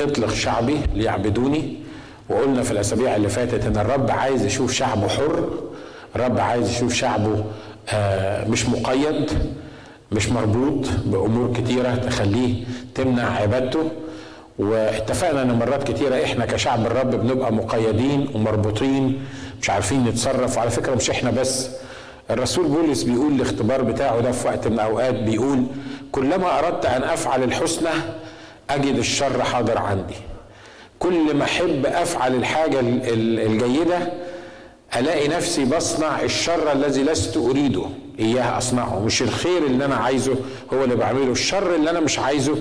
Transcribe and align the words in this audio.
اطلق 0.00 0.32
شعبي 0.34 0.76
ليعبدوني. 0.94 1.76
وقلنا 2.28 2.62
في 2.62 2.70
الأسابيع 2.70 3.16
اللي 3.16 3.28
فاتت 3.28 3.66
إن 3.66 3.76
الرب 3.76 4.10
عايز 4.10 4.44
يشوف 4.46 4.72
شعبه 4.72 5.08
حر 5.08 5.48
الرب 6.16 6.38
عايز 6.40 6.70
يشوف 6.70 6.94
شعبه 6.94 7.44
آه، 7.88 8.48
مش 8.48 8.66
مقيد 8.68 9.30
مش 10.12 10.28
مربوط 10.28 10.86
بأمور 11.06 11.52
كتيرة 11.56 11.94
تخليه 11.94 12.64
تمنع 12.94 13.36
عبادته. 13.36 13.90
واتفقنا 14.58 15.42
إن 15.42 15.52
مرات 15.58 15.90
كتيرة 15.90 16.24
إحنا 16.24 16.46
كشعب 16.46 16.86
الرب 16.86 17.10
بنبقى 17.10 17.52
مقيدين 17.52 18.28
ومربوطين 18.34 19.20
مش 19.62 19.70
عارفين 19.70 20.04
نتصرف. 20.04 20.56
وعلى 20.56 20.70
فكرة 20.70 20.94
مش 20.94 21.10
إحنا 21.10 21.30
بس 21.30 21.68
الرسول 22.30 22.66
بولس 22.68 23.02
بيقول 23.02 23.32
الاختبار 23.32 23.82
بتاعه 23.82 24.20
ده 24.20 24.32
في 24.32 24.46
وقت 24.48 24.66
من 24.68 24.74
الأوقات 24.74 25.14
بيقول 25.14 25.62
كلما 26.12 26.58
أردت 26.58 26.86
أن 26.86 27.02
أفعل 27.02 27.42
الحسنى 27.42 27.88
أجد 28.70 28.96
الشر 28.98 29.42
حاضر 29.44 29.78
عندي. 29.78 30.14
كل 30.98 31.34
ما 31.34 31.44
أحب 31.44 31.86
أفعل 31.86 32.34
الحاجة 32.34 32.80
الجيدة 32.80 33.98
ألاقي 34.96 35.28
نفسي 35.28 35.64
بصنع 35.64 36.22
الشر 36.22 36.72
الذي 36.72 37.02
لست 37.02 37.36
أريده. 37.36 37.82
اياه 38.18 38.58
أصنعه. 38.58 38.98
مش 39.04 39.22
الخير 39.22 39.66
اللي 39.66 39.84
أنا 39.84 39.94
عايزه 39.94 40.34
هو 40.74 40.84
اللي 40.84 40.96
بعمله. 40.96 41.32
الشر 41.32 41.74
اللي 41.74 41.90
أنا 41.90 42.00
مش 42.00 42.18
عايزه 42.18 42.58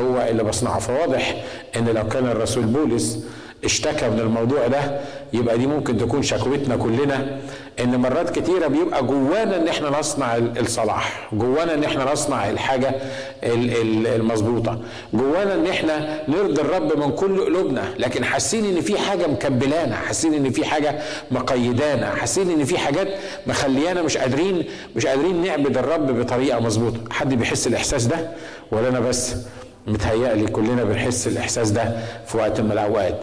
هو 0.00 0.26
اللي 0.30 0.42
بصنعه. 0.42 0.78
فواضح 0.78 1.44
إن 1.76 1.88
لو 1.88 2.08
كان 2.08 2.26
الرسول 2.26 2.64
بولس 2.64 3.18
اشتكى 3.64 4.08
من 4.08 4.20
الموضوع 4.20 4.66
ده 4.66 5.00
يبقى 5.32 5.58
دي 5.58 5.66
ممكن 5.66 5.98
تكون 5.98 6.22
شكوتنا 6.22 6.76
كلنا. 6.76 7.40
إن 7.80 7.96
مرات 7.96 8.38
كتيرة 8.38 8.66
بيبقى 8.66 9.02
جوانا 9.04 9.56
إن 9.56 9.68
إحنا 9.68 9.98
نصنع 9.98 10.36
الصلاح 10.36 11.28
جوانا 11.32 11.74
إن 11.74 11.84
إحنا 11.84 12.12
نصنع 12.12 12.50
الحاجة 12.50 12.94
المظبوطة 13.44 14.80
جوانا 15.14 15.54
إن 15.54 15.66
إحنا 15.66 16.18
نرضي 16.28 16.60
الرب 16.60 16.98
من 16.98 17.12
كل 17.12 17.44
قلوبنا 17.44 17.84
لكن 17.98 18.24
حاسين 18.24 18.64
إن 18.64 18.80
في 18.80 18.98
حاجة 18.98 19.26
مكبلانا 19.26 19.96
حاسين 19.96 20.34
إن 20.34 20.50
في 20.50 20.64
حاجة 20.64 20.98
مقيدانا 21.30 22.10
حاسين 22.14 22.50
إن 22.50 22.64
في 22.64 22.78
حاجات 22.78 23.08
مخليانا 23.46 24.02
مش 24.02 24.16
قادرين 24.16 24.64
مش 24.96 25.06
قادرين 25.06 25.42
نعبد 25.42 25.78
الرب 25.78 26.20
بطريقة 26.20 26.60
مظبوطة. 26.60 26.98
حد 27.10 27.34
بيحس 27.34 27.66
الإحساس 27.66 28.04
ده؟ 28.04 28.30
ولا 28.72 28.88
أنا 28.88 29.00
بس 29.00 29.34
متهيألي 29.86 30.46
كلنا 30.46 30.84
بنحس 30.84 31.26
الإحساس 31.26 31.70
ده 31.70 31.96
في 32.26 32.36
وقت 32.36 32.60
من 32.60 32.72
الأوقات. 32.72 33.20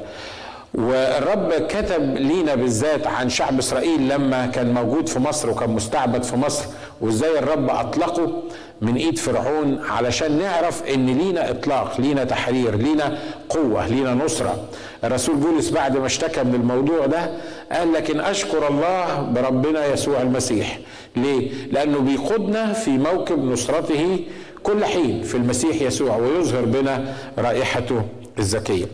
والرب 0.73 1.53
كتب 1.69 2.15
لينا 2.17 2.55
بالذات 2.55 3.07
عن 3.07 3.29
شعب 3.29 3.59
إسرائيل 3.59 4.09
لما 4.09 4.45
كان 4.45 4.73
موجود 4.73 5.09
في 5.09 5.19
مصر 5.19 5.49
وكان 5.49 5.69
مستعبد 5.69 6.23
في 6.23 6.35
مصر 6.35 6.65
وإزاي 7.01 7.39
الرب 7.39 7.69
أطلقه 7.69 8.43
من 8.81 8.95
إيد 8.95 9.17
فرعون 9.17 9.79
علشان 9.89 10.39
نعرف 10.39 10.83
إن 10.93 11.05
لينا 11.05 11.49
إطلاق 11.49 12.01
لينا 12.01 12.23
تحرير 12.23 12.75
لينا 12.75 13.17
قوة 13.49 13.87
لينا 13.87 14.13
نصرة 14.13 14.63
الرسول 15.03 15.35
بولس 15.35 15.69
بعد 15.69 15.97
ما 15.97 16.05
اشتكى 16.05 16.43
من 16.43 16.55
الموضوع 16.55 17.05
ده 17.05 17.31
قال 17.71 17.93
لكن 17.93 18.19
أشكر 18.19 18.67
الله 18.67 19.21
بربنا 19.21 19.85
يسوع 19.85 20.21
المسيح 20.21 20.79
ليه؟ 21.15 21.51
لأنه 21.71 21.99
بيقودنا 21.99 22.73
في 22.73 22.89
موكب 22.89 23.43
نصرته 23.43 24.19
كل 24.63 24.85
حين 24.85 25.23
في 25.23 25.35
المسيح 25.35 25.81
يسوع 25.81 26.15
ويظهر 26.15 26.65
بنا 26.65 27.13
رائحته 27.37 28.01
الزكيه. 28.39 28.85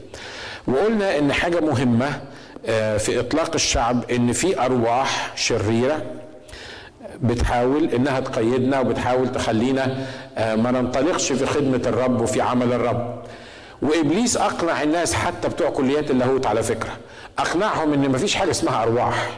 وقلنا 0.67 1.17
إن 1.17 1.33
حاجة 1.33 1.59
مهمة 1.59 2.21
في 2.97 3.19
إطلاق 3.19 3.51
الشعب 3.55 4.11
إن 4.11 4.31
في 4.31 4.59
أرواح 4.65 5.31
شريرة 5.35 6.01
بتحاول 7.21 7.89
إنها 7.89 8.19
تقيدنا 8.19 8.79
وبتحاول 8.79 9.31
تخلينا 9.31 10.05
ما 10.37 10.71
ننطلقش 10.71 11.31
في 11.31 11.45
خدمة 11.45 11.81
الرب 11.85 12.21
وفي 12.21 12.41
عمل 12.41 12.73
الرب. 12.73 13.23
وإبليس 13.81 14.37
أقنع 14.37 14.83
الناس 14.83 15.13
حتى 15.13 15.49
بتوع 15.49 15.69
كليات 15.69 16.11
اللاهوت 16.11 16.45
على 16.45 16.63
فكرة. 16.63 16.89
أقنعهم 17.39 17.93
إن 17.93 18.09
مفيش 18.09 18.35
حاجة 18.35 18.51
اسمها 18.51 18.83
أرواح 18.83 19.29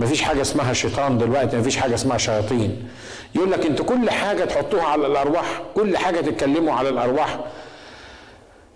مفيش 0.00 0.22
حاجة 0.22 0.40
اسمها 0.40 0.72
شيطان 0.72 1.18
دلوقتي 1.18 1.56
مفيش 1.56 1.76
حاجة 1.76 1.94
اسمها 1.94 2.18
شياطين. 2.18 2.88
يقول 3.34 3.50
لك 3.52 3.66
أنتوا 3.66 3.84
كل 3.84 4.10
حاجة 4.10 4.44
تحطوها 4.44 4.84
على 4.84 5.06
الأرواح 5.06 5.62
كل 5.74 5.96
حاجة 5.96 6.20
تتكلموا 6.20 6.74
على 6.74 6.88
الأرواح. 6.88 7.38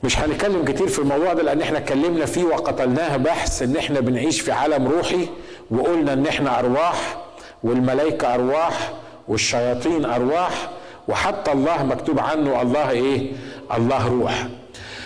مش 0.03 0.19
هنتكلم 0.19 0.65
كتير 0.65 0.89
في 0.89 0.99
الموضوع 0.99 1.33
ده 1.33 1.43
لأن 1.43 1.61
إحنا 1.63 1.79
اتكلمنا 1.79 2.27
فيه 2.27 2.45
وقتلناه 2.45 3.17
بحث 3.17 3.63
إن 3.63 3.77
إحنا 3.77 4.01
بنعيش 4.01 4.41
في 4.41 4.53
عالم 4.53 4.89
روحي 4.89 5.29
وقلنا 5.71 6.13
إن 6.13 6.27
إحنا 6.27 6.59
أرواح 6.59 7.17
والملائكة 7.63 8.35
أرواح 8.35 8.93
والشياطين 9.29 10.05
أرواح 10.05 10.71
وحتى 11.09 11.53
الله 11.53 11.83
مكتوب 11.85 12.19
عنه 12.19 12.63
الله 12.63 12.91
إيه؟ 12.91 13.33
الله 13.77 14.09
روح. 14.09 14.47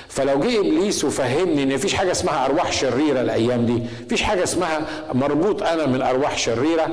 فلو 0.08 0.40
جه 0.40 0.58
إبليس 0.60 1.04
وفهمني 1.04 1.62
إن 1.62 1.74
مفيش 1.74 1.94
حاجة 1.94 2.10
اسمها 2.10 2.44
أرواح 2.46 2.72
شريرة 2.72 3.20
الأيام 3.20 3.66
دي 3.66 3.82
مفيش 4.06 4.22
حاجة 4.22 4.42
اسمها 4.42 4.80
مربوط 5.14 5.62
أنا 5.62 5.86
من 5.86 6.02
أرواح 6.02 6.38
شريرة 6.38 6.86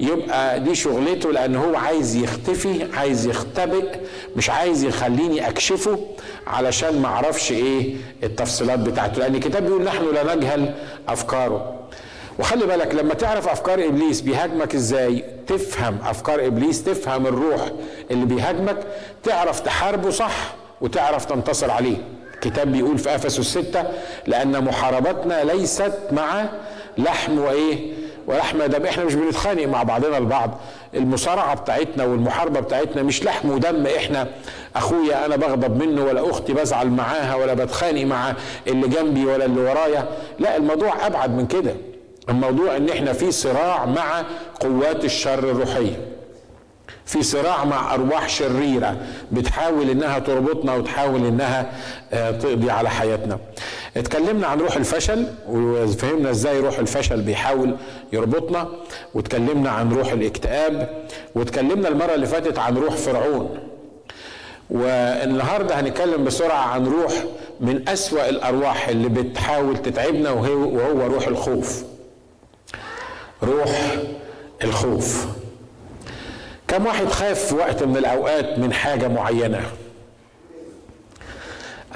يبقى 0.00 0.60
دي 0.60 0.74
شغلته 0.74 1.32
لأن 1.32 1.56
هو 1.56 1.76
عايز 1.76 2.16
يختفي 2.16 2.86
عايز 2.96 3.26
يختبئ 3.26 3.84
مش 4.36 4.50
عايز 4.50 4.84
يخليني 4.84 5.48
أكشفه 5.48 5.98
علشان 6.46 7.02
ما 7.02 7.08
أعرفش 7.08 7.52
إيه 7.52 7.94
التفصيلات 8.22 8.78
بتاعته. 8.78 9.18
لأن 9.18 9.34
الكتاب 9.34 9.62
بيقول 9.66 9.82
نحن 9.84 10.14
لا 10.14 10.34
نجهل 10.34 10.74
أفكاره. 11.08 11.74
وخلي 12.38 12.66
بالك 12.66 12.94
لما 12.94 13.14
تعرف 13.14 13.48
أفكار 13.48 13.84
إبليس 13.86 14.20
بيهاجمك 14.20 14.74
إزاي؟ 14.74 15.24
تفهم 15.46 15.98
أفكار 16.06 16.46
إبليس 16.46 16.84
تفهم 16.84 17.26
الروح 17.26 17.60
اللي 18.10 18.24
بيهاجمك 18.26 18.76
تعرف 19.22 19.60
تحاربه 19.60 20.10
صح 20.10 20.54
وتعرف 20.80 21.24
تنتصر 21.24 21.70
عليه. 21.70 21.96
الكتاب 22.34 22.72
بيقول 22.72 22.98
في 22.98 23.14
أفسس 23.14 23.38
الستة 23.38 23.84
لأن 24.26 24.64
محاربتنا 24.64 25.44
ليست 25.44 25.92
مع 26.12 26.44
لحم 26.98 27.38
وإيه؟ 27.38 27.92
ولحم 28.26 28.62
دم 28.62 28.86
إحنا 28.86 29.04
مش 29.04 29.14
بنتخانق 29.14 29.66
مع 29.66 29.82
بعضنا 29.82 30.18
البعض. 30.18 30.60
المصارعة 30.94 31.54
بتاعتنا 31.54 32.04
والمحاربة 32.04 32.60
بتاعتنا 32.60 33.02
مش 33.02 33.24
لحم 33.24 33.50
ودم. 33.50 33.86
إحنا 33.86 34.26
اخويا 34.76 35.26
أنا 35.26 35.36
بغضب 35.36 35.82
منه 35.82 36.04
ولا 36.04 36.30
أختي 36.30 36.52
بزعل 36.52 36.88
معاها 36.88 37.34
ولا 37.34 37.54
بتخانق 37.54 38.04
مع 38.04 38.34
اللي 38.66 38.88
جنبي 38.88 39.26
ولا 39.26 39.44
اللي 39.44 39.60
ورايا. 39.60 40.08
لا 40.38 40.56
الموضوع 40.56 41.06
أبعد 41.06 41.30
من 41.30 41.46
كده. 41.46 41.74
الموضوع 42.28 42.76
إن 42.76 42.88
إحنا 42.88 43.12
في 43.12 43.32
صراع 43.32 43.84
مع 43.86 44.22
قوات 44.60 45.04
الشر 45.04 45.38
الروحية. 45.38 45.96
في 47.06 47.22
صراع 47.22 47.64
مع 47.64 47.94
أرواح 47.94 48.28
شريرة 48.28 48.96
بتحاول 49.32 49.90
إنها 49.90 50.18
تربطنا 50.18 50.74
وتحاول 50.74 51.26
إنها 51.26 51.72
تقضي 52.12 52.70
على 52.70 52.90
حياتنا. 52.90 53.38
اتكلمنا 53.96 54.46
عن 54.46 54.60
روح 54.60 54.76
الفشل 54.76 55.26
وفهمنا 55.48 56.30
إزاي 56.30 56.60
روح 56.60 56.78
الفشل 56.78 57.20
بيحاول 57.20 57.76
يربطنا 58.12 58.68
واتكلمنا 59.14 59.70
عن 59.70 59.92
روح 59.92 60.12
الاكتئاب 60.12 61.04
واتكلمنا 61.34 61.88
المرة 61.88 62.14
اللي 62.14 62.26
فاتت 62.26 62.58
عن 62.58 62.76
روح 62.76 62.94
فرعون. 62.94 63.58
والنهاردة 64.70 65.80
هنتكلم 65.80 66.24
بسرعة 66.24 66.58
عن 66.68 66.86
روح 66.86 67.12
من 67.60 67.88
أسوأ 67.88 68.28
الأرواح 68.28 68.88
اللي 68.88 69.08
بتحاول 69.08 69.76
تتعبنا 69.82 70.30
وهو 70.30 71.06
روح 71.06 71.26
الخوف. 71.26 71.84
روح 73.42 73.94
الخوف. 74.64 75.26
كم 76.68 76.86
واحد 76.86 77.06
خاف 77.08 77.38
في 77.44 77.54
وقت 77.54 77.82
من 77.82 77.96
الأوقات 77.96 78.58
من 78.58 78.72
حاجة 78.72 79.08
معينة؟ 79.08 79.60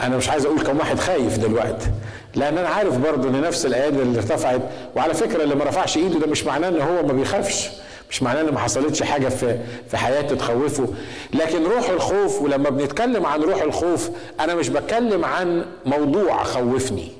أنا 0.00 0.16
مش 0.16 0.28
عايز 0.28 0.46
أقول 0.46 0.60
كم 0.62 0.78
واحد 0.78 0.98
خايف 0.98 1.38
دلوقتي 1.38 1.86
لأن 2.34 2.58
أنا 2.58 2.68
عارف 2.68 2.98
برضه 2.98 3.28
إن 3.28 3.40
نفس 3.40 3.66
الايادي 3.66 4.02
اللي 4.02 4.18
ارتفعت 4.18 4.60
وعلى 4.96 5.14
فكرة 5.14 5.42
اللي 5.44 5.54
ما 5.54 5.64
رفعش 5.64 5.96
إيده 5.96 6.18
ده 6.18 6.26
مش 6.26 6.44
معناه 6.44 6.68
إن 6.68 6.80
هو 6.80 7.02
ما 7.06 7.12
بيخافش 7.12 7.68
مش 8.10 8.22
معناه 8.22 8.40
إن 8.40 8.52
ما 8.52 8.58
حصلتش 8.58 9.02
حاجة 9.02 9.28
في 9.28 9.58
في 9.90 9.96
حياته 9.96 10.36
تخوفه. 10.36 10.86
لكن 11.34 11.64
روح 11.64 11.88
الخوف 11.90 12.42
ولما 12.42 12.70
بنتكلم 12.70 13.26
عن 13.26 13.40
روح 13.42 13.62
الخوف 13.62 14.10
أنا 14.40 14.54
مش 14.54 14.68
بتكلم 14.68 15.24
عن 15.24 15.64
موضوع 15.86 16.42
خوفني 16.44 17.12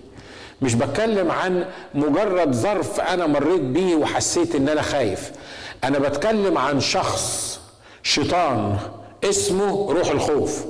مش 0.63 0.75
بتكلم 0.75 1.31
عن 1.31 1.65
مجرد 1.95 2.53
ظرف 2.55 3.01
أنا 3.01 3.27
مريت 3.27 3.61
بيه 3.61 3.97
وحسيت 3.97 4.55
إن 4.55 4.69
أنا 4.69 4.83
خايف. 4.83 5.31
أنا 5.85 5.99
بتكلم 5.99 6.59
عن 6.59 6.81
شخص 6.81 7.61
شيطان 8.03 8.77
اسمه 9.25 9.93
روح 9.93 10.11
الخوف. 10.11 10.65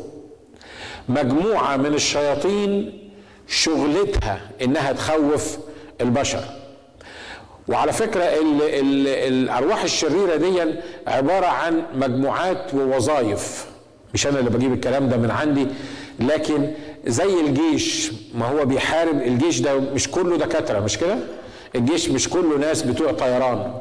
مجموعة 1.08 1.76
من 1.76 1.94
الشياطين 1.94 2.98
شغلتها 3.48 4.40
إنها 4.62 4.92
تخوف 4.92 5.58
البشر. 6.00 6.44
وعلى 7.68 7.92
فكرة 7.92 8.22
ال 8.24 8.62
ال 8.62 9.08
الأرواح 9.08 9.82
الشريرة 9.82 10.36
دي 10.36 10.74
عبارة 11.06 11.46
عن 11.46 11.82
مجموعات 11.94 12.74
ووظائف. 12.74 13.66
مش 14.14 14.26
أنا 14.26 14.38
اللي 14.38 14.50
بجيب 14.50 14.72
الكلام 14.72 15.08
ده 15.08 15.16
من 15.16 15.30
عندي 15.30 15.66
لكن 16.20 16.70
زي 17.06 17.40
الجيش 17.40 18.12
ما 18.34 18.46
هو 18.46 18.64
بيحارب 18.64 19.22
الجيش 19.22 19.60
ده 19.60 19.74
مش 19.78 20.08
كله 20.10 20.36
دكاترة 20.36 20.80
مش 20.80 20.98
كده؟ 20.98 21.18
الجيش 21.74 22.08
مش 22.08 22.28
كله 22.28 22.58
ناس 22.58 22.82
بتوع 22.82 23.12
طيران. 23.12 23.74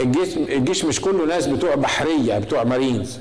الجيش 0.00 0.36
الجيش 0.36 0.84
مش 0.84 1.00
كله 1.00 1.26
ناس 1.26 1.46
بتوع 1.46 1.74
بحرية 1.74 2.38
بتوع 2.38 2.64
مارينز. 2.64 3.18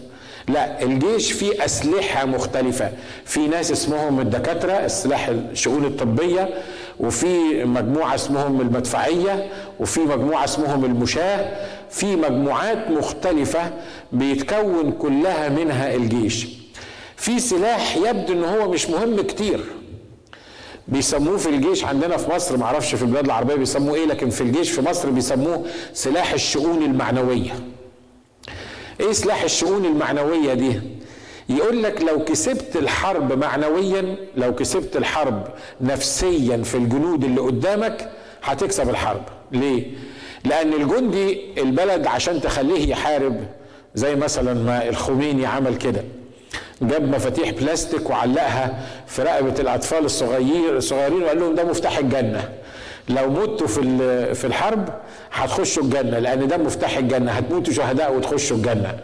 لا 0.48 0.84
الجيش 0.84 1.32
فيه 1.32 1.66
أسلحة 1.66 2.26
مختلفة. 2.26 2.92
في 3.26 3.48
ناس 3.48 3.72
اسمهم 3.72 4.20
الدكاترة 4.20 4.72
السلاح 4.72 5.28
الشؤون 5.28 5.86
الطبية 5.86 6.50
وفي 7.00 7.64
مجموعة 7.66 8.16
اسمهم 8.16 8.62
المدفعية 8.62 9.50
وفي 9.80 10.00
مجموعة 10.00 10.44
اسمهم 10.44 10.86
المشاة. 10.86 11.68
في 11.90 12.16
مجموعات 12.16 12.92
مختلفة 12.92 13.72
بيتكون 14.12 14.92
كلها 14.92 15.50
منها 15.50 15.96
الجيش. 15.96 16.48
في 17.16 17.40
سلاح 17.40 17.98
يبدو 17.98 18.34
إن 18.34 18.44
هو 18.44 18.72
مش 18.72 18.90
مهم 18.90 19.22
كتير. 19.22 19.60
بيسموه 20.88 21.38
في 21.38 21.50
الجيش 21.50 21.86
عندنا 21.86 22.18
في 22.18 22.32
مصر 22.36 22.58
معرفش 22.58 22.96
في 22.96 23.02
البلاد 23.04 23.26
العربية 23.26 23.56
بيسموه 23.56 23.96
إيه 23.96 24.06
لكن 24.06 24.30
في 24.30 24.42
الجيش 24.42 24.72
في 24.72 24.82
مصر 24.82 25.10
بيسموه 25.10 25.66
سلاح 25.94 26.34
الشؤون 26.34 26.84
المعنوية. 26.84 27.52
إيه 29.00 29.12
سلاح 29.12 29.44
الشؤون 29.44 29.86
المعنوية 29.86 30.54
دي؟ 30.54 30.80
يقول 31.50 31.84
لك 31.84 32.02
لو 32.02 32.24
كسبت 32.24 32.76
الحرب 32.76 33.34
معنويا 33.40 34.16
لو 34.38 34.56
كسبت 34.56 34.96
الحرب 34.96 35.48
نفسيا 35.82 36.58
في 36.64 36.76
الجنود 36.76 37.24
اللي 37.24 37.42
قدامك 37.42 38.12
هتكسب 38.44 38.90
الحرب. 38.90 39.22
ليه؟ 39.52 39.84
لأن 40.46 40.74
الجندي 40.74 41.42
البلد 41.62 42.08
عشان 42.08 42.42
تخليه 42.42 42.90
يحارب 42.92 43.48
زي 43.96 44.16
مثلا 44.16 44.54
ما 44.54 44.90
الخميني 44.90 45.46
عمل 45.46 45.76
كده. 45.76 46.04
جاب 46.82 47.16
مفاتيح 47.16 47.50
بلاستيك 47.50 48.10
وعلقها 48.10 48.88
في 49.08 49.22
رقبة 49.24 49.54
الأطفال 49.60 50.06
الصغير 50.06 50.78
الصغيرين 50.78 51.24
وقال 51.24 51.40
لهم 51.40 51.56
ده 51.56 51.64
مفتاح 51.64 51.98
الجنة. 51.98 52.50
لو 53.10 53.30
متوا 53.30 53.68
في 53.68 54.36
في 54.36 54.48
الحرب 54.48 54.90
هتخشوا 55.34 55.84
الجنة 55.84 56.20
لأن 56.20 56.48
ده 56.48 56.58
مفتاح 56.58 56.98
الجنة. 56.98 57.32
هتموتوا 57.32 57.74
شهداء 57.74 58.14
وتخشوا 58.14 58.58
الجنة. 58.58 58.98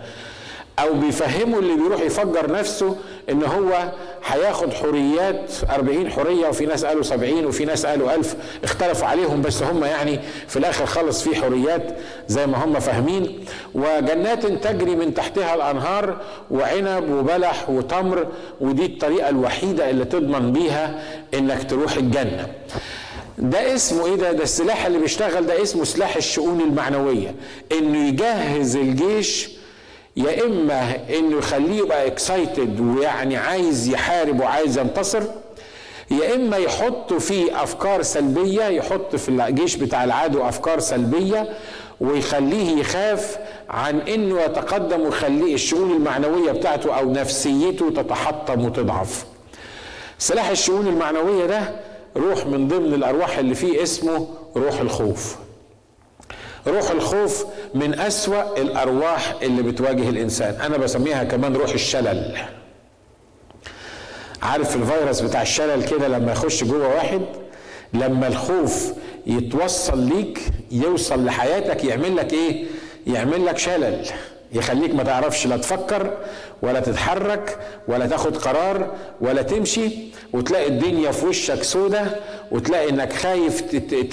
أو 0.80 0.94
بيفهموا 0.94 1.60
اللي 1.60 1.76
بيروح 1.76 2.02
يفجر 2.02 2.52
نفسه 2.52 2.96
إن 3.30 3.44
هو 3.44 3.92
هياخد 4.26 4.74
حريات 4.74 5.52
40 5.70 6.10
حريه 6.10 6.48
وفي 6.48 6.66
ناس 6.66 6.86
قالوا 6.86 7.04
70 7.04 7.46
وفي 7.46 7.66
ناس 7.66 7.86
قالوا 7.86 8.16
1000 8.16 8.36
اختلفوا 8.64 9.08
عليهم 9.08 9.42
بس 9.42 9.64
هم 9.64 9.84
يعني 9.84 10.20
في 10.48 10.58
الآخر 10.60 10.86
خلص 10.86 11.24
في 11.24 11.36
حريات 11.36 11.98
زي 12.28 12.48
ما 12.48 12.66
هم 12.66 12.80
فاهمين. 12.80 13.46
وجنات 13.76 14.46
تجري 14.46 14.96
من 14.96 15.14
تحتها 15.14 15.56
الأنهار 15.56 16.18
وعنب 16.52 17.10
وبلح 17.10 17.70
وتمر 17.70 18.28
ودي 18.62 18.86
الطريقة 18.86 19.30
الوحيدة 19.30 19.90
اللي 19.90 20.06
تضمن 20.06 20.52
بيها 20.54 21.04
إنك 21.34 21.70
تروح 21.70 21.94
الجنة. 21.96 22.48
ده 23.38 23.76
اسمه 23.76 24.06
إيه 24.06 24.16
ده؟ 24.16 24.32
ده 24.32 24.44
السلاح 24.44 24.86
اللي 24.86 24.98
بيشتغل 24.98 25.46
ده 25.46 25.62
اسمه 25.62 25.84
سلاح 25.84 26.16
الشؤون 26.16 26.62
المعنوية. 26.62 27.36
انه 27.72 28.08
يجهز 28.08 28.76
الجيش 28.76 29.50
يا 30.18 30.44
إما 30.46 30.96
إنه 31.20 31.38
يخليه 31.38 31.78
يبقى 31.80 32.08
اكسايتد 32.08 32.80
ويعني 32.80 33.38
عايز 33.38 33.88
يحارب 33.88 34.40
وعايز 34.40 34.78
ينتصر 34.78 35.22
يا 36.12 36.36
إما 36.36 36.58
يحط 36.58 37.14
فيه 37.14 37.64
أفكار 37.64 38.02
سلبية 38.02 38.64
يحط 38.64 39.16
في 39.16 39.30
الجيش 39.30 39.76
بتاع 39.76 40.04
العدو 40.04 40.48
أفكار 40.50 40.80
سلبية 40.80 41.50
ويخليه 42.02 42.78
يخاف 42.80 43.38
عن 43.70 44.00
إنه 44.00 44.42
يتقدم 44.42 45.02
ويخليه 45.02 45.54
الشؤون 45.54 45.92
المعنوية 45.92 46.52
بتاعته 46.52 46.98
أو 47.00 47.12
نفسيته 47.12 47.90
تتحطم 47.90 48.66
وتضعف. 48.66 49.26
سلاح 50.20 50.50
الشؤون 50.50 50.88
المعنوية 50.88 51.46
ده 51.46 51.62
روح 52.18 52.46
من 52.46 52.68
ضمن 52.68 52.94
الأرواح 52.94 53.38
اللي 53.38 53.56
فيه 53.56 53.84
اسمه 53.84 54.28
روح 54.56 54.80
الخوف. 54.80 55.36
روح 56.68 56.92
الخوف 56.92 57.46
من 57.76 58.00
أسوأ 58.00 58.58
الأرواح 58.58 59.36
اللي 59.42 59.62
بتواجه 59.64 60.10
الإنسان. 60.10 60.62
أنا 60.62 60.78
بسميها 60.78 61.24
كمان 61.24 61.56
روح 61.56 61.74
الشلل. 61.74 62.38
عارف 64.42 64.76
الفيروس 64.76 65.22
بتاع 65.22 65.42
الشلل 65.42 65.84
كده 65.86 66.08
لما 66.08 66.32
يخش 66.32 66.64
جوه 66.64 66.88
واحد؟ 66.96 67.22
لما 67.94 68.28
الخوف 68.28 68.94
يتوصل 69.28 70.00
ليك 70.00 70.40
يوصل 70.72 71.26
لحياتك 71.26 71.84
يعمل 71.84 72.16
لك 72.16 72.34
إيه؟ 72.34 72.66
يعمل 73.08 73.46
لك 73.46 73.58
شلل. 73.58 74.06
يخليك 74.52 74.96
ما 74.96 75.04
تعرفش 75.04 75.48
لا 75.48 75.58
تفكر 75.58 76.18
ولا 76.64 76.80
تتحرك 76.80 77.58
ولا 77.88 78.06
تاخد 78.08 78.38
قرار 78.38 78.88
ولا 79.22 79.42
تمشي 79.42 79.90
وتلاقي 80.34 80.68
الدنيا 80.68 81.12
في 81.12 81.26
وشك 81.26 81.64
سودة 81.64 82.06
وتلاقي 82.52 82.90
إنك 82.90 83.14
خايف 83.14 83.62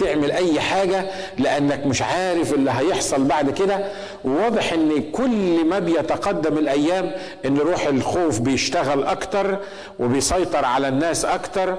تعمل 0.01 0.33
أي 0.33 0.61
حاجة 0.61 1.05
لأنك 1.39 1.87
مش 1.87 2.03
عارف 2.03 2.55
اللي 2.55 2.71
هيحصل 2.71 3.25
بعد 3.25 3.51
كده. 3.51 3.79
وواضح 4.25 4.73
إن 4.73 5.03
كل 5.13 5.65
ما 5.65 5.79
بيتقدم 5.79 6.59
الأيام 6.59 7.13
إن 7.47 7.59
روح 7.59 7.87
الخوف 7.87 8.39
بيشتغل 8.41 9.05
أكتر 9.05 9.59
وبيسيطر 9.99 10.65
على 10.65 10.89
الناس 10.89 11.25
أكتر. 11.25 11.75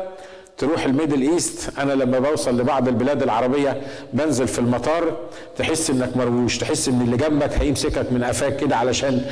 تروح 0.61 0.85
ال 0.85 0.90
Middle 0.90 1.21
East 1.21 1.69
أنا 1.79 1.93
لما 1.93 2.19
بوصل 2.19 2.59
لبعض 2.59 2.87
البلاد 2.87 3.23
العربية 3.23 3.81
بنزل 4.13 4.47
في 4.47 4.59
المطار 4.59 5.17
تحس 5.57 5.89
إنك 5.89 6.17
مرووش 6.17 6.57
تحس 6.57 6.87
إن 6.87 7.01
اللي 7.01 7.17
جنبك 7.17 7.53
هيمسكك 7.53 8.05
من 8.11 8.23
قفاك 8.23 8.55
كده 8.57 8.75
علشان 8.75 9.25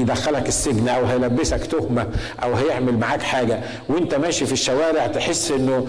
يدخلك 0.00 0.48
السجن 0.48 0.88
أو 0.88 1.04
هيلبسك 1.04 1.66
تهمة 1.66 2.06
أو 2.42 2.54
هيعمل 2.54 2.98
معاك 2.98 3.22
حاجة. 3.22 3.60
وأنت 3.88 4.14
ماشي 4.14 4.46
في 4.46 4.52
الشوارع 4.52 5.06
تحس 5.06 5.50
إنه 5.50 5.86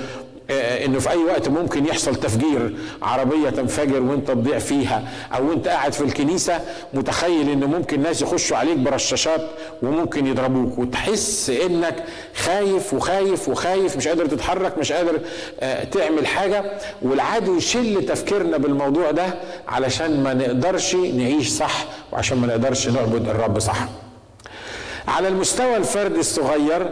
إنه 0.50 1.00
في 1.00 1.10
أي 1.10 1.18
وقت 1.18 1.48
ممكن 1.50 1.86
يحصل 1.86 2.16
تفجير 2.16 2.76
عربية 3.02 3.50
تنفجر 3.50 4.02
وأنت 4.02 4.28
تضيع 4.28 4.60
فيها 4.60 5.04
أو 5.36 5.54
انت 5.54 5.68
قاعد 5.68 5.94
في 5.94 6.02
الكنيسة 6.02 6.62
متخيل 6.94 7.50
إن 7.50 7.64
ممكن 7.64 8.02
ناس 8.04 8.22
يخشوا 8.22 8.58
عليك 8.58 8.78
برشاشات 8.78 9.42
وممكن 9.84 10.28
يضربوك 10.28 10.78
وتحس 10.80 11.50
إنك 11.66 12.04
خايف 12.36 12.94
وخايف 12.94 13.50
وخايف 13.50 13.98
مش 13.98 14.08
قادر 14.08 14.26
تتحرك 14.26 14.78
مش 14.78 14.92
قادر 14.92 15.20
تعمل 15.92 16.28
حاجة. 16.28 16.64
والعدو 17.02 17.56
يشل 17.58 18.06
تفكيرنا 18.06 18.58
بالموضوع 18.58 19.12
ده 19.12 19.26
علشان 19.68 20.24
ما 20.24 20.34
نقدرش 20.34 20.96
نعيش 20.96 21.50
صح 21.50 21.86
وعشان 22.12 22.38
ما 22.38 22.48
نقدرش 22.48 22.88
نعبد 22.88 23.30
الرب 23.30 23.60
صح. 23.60 23.88
على 25.08 25.28
المستوى 25.28 25.78
الفردي 25.78 26.20
الصغير 26.20 26.90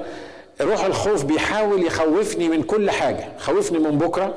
روح 0.61 0.85
الخوف 0.85 1.23
بيحاول 1.25 1.83
يخوفني 1.83 2.50
من 2.50 2.63
كل 2.63 2.91
حاجة. 2.91 3.27
خوفني 3.39 3.79
من 3.79 3.97
بكرة. 3.97 4.33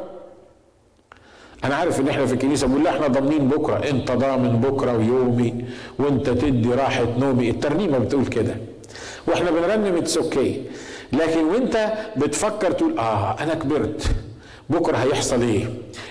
أنا 1.64 1.74
عارف 1.76 2.00
إن 2.00 2.08
إحنا 2.08 2.26
في 2.26 2.32
الكنيسة 2.32 2.66
بنقول 2.66 2.84
لا 2.84 2.90
إحنا 2.90 3.06
ضامنين 3.06 3.48
بكرة. 3.48 3.76
أنت 3.90 4.12
ضامن 4.12 4.60
بكرة 4.60 4.96
ويومي 4.96 5.64
وأنت 5.98 6.30
تدي 6.30 6.74
راحة 6.74 7.06
نومي. 7.18 7.50
الترنيمة 7.50 7.98
بتقول 7.98 8.26
كده. 8.26 8.56
وإحنا 9.28 9.50
بنرنم 9.50 9.96
it's 9.96 10.16
okay 10.16 10.62
لكن 11.12 11.44
وأنت 11.44 11.92
بتفكر 12.16 12.72
تقول 12.72 12.98
آه 12.98 13.36
أنا 13.40 13.54
كبرت. 13.54 14.02
بكرة 14.70 14.96
هيحصل 14.96 15.42
إيه؟ 15.42 15.66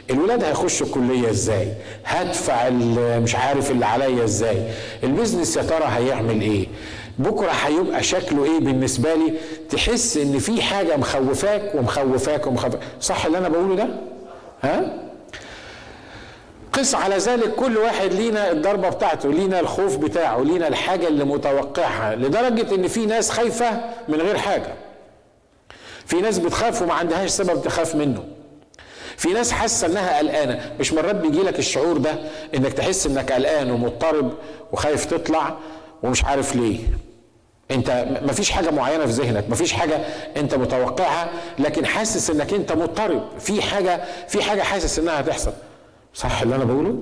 الولاد 0.10 0.44
هيخشوا 0.44 0.88
الكلية 0.88 1.30
إزاي؟ 1.30 1.68
هدفع 2.06 2.70
مش 3.20 3.36
عارف 3.36 3.72
اللي 3.72 3.86
عليا 3.86 4.24
إزاي؟ 4.24 4.58
البيزنس 5.04 5.58
يا 5.58 5.64
ترى 5.64 5.86
هيعمل 5.88 6.42
إيه؟ 6.42 6.68
بكرة 7.20 7.52
هيبقى 7.52 8.04
شكله 8.04 8.44
إيه 8.46 8.60
بالنسبة 8.60 9.16
لي؟ 9.16 9.34
تحس 9.70 10.18
إن 10.18 10.40
في 10.40 10.62
حاجة 10.62 10.98
مخوفاك 10.98 11.76
ومخوفاك 11.76 12.48
ومخوفاك. 12.48 12.80
صح 13.02 13.26
اللي 13.26 13.38
أنا 13.38 13.50
بقوله 13.50 13.76
ده؟ 13.76 13.88
ها؟ 14.64 14.94
قس 16.74 16.96
على 16.96 17.18
ذلك 17.18 17.56
كل 17.56 17.78
واحد 17.78 18.14
لينا 18.14 18.52
الضربة 18.52 18.90
بتاعته 18.90 19.30
لينا 19.32 19.60
الخوف 19.60 19.98
بتاعه 19.98 20.44
لينا 20.44 20.68
الحاجة 20.68 21.08
اللي 21.08 21.24
متوقعها 21.24 22.16
لدرجة 22.16 22.76
إن 22.76 22.88
في 22.88 23.06
ناس 23.06 23.30
خايفة 23.32 23.82
من 24.08 24.22
غير 24.22 24.38
حاجة. 24.38 24.74
في 26.06 26.22
ناس 26.22 26.40
بتخاف 26.40 26.82
وما 26.82 26.94
عندهاش 26.94 27.30
سبب 27.30 27.62
تخاف 27.62 27.96
منه. 27.96 28.24
في 29.18 29.34
ناس 29.34 29.52
حاسة 29.52 29.88
إنها 29.88 30.18
قلقانة. 30.18 30.72
مش 30.80 30.94
مرات 30.94 31.16
بيجي 31.16 31.44
لك 31.44 31.60
الشعور 31.60 31.98
ده 31.98 32.16
إنك 32.56 32.74
تحس 32.74 33.06
إنك 33.08 33.32
قلقان 33.32 33.72
ومضطرب 33.72 34.32
وخايف 34.72 35.06
تطلع 35.06 35.58
ومش 36.04 36.26
عارف 36.26 36.56
ليه. 36.56 36.80
انت 37.72 38.06
مفيش 38.22 38.52
حاجة 38.52 38.70
معينة 38.72 39.06
في 39.06 39.12
ذهنك 39.12 39.50
مفيش 39.50 39.74
حاجة 39.74 39.96
انت 40.38 40.56
متوقعها 40.56 41.30
لكن 41.60 41.86
حاسس 41.86 42.30
انك 42.30 42.54
انت 42.54 42.72
مضطرب. 42.72 43.24
في 43.40 43.62
حاجة 43.62 44.02
في 44.28 44.44
حاجة 44.44 44.62
حاسس 44.62 45.00
انها 45.00 45.20
هتحصل. 45.20 45.54
صح 46.14 46.42
اللي 46.42 46.56
أنا 46.56 46.64
بقوله؟ 46.64 46.96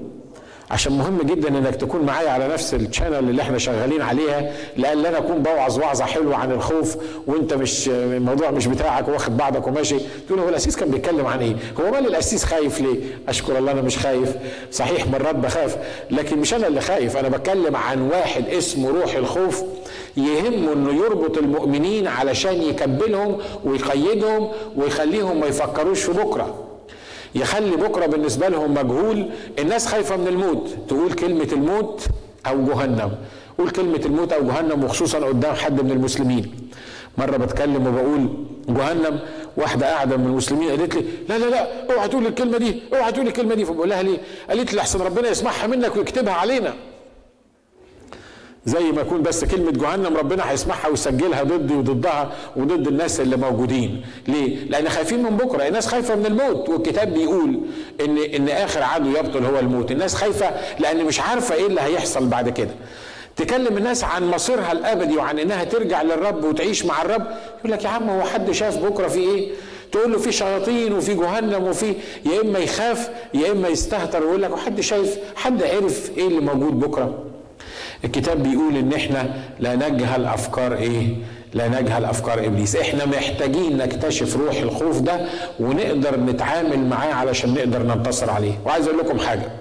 عشان 0.74 0.98
مهم 0.98 1.22
جدا 1.22 1.48
إنك 1.50 1.75
تكون 1.75 2.01
معايا 2.01 2.30
على 2.30 2.48
نفس 2.48 2.74
الشانل 2.74 3.15
اللي 3.30 3.42
إحنا 3.42 3.58
شغالين 3.58 4.01
عليها 4.01 4.51
لأن 4.77 5.06
أنا 5.06 5.18
أكون 5.18 5.44
بوعظ 5.44 5.80
وعظة 5.80 6.06
حلوة 6.06 6.36
عن 6.36 6.51
الخوف 6.51 6.98
وأنت 7.27 7.53
مش 7.53 7.89
الموضوع 7.89 8.51
مش 8.51 8.68
بتاعك 8.68 9.08
واخد 9.08 9.38
بعضك 9.38 9.68
وماشي. 9.68 9.96
تقول 10.27 10.39
هو 10.39 10.50
الأسيس 10.50 10.75
كان 10.75 10.89
بيتكلم 10.92 11.25
عن 11.25 11.39
إيه؟ 11.39 11.56
هو 11.82 11.92
مال 11.92 12.08
الأسيس 12.08 12.46
خايف 12.46 12.82
ليه؟ 12.82 12.96
أشكر 13.30 13.58
الله 13.58 13.72
أنا 13.72 13.82
مش 13.82 13.98
خايف. 13.98 14.34
صحيح 14.72 15.08
مرات 15.08 15.36
بخاف 15.36 15.77
لكن 16.12 16.38
مش 16.39 16.53
أنا 16.53 16.68
اللي 16.68 16.82
خايف. 16.82 17.18
أنا 17.18 17.27
بتكلم 17.30 17.75
عن 17.75 18.01
واحد 18.01 18.50
اسمه 18.50 18.89
روح 18.89 19.15
الخوف. 19.15 19.63
يهمه 20.18 20.74
إنه 20.74 20.94
يربط 21.06 21.38
المؤمنين 21.38 22.08
علشان 22.08 22.62
يكبلهم 22.62 23.38
ويقيدهم 23.65 24.51
ويخليهم 24.75 25.39
ما 25.39 25.46
يفكروش 25.48 26.01
في 26.03 26.12
بكرة. 26.12 26.56
يخلي 27.36 27.75
بكرة 27.75 28.06
بالنسبة 28.06 28.48
لهم 28.48 28.74
مجهول. 28.74 29.30
الناس 29.60 29.88
خايفة 29.88 30.16
من 30.16 30.28
الموت. 30.28 30.70
تقول 30.88 31.13
كلمة 31.13 31.48
الموت 31.54 32.06
أو 32.48 32.66
جهنم. 32.66 33.12
قول 33.58 33.70
كلمة 33.70 34.02
الموت 34.06 34.34
أو 34.34 34.44
جهنم 34.44 34.84
وخصوصا 34.84 35.20
قدام 35.20 35.56
حد 35.56 35.82
من 35.82 35.92
المسلمين. 35.92 36.52
مرة 37.18 37.38
بتكلم 37.38 37.88
وبقول 37.88 38.30
جهنم 38.70 39.20
واحدة 39.58 39.94
قاعدة 39.94 40.18
من 40.18 40.25
المسلمين 40.25 40.70
قالت 40.70 40.96
لي 40.96 41.04
لا 41.30 41.38
لا 41.38 41.46
لا 41.46 41.94
اوعى 41.94 42.08
تقول 42.08 42.28
الكلمة 42.28 42.58
دي 42.58 42.82
اوعى 42.94 43.12
تقول 43.12 43.28
الكلمة 43.28 43.56
دي. 43.56 43.66
فبقول 43.66 43.90
لها 43.90 44.04
ليه؟ 44.04 44.18
قالت 44.50 44.74
لي 44.74 44.78
لحسن 44.78 45.02
ربنا 45.02 45.30
يسمعها 45.30 45.68
منك 45.68 45.96
ويكتبها 45.96 46.34
علينا. 46.34 46.74
زي 48.65 48.91
ما 48.91 49.01
يكون 49.01 49.22
بس 49.22 49.46
كلمة 49.46 49.72
جهنم 49.72 50.17
ربنا 50.17 50.51
هيسمعها 50.51 50.88
ويسجلها 50.88 51.43
ضدي 51.43 51.74
وضدها 51.74 52.32
وضد 52.55 52.88
الناس 52.88 53.20
اللي 53.20 53.36
موجودين. 53.38 54.01
ليه؟ 54.27 54.65
لأن 54.70 54.89
خايفين 54.89 55.24
من 55.24 55.38
بكرة. 55.38 55.67
الناس 55.67 55.88
خايفة 55.88 56.15
من 56.15 56.25
الموت. 56.25 56.70
والكتاب 56.70 57.13
بيقول 57.13 57.60
إن 58.05 58.17
إن 58.17 58.50
آخر 58.50 58.84
عدو 58.84 59.10
يبطل 59.10 59.46
هو 59.46 59.60
الموت. 59.60 59.91
الناس 59.91 60.15
خايفة 60.15 60.51
لأن 60.79 61.05
مش 61.05 61.20
عارفة 61.20 61.55
إيه 61.55 61.67
اللي 61.67 61.82
هيحصل 61.82 62.27
بعد 62.27 62.50
كده. 62.50 62.72
تكلم 63.36 63.77
الناس 63.77 64.03
عن 64.03 64.32
مصيرها 64.32 64.72
الأبدي 64.72 65.17
وعن 65.17 65.39
إنها 65.39 65.63
ترجع 65.63 66.01
للرب 66.01 66.43
وتعيش 66.43 66.86
مع 66.86 67.01
الرب. 67.01 67.25
يقول 67.60 67.72
لك 67.72 67.84
يا 67.84 67.89
عم 67.89 68.10
هو 68.10 68.22
حد 68.22 68.51
شاف 68.51 68.77
بكرة 68.86 69.08
في 69.08 69.20
إيه؟ 69.20 69.51
تقول 69.91 70.12
له 70.12 70.17
في 70.17 70.32
شياطين 70.32 70.93
وفي 70.93 71.13
جهنم 71.13 71.63
وفي 71.63 71.93
يا 72.25 72.41
إما 72.41 72.60
يخاف 72.60 73.10
يا 73.34 73.51
إما 73.51 73.67
يستهتر. 73.67 74.24
ويقول 74.24 74.41
لك 74.41 74.51
وحد 74.51 74.82
شايف 74.82 75.17
حد 75.36 75.63
عرف 75.63 76.12
إيه 76.17 76.27
اللي 76.27 76.39
موجود 76.41 76.79
بكرة؟ 76.79 77.24
الكتاب 78.06 78.44
بيقول 78.44 78.78
إن 78.78 78.94
إحنا 78.94 79.34
لا 79.60 79.76
نجهل 79.76 80.26
أفكار 80.26 80.76
إيه؟ 80.76 81.16
لا 81.54 81.68
نجهل 81.82 82.06
أفكار 82.06 82.46
إبليس. 82.46 82.76
إحنا 82.76 83.06
محتاجين 83.06 83.78
نكتشف 83.78 84.36
روح 84.38 84.56
الخوف 84.58 85.00
ده 85.00 85.26
ونقدر 85.60 86.20
نتعامل 86.20 86.80
معاه 86.80 87.14
علشان 87.14 87.54
نقدر 87.54 87.84
ننتصر 87.84 88.30
عليه. 88.30 88.60
وعايز 88.66 88.88
أقول 88.88 89.00
لكم 89.00 89.20
حاجة. 89.20 89.52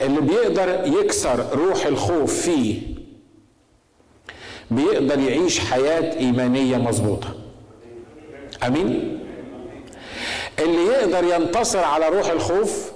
اللي 0.00 0.20
بيقدر 0.20 0.80
يكسر 1.00 1.44
روح 1.52 1.86
الخوف 1.86 2.40
فيه 2.40 2.80
بيقدر 4.70 5.18
يعيش 5.18 5.58
حياة 5.60 6.18
إيمانية 6.18 6.76
مظبوطة. 6.76 7.28
أمين؟ 8.66 9.18
اللي 10.58 10.84
يقدر 10.86 11.24
ينتصر 11.34 11.78
على 11.84 12.08
روح 12.08 12.30
الخوف 12.30 12.92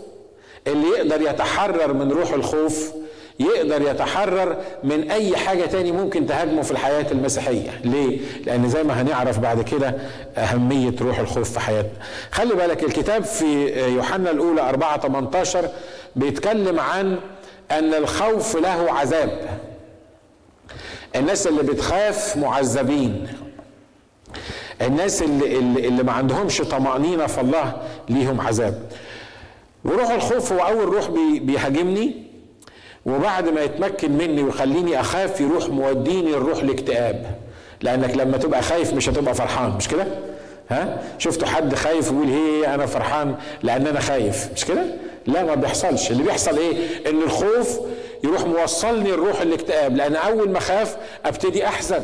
اللي 0.66 0.87
يقدر 0.88 1.21
يتحرر 1.23 1.92
من 1.92 2.12
روح 2.12 2.33
الخوف 2.33 2.92
يقدر 3.40 3.82
يتحرر 3.90 4.56
من 4.84 5.10
أي 5.10 5.36
حاجة 5.36 5.66
تاني 5.66 5.92
ممكن 5.92 6.26
تهاجمه 6.26 6.62
في 6.62 6.70
الحياة 6.70 7.06
المسيحية. 7.12 7.80
ليه؟ 7.84 8.18
لأن 8.46 8.68
زي 8.68 8.82
ما 8.82 9.02
هنعرف 9.02 9.38
بعد 9.38 9.62
كده 9.62 9.94
أهمية 10.36 10.94
روح 11.00 11.18
الخوف 11.18 11.52
في 11.52 11.60
حياتنا. 11.60 11.92
خلي 12.30 12.54
بالك 12.54 12.84
الكتاب 12.84 13.24
في 13.24 13.68
يوحنا 13.94 14.30
الأولى 14.30 14.68
4 14.68 15.00
18 15.00 15.68
بيتكلم 16.16 16.80
عن 16.80 17.18
أن 17.70 17.94
الخوف 17.94 18.56
له 18.56 18.92
عذاب. 18.92 19.60
الناس 21.16 21.46
اللي 21.46 21.62
بتخاف 21.62 22.36
معذبين. 22.36 23.28
الناس 24.82 25.22
اللي, 25.22 25.58
اللي, 25.58 25.88
اللي 25.88 26.02
ما 26.02 26.12
عندهمش 26.12 26.58
طمأنينة 26.58 27.26
في 27.26 27.40
الله 27.40 27.82
ليهم 28.08 28.40
عذاب. 28.40 28.82
وروح 29.84 30.10
الخوف 30.10 30.52
هو 30.52 30.58
أول 30.58 30.84
روح 30.94 31.10
بيهاجمني. 31.40 32.31
وبعد 33.06 33.49
ما 33.49 33.61
يتمكن 33.61 34.12
مني 34.12 34.42
ويخليني 34.42 35.00
أخاف 35.00 35.40
يروح 35.40 35.68
موديني 35.68 36.30
الروح 36.35 36.59
الاكتئاب 36.59 37.26
لأنك 37.80 38.16
لما 38.16 38.37
تبقى 38.37 38.62
خايف 38.62 38.94
مش 38.94 39.09
هتبقى 39.09 39.35
فرحان 39.35 39.71
مش 39.76 39.88
كده؟ 39.88 40.06
ها؟ 40.71 41.02
شفتوا 41.18 41.49
حد 41.49 41.75
خايف 41.75 42.12
ويقول 42.12 42.28
هي 42.28 42.75
أنا 42.75 42.87
فرحان 42.87 43.35
لأن 43.62 43.87
أنا 43.87 44.00
خايف 44.00 44.49
مش 44.56 44.64
كده؟ 44.64 44.82
لا 45.26 45.42
ما 45.44 45.54
بيحصلش. 45.54 46.11
اللي 46.11 46.23
بيحصل 46.23 46.59
إيه؟ 46.59 46.76
إن 47.11 47.23
الخوف 47.23 47.80
يروح 48.25 48.47
موصلني 48.47 49.11
الروح 49.11 49.40
الاكتئاب 49.40 49.97
لأن 49.97 50.16
أول 50.16 50.50
ما 50.50 50.59
أخاف 50.59 50.97
أبتدي 51.26 51.66
أحزن. 51.66 52.00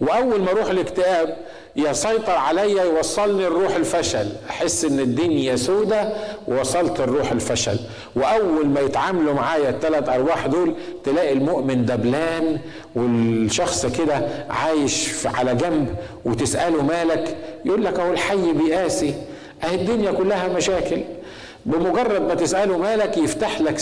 وأول 0.00 0.40
ما 0.40 0.50
أروح 0.50 0.70
الاكتئاب 0.70 1.36
يسيطر 1.76 2.32
عليا 2.32 2.84
يوصلني 2.84 3.46
الروح 3.46 3.74
الفشل. 3.76 4.26
أحس 4.50 4.84
إن 4.84 5.00
الدنيا 5.00 5.56
سودة 5.56 6.12
ووصلت 6.48 7.00
الروح 7.00 7.32
الفشل. 7.32 7.78
وأول 8.16 8.66
ما 8.66 8.80
يتعاملوا 8.80 9.34
معايا 9.34 9.70
الثلاث 9.70 10.08
أرواح 10.08 10.46
دول 10.46 10.74
تلاقي 11.04 11.32
المؤمن 11.32 11.84
دبلان 11.84 12.58
والشخص 12.94 13.86
كده 13.86 14.28
عايش 14.50 15.26
على 15.26 15.54
جنب 15.54 15.94
وتسأله 16.24 16.82
مالك 16.82 17.36
يقول 17.64 17.84
لك 17.84 18.00
أهو 18.00 18.12
الحي 18.12 18.52
بيقاسي. 18.52 19.14
أهي 19.64 19.74
الدنيا 19.74 20.10
كلها 20.12 20.48
مشاكل. 20.48 21.00
بمجرد 21.66 22.22
ما 22.22 22.34
تسأله 22.34 22.78
مالك 22.78 23.16
يفتح 23.18 23.60
لك 23.60 23.74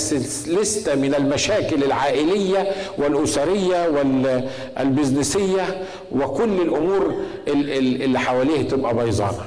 لستة 0.47 0.95
من 0.95 1.15
المشاكل 1.15 1.85
العائلية 1.85 2.73
والأسرية 2.99 3.89
والبزنسية 3.89 5.83
وكل 6.13 6.61
الأمور 6.61 7.15
اللي 7.49 8.19
حواليه 8.19 8.69
تبقى 8.69 8.95
بيضانة 8.95 9.45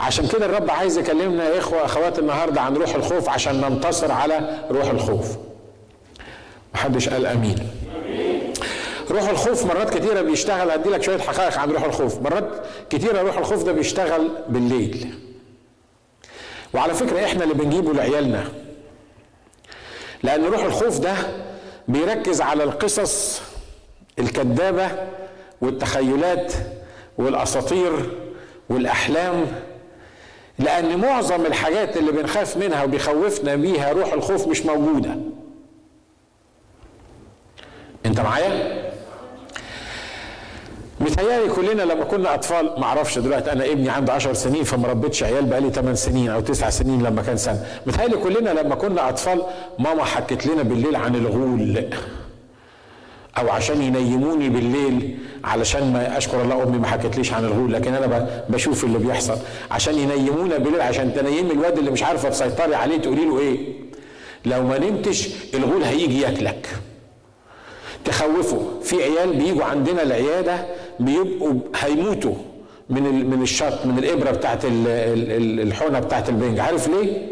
عشان 0.00 0.26
كده 0.26 0.46
الرب 0.46 0.70
عايز 0.70 0.98
يكلمنا 0.98 1.48
يا 1.48 1.58
إخوة 1.58 1.84
أخوات 1.84 2.18
النهاردة 2.18 2.60
عن 2.60 2.76
روح 2.76 2.94
الخوف 2.94 3.28
عشان 3.28 3.60
ننتصر 3.60 4.12
على 4.12 4.58
روح 4.70 4.90
الخوف. 4.90 5.26
محدش 6.74 7.08
قال 7.08 7.26
أمين. 7.26 7.56
روح 9.10 9.28
الخوف 9.28 9.66
مرات 9.66 9.98
كتيرة 9.98 10.20
بيشتغل 10.22 10.70
أدي 10.70 10.88
لك 10.88 11.02
شوية 11.02 11.18
حقائق 11.18 11.58
عن 11.58 11.70
روح 11.70 11.84
الخوف. 11.84 12.22
مرات 12.22 12.48
كتيرة 12.90 13.22
روح 13.22 13.38
الخوف 13.38 13.62
ده 13.62 13.72
بيشتغل 13.72 14.28
بالليل. 14.48 15.14
وعلى 16.74 16.94
فكرة 16.94 17.24
إحنا 17.24 17.44
اللي 17.44 17.54
بنجيبه 17.54 17.92
لعيالنا. 17.94 18.44
لأن 20.22 20.44
روح 20.44 20.64
الخوف 20.64 20.98
ده 20.98 21.14
بيركز 21.88 22.40
على 22.40 22.64
القصص 22.64 23.42
الكذابة 24.18 24.90
والتخيلات 25.60 26.52
والأساطير 27.18 27.92
والأحلام. 28.68 29.46
لأن 30.58 30.98
معظم 30.98 31.46
الحاجات 31.46 31.96
اللي 31.96 32.12
بنخاف 32.12 32.56
منها 32.56 32.84
وبيخوفنا 32.84 33.54
بيها 33.56 33.92
روح 33.92 34.12
الخوف 34.12 34.48
مش 34.48 34.66
موجودة. 34.66 35.16
أنت 38.06 38.20
معايا؟ 38.20 38.83
متهيألي 41.04 41.48
كلنا 41.48 41.82
لما 41.82 42.04
كنا 42.04 42.34
أطفال 42.34 42.70
ما 42.78 42.84
أعرفش 42.84 43.18
دلوقتي 43.18 43.52
أنا 43.52 43.64
ابني 43.64 43.88
عنده 43.90 44.12
10 44.12 44.32
سنين 44.32 44.64
فما 44.64 44.88
ربيتش 44.88 45.22
عيال 45.22 45.44
بقالي 45.44 45.70
8 45.70 45.94
سنين 45.94 46.28
أو 46.30 46.40
9 46.40 46.70
سنين 46.70 47.02
لما 47.02 47.22
كان 47.22 47.36
سنة. 47.36 47.66
متهيألي 47.86 48.16
كلنا 48.16 48.50
لما 48.50 48.74
كنا 48.74 49.08
أطفال 49.08 49.42
ماما 49.78 50.04
حكت 50.04 50.46
لنا 50.46 50.62
بالليل 50.62 50.96
عن 50.96 51.14
الغول. 51.14 51.84
أو 53.38 53.50
عشان 53.50 53.82
ينيموني 53.82 54.48
بالليل 54.48 55.18
علشان 55.44 55.92
ما 55.92 56.18
أشكر 56.18 56.42
الله 56.42 56.62
أمي 56.62 56.78
ما 56.78 56.86
حكتليش 56.86 57.32
عن 57.32 57.44
الغول 57.44 57.72
لكن 57.72 57.94
أنا 57.94 58.28
بشوف 58.48 58.84
اللي 58.84 58.98
بيحصل. 58.98 59.36
عشان 59.70 59.94
ينيمونا 59.98 60.58
بالليل 60.58 60.80
عشان 60.80 61.14
تنيمي 61.14 61.52
الواد 61.52 61.78
اللي 61.78 61.90
مش 61.90 62.02
عارفة 62.02 62.28
تسيطري 62.28 62.74
عليه 62.74 62.96
تقولي 62.98 63.24
له 63.24 63.38
إيه؟ 63.38 63.58
لو 64.46 64.62
ما 64.62 64.78
نمتش 64.78 65.28
الغول 65.54 65.82
هيجي 65.84 66.20
ياكلك. 66.20 66.68
تخوفه. 68.04 68.60
في 68.82 69.02
عيال 69.02 69.32
بيجوا 69.32 69.64
عندنا 69.64 70.02
العيادة 70.02 70.66
بيبقوا 71.00 71.54
هيموتوا 71.76 72.34
من 72.90 73.30
من 73.30 73.42
الشط 73.42 73.86
من 73.86 73.98
الإبرة 73.98 74.30
بتاعت 74.30 74.60
الحونه 74.64 75.98
بتاعت 76.00 76.28
البنج. 76.28 76.60
عارف 76.60 76.88
ليه؟ 76.88 77.26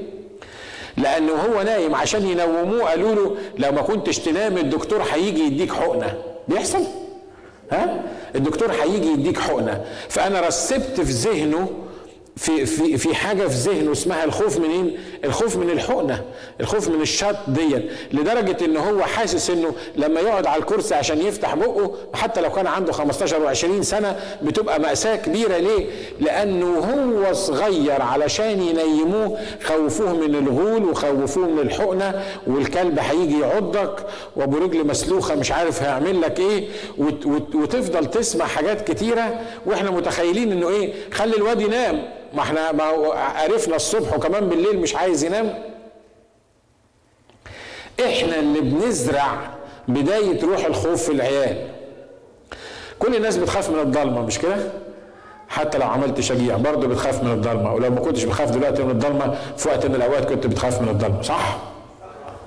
لأنه 0.97 1.33
هو 1.33 1.63
نايم 1.63 1.95
عشان 1.95 2.27
ينوموه 2.27 2.91
قالوا 2.91 3.15
له 3.15 3.37
لو 3.59 3.73
ما 3.73 3.83
كنتش 3.83 4.19
تنام 4.19 4.59
الدكتور 4.59 5.03
هيجي 5.13 5.43
يديك 5.47 5.73
حقنة. 5.73 6.15
بيحصل؟ 6.49 6.85
ها؟ 7.73 8.03
الدكتور 8.35 8.71
هيجي 8.73 9.09
يديك 9.13 9.39
حقنة. 9.39 9.85
فأنا 10.09 10.41
رسبت 10.41 11.01
في 11.01 11.13
ذهنه 11.13 11.69
في 12.37 12.67
في 12.67 12.99
في 12.99 13.15
حاجة 13.15 13.47
في 13.49 13.55
ذهنه 13.71 13.93
اسمها 13.93 14.25
الخوف 14.25 14.59
من 14.59 14.71
إيه؟ 14.71 14.97
الخوف 15.25 15.57
من 15.57 15.71
الحقنة، 15.71 16.23
الخوف 16.61 16.89
من 16.89 17.01
الشط 17.01 17.37
دي 17.49 17.81
لدرجة 18.13 18.65
إن 18.65 18.77
هو 18.77 19.03
حاسس 19.03 19.51
إنه 19.51 19.73
لما 19.97 20.21
يقعد 20.21 20.47
على 20.47 20.61
الكرسي 20.63 20.95
عشان 20.95 21.21
يفتح 21.21 21.55
بقه 21.55 21.95
حتى 22.15 22.41
لو 22.41 22.51
كان 22.53 22.67
عنده 22.67 22.93
15 22.93 23.55
و20 23.55 23.81
سنة 23.83 24.17
بتبقى 24.43 24.81
مأساة 24.81 25.17
كبيرة 25.17 25.57
ليه؟ 25.59 25.87
لأنه 26.21 26.67
هو 26.79 27.33
صغير 27.33 28.03
علشان 28.03 28.63
ينيموه 28.63 29.39
خوفوه 29.65 30.13
من 30.13 30.35
الغول 30.35 30.85
وخوفوه 30.85 31.47
من 31.49 31.59
الحقنة 31.59 32.23
والكلب 32.47 32.99
هيجي 32.99 33.41
يعضك 33.41 34.07
وابو 34.37 34.59
رجل 34.59 34.87
مسلوخة 34.87 35.35
مش 35.35 35.53
عارف 35.53 35.83
هيعمل 35.83 36.21
لك 36.21 36.41
إيه 36.41 36.69
وتفضل 37.55 38.07
تسمع 38.07 38.47
حاجات 38.47 38.91
كتيرة 38.91 39.41
وإحنا 39.67 39.91
متخيلين 39.91 40.53
إنه 40.53 40.69
إيه؟ 40.69 40.93
خلي 41.13 41.37
الواد 41.37 41.61
ينام 41.61 42.03
ما 42.35 42.43
إحنا 42.43 42.73
ما 42.73 42.85
عرفنا 43.15 43.77
الصبح 43.77 44.17
وكمان 44.17 44.49
بالليل 44.49 44.79
مش 44.79 44.95
عايز 44.95 45.25
ينام 45.25 45.55
إحنا 48.07 48.39
اللي 48.39 48.61
بنزرع 48.61 49.37
بداية 49.89 50.45
روح 50.45 50.65
الخوف 50.65 51.03
في 51.03 51.13
العيال 51.13 51.69
كل 52.99 53.17
الناس 53.17 53.37
بتخاف 53.37 53.71
من 53.71 53.79
الضلمة 53.81 54.21
مش 54.23 54.39
كده 54.39 54.57
حتى 55.49 55.79
لو 55.79 55.87
عملت 55.87 56.21
شجيع 56.21 56.57
برضه 56.57 56.89
بتخاف 56.89 57.23
من 57.23 57.33
الضلمة 57.33 57.75
ولو 57.75 57.91
ما 57.91 58.01
كنتش 58.01 58.25
بخاف 58.25 58.51
دلوقتي 58.51 58.83
من 58.83 58.91
الضلمة 58.91 59.35
في 59.57 59.69
وقت 59.69 59.87
من 59.87 59.95
الأوقات 59.95 60.25
كنت 60.29 60.47
بتخاف 60.47 60.83
من 60.83 60.89
الضلمة 60.89 61.23
صح؟ 61.23 61.59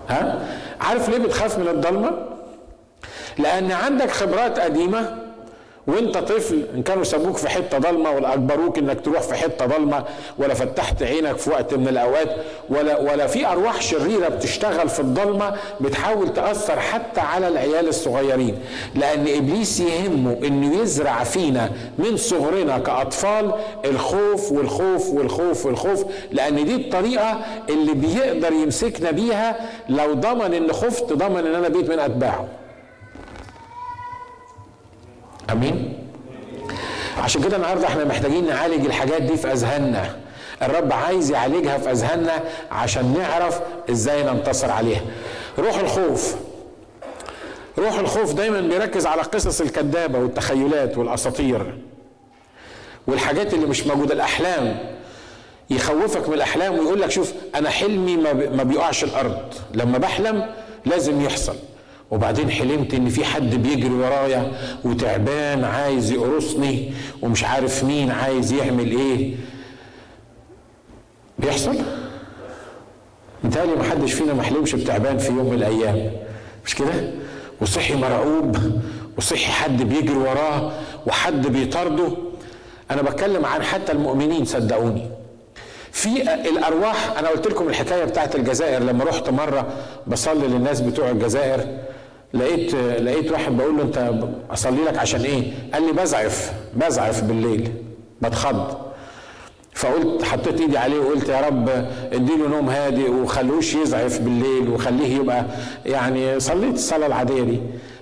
ها؟ 0.10 0.48
عارف 0.82 1.10
ليه 1.10 1.18
بتخاف 1.18 1.60
من 1.60 1.68
الضلمة؟ 1.68 2.12
لأن 3.38 3.72
عندك 3.72 4.12
خبرات 4.12 4.60
قديمة 4.60 5.25
وانت 5.88 6.18
طفل 6.18 6.64
إن 6.76 6.84
كانوا 6.84 7.04
سابوك 7.04 7.38
في 7.38 7.50
حتة 7.50 7.78
ضلمة 7.78 8.12
ولا 8.12 8.34
أجبروك 8.34 8.78
إنك 8.78 9.02
تروح 9.02 9.22
في 9.22 9.34
حتة 9.34 9.66
ضلمة 9.66 10.04
ولا 10.38 10.54
فتحت 10.54 11.04
عينك 11.04 11.38
في 11.38 11.50
وقت 11.50 11.74
من 11.74 11.88
الأوقات 11.88 12.36
ولا 12.70 13.00
ولا 13.00 13.28
في 13.28 13.48
أرواح 13.48 13.82
شريرة 13.82 14.28
بتشتغل 14.30 14.90
في 14.90 15.00
الضلمة 15.00 15.54
بتحاول 15.82 16.34
تأثر 16.34 16.80
حتى 16.80 17.22
على 17.22 17.48
العيال 17.48 17.88
الصغيرين. 17.88 18.60
لأن 18.96 19.28
إبليس 19.28 19.80
يهمه 19.80 20.38
إنه 20.44 20.82
يزرع 20.82 21.24
فينا 21.24 21.72
من 21.98 22.18
صغرنا 22.18 22.78
كأطفال 22.80 23.52
الخوف 23.86 24.52
والخوف 24.52 25.10
والخوف 25.10 25.66
والخوف 25.66 26.06
لأن 26.32 26.66
دي 26.66 26.76
الطريقة 26.76 27.40
اللي 27.70 27.94
بيقدر 27.94 28.54
يمسكنا 28.54 29.12
بيها 29.12 29.56
لو 29.90 30.14
ضمن 30.14 30.54
ان 30.54 30.74
خفت 30.74 31.14
ضمن 31.14 31.38
إن 31.48 31.56
أنا 31.56 31.68
بيت 31.70 31.90
من 31.90 32.00
أتباعه. 32.00 32.46
أمين؟ 35.52 35.94
عشان 37.18 37.44
كده 37.44 37.58
النهارده 37.58 37.88
إحنا 37.88 38.04
محتاجين 38.06 38.48
نعالج 38.48 38.86
الحاجات 38.86 39.22
دي 39.22 39.38
في 39.38 39.52
أذهاننا. 39.52 40.16
الرب 40.62 40.94
عايز 40.94 41.32
يعالجها 41.32 41.78
في 41.78 41.92
أذهاننا 41.92 42.44
عشان 42.72 43.14
نعرف 43.18 43.60
إزاي 43.92 44.24
ننتصر 44.24 44.72
عليها. 44.72 45.02
روح 45.60 45.78
الخوف. 45.80 46.36
روح 47.78 48.00
الخوف 48.00 48.34
دايما 48.34 48.62
بيركز 48.62 49.06
على 49.06 49.22
قصص 49.22 49.62
الكذابه 49.62 50.20
والتخيلات 50.20 50.98
والأساطير 50.98 51.78
والحاجات 53.08 53.54
اللي 53.54 53.66
مش 53.66 53.88
موجودة. 53.88 54.14
الأحلام. 54.14 54.78
يخوفك 55.70 56.28
من 56.30 56.34
الأحلام 56.34 56.80
ويقول 56.80 57.02
لك 57.02 57.12
شوف 57.12 57.34
أنا 57.56 57.70
حلمي 57.70 58.18
ما 58.18 58.64
بيقعش 58.64 59.04
الأرض. 59.04 59.54
لما 59.74 59.98
بحلم 59.98 60.50
لازم 60.86 61.22
يحصل. 61.22 61.56
وبعدين 62.12 62.50
حلمت 62.52 62.94
إن 62.94 63.10
في 63.10 63.26
حد 63.26 63.56
بيجري 63.56 63.94
ورايا 63.94 64.52
وتعبان 64.84 65.64
عايز 65.64 66.12
يقرصني 66.12 66.94
ومش 67.22 67.44
عارف 67.44 67.84
مين 67.84 68.12
عايز 68.12 68.52
يعمل 68.54 68.92
إيه. 68.92 69.36
بيحصل؟ 71.40 71.76
متهيألي 73.44 73.76
ما 73.76 73.84
حدش 73.84 74.14
فينا 74.14 74.34
ما 74.34 74.44
حلمش 74.44 74.76
بتعبان 74.76 75.18
في 75.18 75.28
يوم 75.28 75.46
من 75.50 75.54
الأيام. 75.54 76.12
مش 76.66 76.76
كده؟ 76.76 77.12
وصحي 77.62 77.96
مرعوب 77.96 78.58
وصحي 79.18 79.52
حد 79.52 79.84
بيجري 79.84 80.18
وراه 80.18 80.72
وحد 81.08 81.48
بيطارده. 81.48 82.08
أنا 82.92 83.02
بتكلم 83.02 83.46
عن 83.46 83.64
حتى 83.64 83.92
المؤمنين 83.92 84.46
صدقوني. 84.46 85.10
في 85.92 86.22
الأرواح 86.50 87.18
أنا 87.20 87.30
قلت 87.30 87.48
لكم 87.48 87.68
الحكاية 87.68 88.04
بتاعت 88.04 88.36
الجزائر 88.36 88.84
لما 88.84 89.04
رحت 89.04 89.30
مرة 89.30 89.68
بصلي 90.08 90.48
للناس 90.48 90.82
بتوع 90.82 91.10
الجزائر. 91.10 91.68
لقيت 92.36 92.76
لقيت 92.76 93.32
واحد 93.32 93.58
بقول 93.58 93.78
له 93.78 93.84
انت 93.84 94.14
اصلي 94.52 94.84
لك 94.84 94.98
عشان 94.98 95.22
إيه؟ 95.22 95.54
قال 95.74 95.86
لي 95.86 95.92
بزعف 95.92 96.54
بزعف 96.76 97.24
بالليل 97.24 97.72
بتخض. 98.22 98.78
فقلت 99.74 100.24
حطيت 100.24 100.62
ايدي 100.62 100.78
عليه 100.78 101.00
وقلت 101.00 101.30
يا 101.30 101.42
رب 101.42 101.70
اديله 102.14 102.48
نوم 102.48 102.70
هادئ 102.70 103.10
وخلوش 103.12 103.76
يزعف 103.76 104.20
بالليل 104.20 104.70
وخليه 104.70 105.16
يبقى 105.16 105.46
يعني 105.86 106.40
صليت 106.40 106.74
الصلاة 106.74 107.08
العادية 107.08 107.42
دي. 107.42 107.60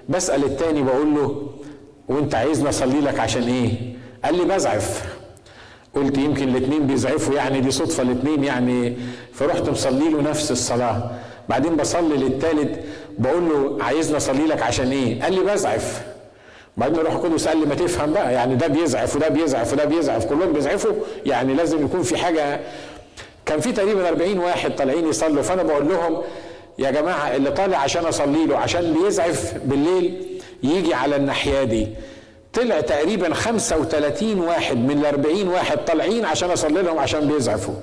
بسال 0.09 0.43
التاني 0.43 0.83
بقول 0.83 1.15
له 1.15 1.47
وانت 2.09 2.35
عايزني 2.35 2.69
اصلي 2.69 2.99
لك 3.01 3.19
عشان 3.19 3.43
إيه؟ 3.43 3.71
قال 4.25 4.37
لي 4.37 4.55
بزعف. 4.55 5.03
قلت 5.95 6.17
يمكن 6.17 6.49
الاثنين 6.49 6.87
بيزعفوا 6.87 7.35
يعني 7.35 7.61
دي 7.61 7.71
صدفة 7.71 8.03
الاثنين 8.03 8.43
يعني. 8.43 8.97
فرحت 9.33 9.69
مصلي 9.69 10.09
له 10.09 10.21
نفس 10.21 10.51
الصلاة. 10.51 11.11
بعدين 11.49 11.75
بصلي 11.75 12.17
للثالث 12.17 12.79
بقول 13.17 13.49
له 13.49 13.77
عايزني 13.83 14.17
اصلي 14.17 14.45
لك 14.45 14.61
عشان 14.61 14.91
إيه؟ 14.91 15.21
قال 15.23 15.33
لي 15.33 15.39
بزعف. 15.53 16.01
بعدين 16.77 16.99
الروح 16.99 17.13
القدس 17.13 17.47
قال 17.47 17.57
لي 17.59 17.65
ما 17.65 17.75
تفهم 17.75 18.13
بقى 18.13 18.33
يعني 18.33 18.55
ده 18.55 18.67
بيزعف 18.67 19.15
وده 19.15 19.27
بيزعف 19.27 19.73
وده 19.73 19.85
بيزعف 19.85 20.25
كلهم 20.25 20.53
بيزعفوا 20.53 20.91
يعني 21.25 21.53
لازم 21.53 21.85
يكون 21.85 22.01
في 22.03 22.17
حاجة. 22.17 22.59
كان 23.45 23.59
في 23.59 23.71
تقريبا 23.71 24.09
40 24.09 24.39
واحد 24.39 24.75
طالعين 24.75 25.07
يصلوا 25.09 25.41
فأنا 25.43 25.63
بقول 25.63 25.89
لهم 25.89 26.21
يا 26.79 26.91
جماعة 26.91 27.35
اللي 27.35 27.51
طالع 27.51 27.77
عشان 27.77 28.05
أصلي 28.05 28.45
له 28.45 28.57
عشان 28.57 28.93
بيزعف 28.93 29.53
بالليل 29.65 30.27
يجي 30.63 30.93
على 30.93 31.15
الناحية 31.15 31.63
دي. 31.63 31.87
طلع 32.53 32.81
تقريبا 32.81 33.33
35 33.33 34.39
واحد 34.39 34.77
من 34.77 34.91
ال 34.99 35.05
40 35.05 35.47
واحد 35.47 35.77
طالعين 35.85 36.25
عشان 36.25 36.51
أصلي 36.51 36.81
لهم 36.81 36.99
عشان 36.99 37.27
بيزعفوا. 37.27 37.73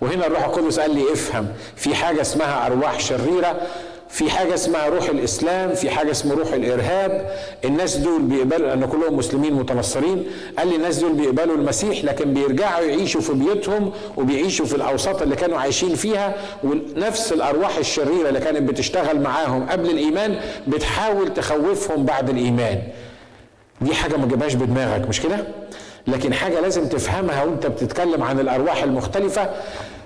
وهنا 0.00 0.26
الروح 0.26 0.44
القدس 0.44 0.78
قال 0.80 0.94
لي 0.94 1.12
افهم 1.12 1.48
في 1.76 1.94
حاجة 1.94 2.20
اسمها 2.20 2.66
أرواح 2.66 3.00
شريرة 3.00 3.60
في 4.08 4.30
حاجة 4.30 4.54
اسمها 4.54 4.88
روح 4.88 5.08
الإسلام 5.08 5.74
في 5.74 5.90
حاجة 5.90 6.10
اسمها 6.10 6.34
روح 6.36 6.52
الإرهاب. 6.52 7.30
الناس 7.64 7.96
دول 7.96 8.22
بيقبلوا 8.22 8.68
لأن 8.68 8.84
كلهم 8.86 9.16
مسلمين 9.16 9.54
متنصرين. 9.54 10.26
قال 10.58 10.68
لي 10.68 10.76
الناس 10.76 10.98
دول 10.98 11.12
بيقبلوا 11.12 11.56
المسيح 11.56 12.04
لكن 12.04 12.34
بيرجعوا 12.34 12.84
يعيشوا 12.84 13.20
في 13.20 13.32
بيوتهم 13.32 13.92
وبيعيشوا 14.16 14.66
في 14.66 14.74
الأوساط 14.76 15.22
اللي 15.22 15.36
كانوا 15.36 15.58
عايشين 15.58 15.94
فيها. 15.94 16.34
ونفس 16.64 17.32
الأرواح 17.32 17.76
الشريرة 17.76 18.28
اللي 18.28 18.40
كانت 18.40 18.62
بتشتغل 18.70 19.20
معاهم 19.20 19.68
قبل 19.68 19.90
الإيمان 19.90 20.40
بتحاول 20.66 21.34
تخوفهم 21.34 22.04
بعد 22.04 22.30
الإيمان. 22.30 22.82
دي 23.80 23.94
حاجة 23.94 24.16
ما 24.16 24.26
تجيبهاش 24.26 24.54
بدماغك 24.54 25.08
مش 25.08 25.20
كده؟ 25.20 25.46
لكن 26.06 26.34
حاجة 26.34 26.60
لازم 26.60 26.88
تفهمها 26.88 27.44
وانت 27.44 27.66
بتتكلم 27.66 28.22
عن 28.22 28.40
الأرواح 28.40 28.82
المختلفة. 28.82 29.50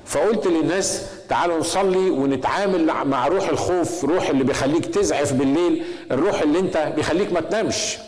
فقلت 0.06 0.46
للناس 0.46 1.02
تعالوا 1.28 1.58
نصلي 1.58 2.10
ونتعامل 2.10 2.86
مع 3.04 3.26
روح 3.28 3.48
الخوف 3.48 4.04
روح 4.04 4.28
اللي 4.30 4.44
بيخليك 4.44 4.86
تزعف 4.86 5.32
بالليل 5.32 5.84
الروح 6.10 6.42
اللي 6.42 6.58
انت 6.58 6.92
بيخليك 6.96 7.32
ما 7.32 7.40
تنامش. 7.40 7.98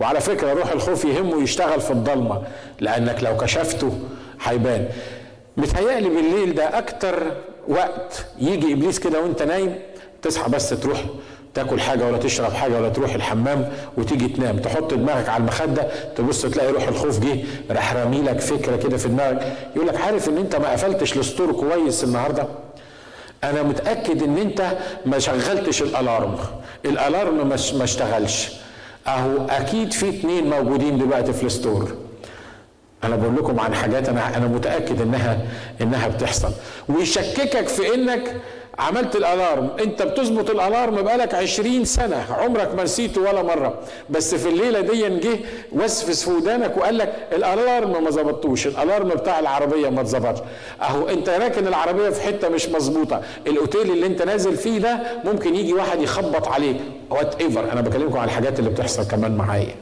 وعلى 0.00 0.20
فكرة 0.20 0.52
روح 0.52 0.72
الخوف 0.72 1.04
يهمه 1.04 1.42
يشتغل 1.42 1.80
في 1.80 1.90
الضلمة 1.90 2.42
لأنك 2.80 3.22
لو 3.24 3.36
كشفته 3.36 3.92
هيبان. 4.42 4.88
متهيألي 5.56 6.08
بالليل 6.08 6.54
ده 6.54 6.78
أكتر 6.78 7.32
وقت 7.68 8.24
يجي 8.38 8.72
إبليس 8.72 8.98
كده 8.98 9.20
وأنت 9.20 9.42
نايم 9.42 9.78
تصحى 10.22 10.50
بس 10.50 10.70
تروح 10.70 11.04
تاكل 11.54 11.80
حاجة 11.80 12.06
ولا 12.06 12.18
تشرب 12.18 12.52
حاجة 12.52 12.76
ولا 12.76 12.88
تروح 12.88 13.14
الحمام 13.14 13.72
وتيجي 13.98 14.28
تنام. 14.28 14.58
تحط 14.58 14.94
دماغك 14.94 15.28
على 15.28 15.40
المخدة 15.40 15.86
تبص 16.16 16.42
تلاقي 16.42 16.72
روح 16.72 16.88
الخوف 16.88 17.18
جه 17.18 17.38
راح 17.70 17.96
رامي 17.96 18.22
لك 18.22 18.40
فكرة 18.40 18.76
كده 18.76 18.96
في 18.96 19.08
دماغك. 19.08 19.52
يقول 19.76 19.88
لك 19.88 20.00
عارف 20.00 20.28
إن 20.28 20.38
أنت 20.38 20.56
ما 20.56 20.72
قفلتش 20.72 21.16
الستور 21.16 21.52
كويس 21.52 22.04
النهارده؟ 22.04 22.46
أنا 23.44 23.62
متأكد 23.62 24.22
إن 24.22 24.38
أنت 24.38 24.72
ما 25.06 25.18
شغلتش 25.18 25.82
الألارم. 25.82 26.36
الألارم 26.84 27.48
ما 27.48 27.84
اشتغلش. 27.84 28.48
أهو 29.06 29.46
أكيد 29.50 29.92
في 29.92 30.08
اتنين 30.08 30.50
موجودين 30.50 30.98
دلوقتي 30.98 31.32
في 31.32 31.42
الستور. 31.46 31.94
أنا 33.04 33.16
بقول 33.16 33.36
لكم 33.36 33.60
عن 33.60 33.74
حاجات 33.74 34.08
أنا 34.08 34.36
أنا 34.36 34.46
متأكد 34.46 35.00
إنها 35.00 35.38
إنها 35.80 36.08
بتحصل. 36.08 36.52
ويشككك 36.88 37.68
في 37.68 37.94
إنك 37.94 38.36
عملت 38.78 39.16
الألارم. 39.16 39.70
أنت 39.80 40.02
بتظبط 40.02 40.50
الألارم 40.50 41.02
بقالك 41.02 41.34
عشرين 41.34 41.84
سنة. 41.84 42.26
عمرك 42.38 42.74
ما 42.74 42.84
نسيته 42.84 43.20
ولا 43.20 43.42
مرة. 43.42 43.74
بس 44.10 44.34
في 44.34 44.48
الليلة 44.48 44.80
دي 44.80 45.08
جه 45.08 45.38
وسفس 45.72 46.24
في 46.24 46.30
ودانك 46.30 46.76
وقال 46.76 46.98
لك 46.98 47.14
الألارم 47.32 48.04
ما 48.04 48.10
ظبطوش 48.10 48.66
الألارم 48.66 49.08
بتاع 49.08 49.38
العربية 49.38 49.88
ما 49.88 50.00
اتظبطش. 50.00 50.40
أهو 50.82 51.08
أنت 51.08 51.28
راكن 51.28 51.66
العربية 51.66 52.10
في 52.10 52.22
حتة 52.22 52.48
مش 52.48 52.68
مظبوطة. 52.68 53.22
الأوتيل 53.46 53.90
اللي 53.90 54.06
أنت 54.06 54.22
نازل 54.22 54.56
فيه 54.56 54.78
ده 54.78 55.00
ممكن 55.24 55.54
يجي 55.54 55.72
واحد 55.74 56.02
يخبط 56.02 56.48
عليك. 56.48 56.76
whatever 57.10 57.72
أنا 57.72 57.80
بكلمكم 57.80 58.18
عن 58.18 58.24
الحاجات 58.24 58.58
اللي 58.58 58.70
بتحصل 58.70 59.08
كمان 59.08 59.36
معايا. 59.36 59.74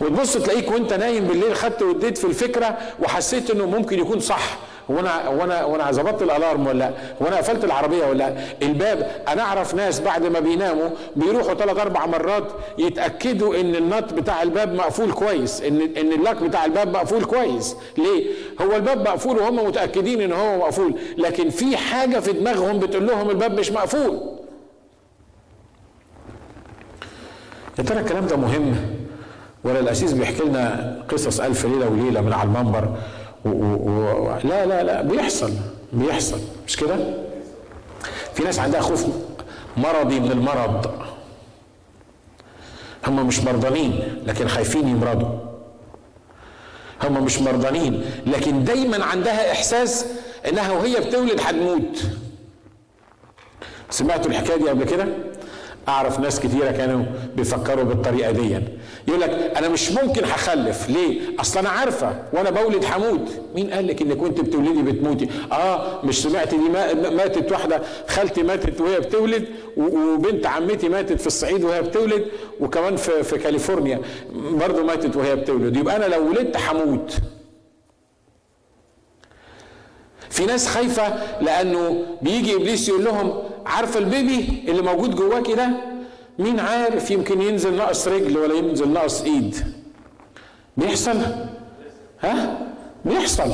وتبص 0.00 0.32
تلاقيك 0.32 0.70
وأنت 0.70 0.92
نايم 0.92 1.24
بالليل 1.24 1.56
خدت 1.56 1.82
واديت 1.82 2.18
في 2.18 2.24
الفكرة 2.26 2.78
وحسيت 3.02 3.50
إنه 3.50 3.66
ممكن 3.66 3.98
يكون 3.98 4.20
صح. 4.20 4.58
هو 4.90 5.00
أنا 5.00 5.26
هو 5.26 5.44
أنا 5.44 5.62
هو 5.62 5.74
أنا 5.74 5.92
ظبطت 5.92 6.22
ال 6.22 6.29
alarm 6.29 6.66
ولا 6.66 6.78
لا؟ 6.78 6.90
هو 7.22 7.26
أنا 7.28 7.36
قفلت 7.36 7.64
العربية 7.64 8.06
ولا 8.06 8.18
لا؟ 8.18 8.34
الباب 8.62 9.10
أنا 9.28 9.42
أعرف 9.42 9.74
ناس 9.74 10.00
بعد 10.00 10.26
ما 10.26 10.40
بيناموا 10.40 10.88
بيروحوا 11.16 11.54
ثلاث 11.54 11.78
أربع 11.78 12.06
مرات 12.06 12.44
يتأكدوا 12.78 13.60
إن 13.60 13.74
النط 13.74 14.12
بتاع 14.14 14.42
الباب 14.42 14.74
مقفول 14.74 15.12
كويس 15.12 15.62
إن 15.62 15.80
إن 15.80 16.12
ال 16.12 16.18
lock 16.18 16.42
بتاع 16.42 16.64
الباب 16.64 16.88
مقفول 16.96 17.24
كويس 17.24 17.76
ليه؟ 17.98 18.26
هو 18.62 18.76
الباب 18.76 19.08
مقفول 19.08 19.38
وهم 19.38 19.66
متأكدين 19.66 20.20
إن 20.20 20.32
هو 20.32 20.58
مقفول 20.58 20.94
لكن 21.18 21.50
في 21.50 21.76
حاجة 21.76 22.18
في 22.20 22.32
دماغهم 22.32 22.78
بتقول 22.78 23.06
لهم 23.06 23.30
الباب 23.30 23.58
مش 23.58 23.70
مقفول 23.72 24.20
يا 27.78 27.82
ترى 27.84 28.00
الكلام 28.00 28.26
ده 28.26 28.36
مهم 28.36 28.76
ولا 29.64 29.78
الأسيس 29.80 30.12
بيحكي 30.12 30.42
لنا 30.44 30.96
قصص 31.08 31.40
ألف 31.40 31.66
ليلة 31.66 31.88
وليلة 31.88 32.20
من 32.20 32.32
على 32.32 32.42
المنبر 32.48 32.88
و 33.44 33.48
و 33.48 34.38
لا 34.44 34.66
لا 34.66 34.82
لا 34.82 35.02
بيحصل 35.02 35.52
بيحصل 35.92 36.38
مش 36.66 36.76
كده؟ 36.76 36.96
في 38.34 38.42
ناس 38.44 38.58
عندها 38.58 38.80
خوف 38.80 39.06
مرضي 39.76 40.20
من 40.20 40.32
المرض. 40.32 40.90
هم 43.06 43.26
مش 43.26 43.40
مرضانين 43.40 44.22
لكن 44.26 44.48
خايفين 44.48 44.88
يمرضوا. 44.88 45.38
هم 47.04 47.24
مش 47.24 47.38
مرضانين 47.40 48.04
لكن 48.26 48.64
دايما 48.64 49.04
عندها 49.04 49.52
إحساس 49.52 50.06
إنها 50.48 50.72
وهي 50.72 51.00
بتولد 51.00 51.40
هتموت. 51.40 52.02
سمعتوا 53.90 54.30
الحكاية 54.30 54.56
دي 54.56 54.68
قبل 54.68 54.84
كده؟ 54.84 55.08
أعرف 55.88 56.20
ناس 56.20 56.40
كتيرة 56.40 56.70
كانوا 56.70 57.04
بيفكروا 57.36 57.84
بالطريقة 57.84 58.30
دي. 58.32 58.58
يقول 59.08 59.20
لك 59.20 59.30
أنا 59.56 59.68
مش 59.68 59.90
ممكن 59.92 60.24
هخلف. 60.24 60.88
ليه؟ 60.90 61.20
أصل 61.40 61.58
أنا 61.58 61.68
عارفة 61.68 62.22
وأنا 62.32 62.50
بولد 62.50 62.84
هموت 62.84 63.28
مين 63.54 63.70
قال 63.70 63.86
لك 63.86 64.02
إنك 64.02 64.22
وأنت 64.22 64.40
بتولدي 64.40 64.82
بتموتي؟ 64.92 65.28
آه 65.52 66.00
مش 66.04 66.22
سمعت 66.22 66.54
دي 66.54 66.68
ماتت 67.10 67.52
واحدة. 67.52 67.82
خالتي 68.08 68.42
ماتت 68.42 68.80
وهي 68.80 69.00
بتولد 69.00 69.44
وبنت 69.76 70.46
عمتي 70.46 70.88
ماتت 70.88 71.20
في 71.20 71.26
الصعيد 71.26 71.64
وهي 71.64 71.82
بتولد 71.82 72.24
وكمان 72.60 72.96
في, 72.96 73.22
في 73.22 73.38
كاليفورنيا 73.38 74.00
برضه 74.34 74.82
ماتت 74.84 75.16
وهي 75.16 75.36
بتولد. 75.36 75.76
يبقى 75.76 75.96
أنا 75.96 76.04
لو 76.04 76.28
ولدت 76.28 76.56
هموت 76.56 77.16
في 80.30 80.46
ناس 80.46 80.68
خايفة 80.68 81.14
لأنه 81.42 82.02
بيجي 82.22 82.54
إبليس 82.56 82.88
يقول 82.88 83.04
لهم 83.04 83.32
عارفة 83.66 83.98
البيبي 84.00 84.64
اللي 84.68 84.82
موجود 84.82 85.14
جواكي 85.16 85.54
ده 85.54 85.68
مين 86.38 86.60
عارف 86.60 87.10
يمكن 87.10 87.42
ينزل 87.42 87.76
ناقص 87.76 88.08
رجل 88.08 88.38
ولا 88.38 88.54
ينزل 88.54 88.88
ناقص 88.92 89.22
إيد؟ 89.22 89.56
بيحصل؟ 90.76 91.18
ها؟ 92.20 92.58
بيحصل. 93.04 93.52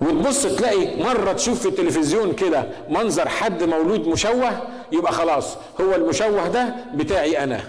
وتبص 0.00 0.42
تلاقي 0.42 1.02
مرة 1.02 1.32
تشوف 1.32 1.60
في 1.60 1.68
التلفزيون 1.68 2.32
كده 2.32 2.64
منظر 2.88 3.28
حد 3.28 3.62
مولود 3.62 4.08
مشوه 4.08 4.50
يبقى 4.92 5.12
خلاص 5.12 5.56
هو 5.80 5.94
المشوه 5.94 6.48
ده 6.48 6.74
بتاعي 6.94 7.44
أنا. 7.44 7.60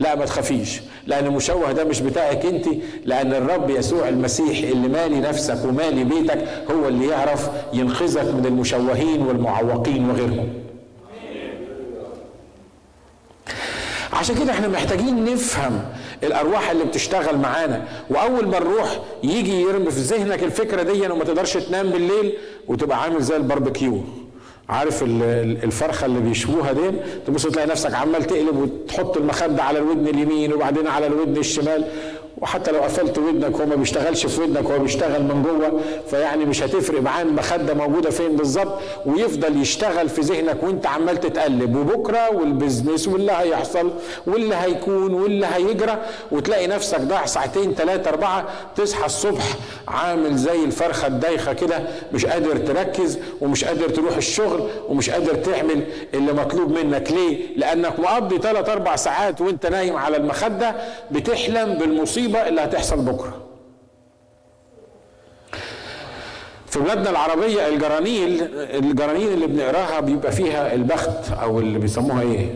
لا 0.00 0.14
ما 0.14 0.24
تخافيش 0.24 0.80
لأن 1.06 1.26
المشوه 1.26 1.72
ده 1.72 1.84
مش 1.84 2.00
بتاعك 2.00 2.46
أنت 2.46 2.66
لأن 3.04 3.34
الرب 3.34 3.70
يسوع 3.70 4.08
المسيح 4.08 4.58
اللي 4.70 4.88
مالي 4.88 5.20
نفسك 5.20 5.64
ومالي 5.64 6.04
بيتك 6.04 6.44
هو 6.70 6.88
اللي 6.88 7.06
يعرف 7.08 7.50
ينقذك 7.72 8.34
من 8.34 8.46
المشوهين 8.46 9.22
والمعوقين 9.22 10.10
وغيرهم. 10.10 10.48
عشان 14.12 14.34
كده 14.36 14.52
إحنا 14.52 14.68
محتاجين 14.68 15.24
نفهم 15.24 15.84
الأرواح 16.22 16.70
اللي 16.70 16.84
بتشتغل 16.84 17.38
معانا 17.38 17.84
وأول 18.10 18.48
ما 18.48 18.58
الروح 18.58 19.00
يجي 19.22 19.60
يرمي 19.60 19.90
في 19.90 20.00
ذهنك 20.00 20.42
الفكرة 20.42 20.82
دي 20.82 21.08
وما 21.08 21.24
تقدرش 21.24 21.56
تنام 21.56 21.90
بالليل 21.90 22.32
وتبقى 22.68 23.02
عامل 23.02 23.22
زي 23.22 23.36
الباربيكيو. 23.36 24.02
عارف 24.70 25.02
الفرخة 25.02 26.06
اللي 26.06 26.20
بيشووها 26.20 26.72
دي؟ 26.72 26.90
تبص 27.26 27.46
تلاقي 27.46 27.68
نفسك 27.68 27.94
عمال 27.94 28.24
تقلب 28.24 28.56
وتحط 28.56 29.16
المخدة 29.16 29.62
على 29.62 29.78
الودن 29.78 30.08
اليمين 30.08 30.52
وبعدين 30.52 30.86
على 30.86 31.06
الودن 31.06 31.36
الشمال. 31.36 31.84
وحتى 32.40 32.70
لو 32.72 32.80
قفلت 32.80 33.18
ودنك 33.18 33.56
هو 33.60 33.66
ما 33.66 33.74
بيشتغلش 33.74 34.26
في 34.26 34.40
ودنك 34.40 34.64
هو 34.70 34.78
بيشتغل 34.78 35.22
من 35.22 35.42
جوه 35.42 35.80
فيعني 36.10 36.44
مش 36.44 36.62
هتفرق 36.62 37.00
معاه 37.02 37.22
المخدة 37.22 37.74
موجودة 37.74 38.10
فين 38.10 38.36
بالظبط 38.36 38.78
ويفضل 39.06 39.60
يشتغل 39.62 40.08
في 40.08 40.20
ذهنك 40.20 40.62
وانت 40.62 40.86
عمال 40.86 41.20
تتقلب 41.20 41.76
وبكرة 41.76 42.30
وال 42.30 42.46
business 42.46 43.08
واللي 43.08 43.32
هيحصل 43.32 43.90
واللي 44.26 44.54
هيكون 44.54 45.14
واللي 45.14 45.46
هيجرى 45.46 45.98
وتلاقي 46.32 46.66
نفسك 46.66 47.00
ضاع 47.00 47.26
ساعتين 47.26 47.74
ثلاثة 47.74 48.10
أربعة 48.10 48.44
تصحى 48.76 49.06
الصبح 49.06 49.44
عامل 49.88 50.36
زي 50.36 50.64
الفرخة 50.64 51.06
الدايخة 51.06 51.52
كده 51.52 51.82
مش 52.12 52.26
قادر 52.26 52.56
تركز 52.56 53.18
ومش 53.40 53.64
قادر 53.64 53.88
تروح 53.88 54.16
الشغل 54.16 54.68
ومش 54.88 55.10
قادر 55.10 55.34
تعمل 55.34 55.82
اللي 56.14 56.32
مطلوب 56.32 56.78
منك 56.78 57.12
ليه؟ 57.12 57.46
لأنك 57.56 58.00
مقضي 58.00 58.38
ثلاث 58.38 58.68
أربع 58.68 58.96
ساعات 58.96 59.40
وانت 59.40 59.66
نايم 59.66 59.96
على 59.96 60.16
المخدة 60.16 60.74
بتحلم 61.10 61.74
بالمصيبة 61.74 62.29
المصيبة 62.30 62.48
اللي 62.48 62.60
هتحصل 62.60 62.96
بكرة. 63.00 63.36
في 66.66 66.78
بلادنا 66.80 67.10
العربية 67.10 67.68
الجرانيل 67.68 68.42
الجرانيل 68.54 69.32
اللي 69.32 69.46
بنقراها 69.46 70.00
بيبقى 70.00 70.32
فيها 70.32 70.74
البخت 70.74 71.32
أو 71.42 71.58
اللي 71.60 71.78
بيسموها 71.78 72.22
إيه؟ 72.22 72.54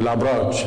الأبراج. 0.00 0.66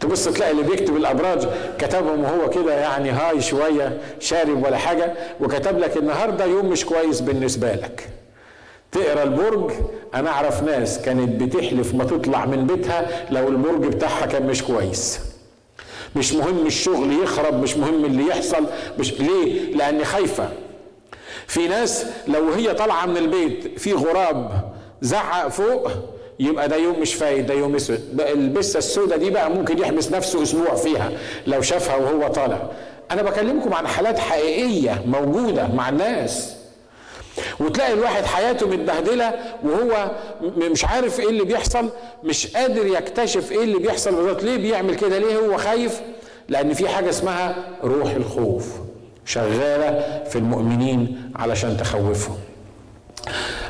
تبص 0.00 0.24
تلاقي 0.24 0.50
اللي 0.50 0.62
بيكتب 0.62 0.96
الأبراج 0.96 1.48
كتبهم 1.78 2.20
وهو 2.24 2.50
كده 2.50 2.74
يعني 2.74 3.10
هاي 3.10 3.40
شوية 3.40 3.98
شارب 4.20 4.64
ولا 4.64 4.76
حاجة 4.76 5.12
وكتب 5.40 5.78
لك 5.78 5.96
النهارده 5.96 6.44
يوم 6.44 6.66
مش 6.66 6.84
كويس 6.84 7.20
بالنسبة 7.20 7.72
لك. 7.72 8.08
تقرا 8.92 9.22
البرج 9.22 9.72
أنا 10.14 10.30
أعرف 10.30 10.62
ناس 10.62 10.98
كانت 11.02 11.42
بتحلف 11.42 11.94
ما 11.94 12.04
تطلع 12.04 12.46
من 12.46 12.66
بيتها 12.66 13.06
لو 13.30 13.48
البرج 13.48 13.86
بتاعها 13.86 14.26
كان 14.26 14.46
مش 14.46 14.62
كويس. 14.62 15.20
مش 16.16 16.32
مهم 16.32 16.66
الشغل 16.66 17.22
يخرب 17.22 17.62
مش 17.62 17.76
مهم 17.76 18.04
اللي 18.04 18.26
يحصل 18.26 18.66
مش 18.98 19.12
ليه؟ 19.20 19.74
لاني 19.76 20.04
خايفة. 20.04 20.48
في 21.46 21.68
ناس 21.68 22.06
لو 22.28 22.50
هي 22.52 22.74
طالعة 22.74 23.06
من 23.06 23.16
البيت 23.16 23.78
في 23.78 23.92
غراب 23.92 24.70
زعق 25.02 25.48
فوق 25.48 25.90
يبقى 26.40 26.68
ده 26.68 26.76
يوم 26.76 27.00
مش 27.00 27.14
فايد 27.14 27.46
ده 27.46 27.54
يوم 27.54 27.74
أسود. 27.76 28.20
البسة 28.20 28.78
السوداء 28.78 29.18
دي 29.18 29.30
بقى 29.30 29.50
ممكن 29.50 29.78
يحبس 29.78 30.10
نفسه 30.12 30.42
أسبوع 30.42 30.74
فيها 30.74 31.10
لو 31.46 31.62
شافها 31.62 31.96
وهو 31.96 32.28
طالع. 32.28 32.70
أنا 33.10 33.22
بكلمكم 33.22 33.74
عن 33.74 33.86
حالات 33.86 34.18
حقيقية 34.18 35.02
موجودة 35.06 35.66
مع 35.68 35.88
الناس. 35.88 36.56
وتلاقي 37.60 37.92
الواحد 37.92 38.24
حياته 38.24 38.68
متبهدلة 38.68 39.34
وهو 39.62 40.10
مش 40.42 40.84
عارف 40.84 41.20
إيه 41.20 41.28
اللي 41.28 41.44
بيحصل 41.44 41.90
مش 42.24 42.46
قادر 42.46 42.86
يكتشف 42.86 43.52
إيه 43.52 43.64
اللي 43.64 43.78
بيحصل 43.78 44.14
بالظبط. 44.14 44.42
ليه 44.42 44.56
بيعمل 44.56 44.94
كده؟ 44.94 45.18
ليه 45.18 45.36
هو 45.36 45.56
خايف؟ 45.56 46.00
لأن 46.48 46.72
في 46.74 46.88
حاجة 46.88 47.10
اسمها 47.10 47.56
روح 47.84 48.10
الخوف 48.10 48.66
شغالة 49.24 50.22
في 50.28 50.36
المؤمنين 50.36 51.32
علشان 51.36 51.76
تخوفهم. 51.76 52.36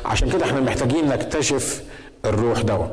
عشان 0.05 0.29
كده 0.31 0.45
إحنا 0.45 0.59
محتاجين 0.59 1.07
نكتشف 1.07 1.83
الروح 2.25 2.61
ده 2.61 2.87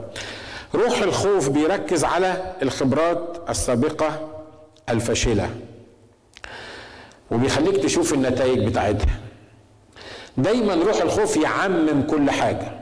روح 0.74 0.98
الخوف 1.02 1.48
بيركز 1.48 2.04
على 2.04 2.54
الخبرات 2.62 3.36
السابقة 3.48 4.28
الفاشلة 4.88 5.50
وبيخليك 7.30 7.76
تشوف 7.82 8.14
النتائج 8.14 8.58
بتاعتها. 8.68 9.20
دايما 10.38 10.74
روح 10.74 11.02
الخوف 11.02 11.36
يعمم 11.36 12.02
كل 12.02 12.30
حاجة. 12.30 12.72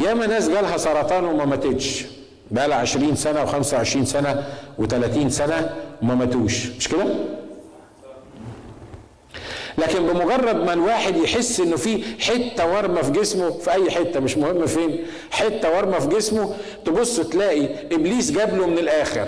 ياما 0.00 0.26
ناس 0.26 0.48
جالها 0.48 0.76
سرطان 0.76 1.24
وما 1.24 1.44
ماتتش. 1.44 2.04
بقى 2.50 2.68
لها 2.68 2.76
20 2.76 3.16
سنة 3.16 3.46
و25 3.46 4.04
سنة 4.04 4.44
و30 4.80 5.28
سنة 5.28 5.74
وما 6.02 6.14
ماتوش. 6.14 6.66
مش 6.66 6.88
كده؟ 6.88 7.04
لكن 9.78 10.06
بمجرد 10.06 10.56
ما 10.56 10.72
الواحد 10.72 11.16
يحس 11.16 11.60
إنه 11.60 11.76
في 11.76 12.02
حتة 12.20 12.72
ورمه 12.74 13.02
في 13.02 13.10
جسمه 13.10 13.50
في 13.50 13.70
أي 13.72 13.90
حتة 13.90 14.20
مش 14.20 14.36
مهم 14.38 14.66
فين 14.66 15.04
حتة 15.30 15.76
ورمه 15.76 15.98
في 15.98 16.08
جسمه 16.08 16.54
تبص 16.84 17.20
تلاقي 17.20 17.94
إبليس 17.94 18.30
جاب 18.30 18.56
له 18.56 18.66
من 18.66 18.78
الآخر. 18.78 19.26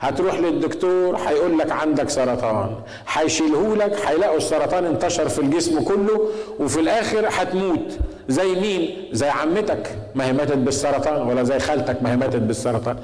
هتروح 0.00 0.40
للدكتور 0.40 1.16
هيقول 1.16 1.58
لك 1.58 1.72
عندك 1.72 2.08
سرطان. 2.10 2.74
هيشيله 3.12 3.76
لك 3.76 4.06
هيلاقوا 4.06 4.36
السرطان 4.36 4.84
انتشر 4.84 5.28
في 5.28 5.38
الجسم 5.38 5.80
كله 5.80 6.28
وفي 6.60 6.80
الآخر 6.80 7.28
هتموت. 7.28 7.98
زي 8.28 8.46
مين؟ 8.54 9.08
زي 9.12 9.28
عمتك 9.28 9.98
ما 10.14 10.26
هي 10.26 10.32
ماتت 10.32 10.56
بالسرطان 10.56 11.28
ولا 11.28 11.42
زي 11.42 11.58
خالتك 11.58 12.02
ما 12.02 12.12
هي 12.12 12.16
ماتت 12.16 12.36
بالسرطان. 12.36 12.96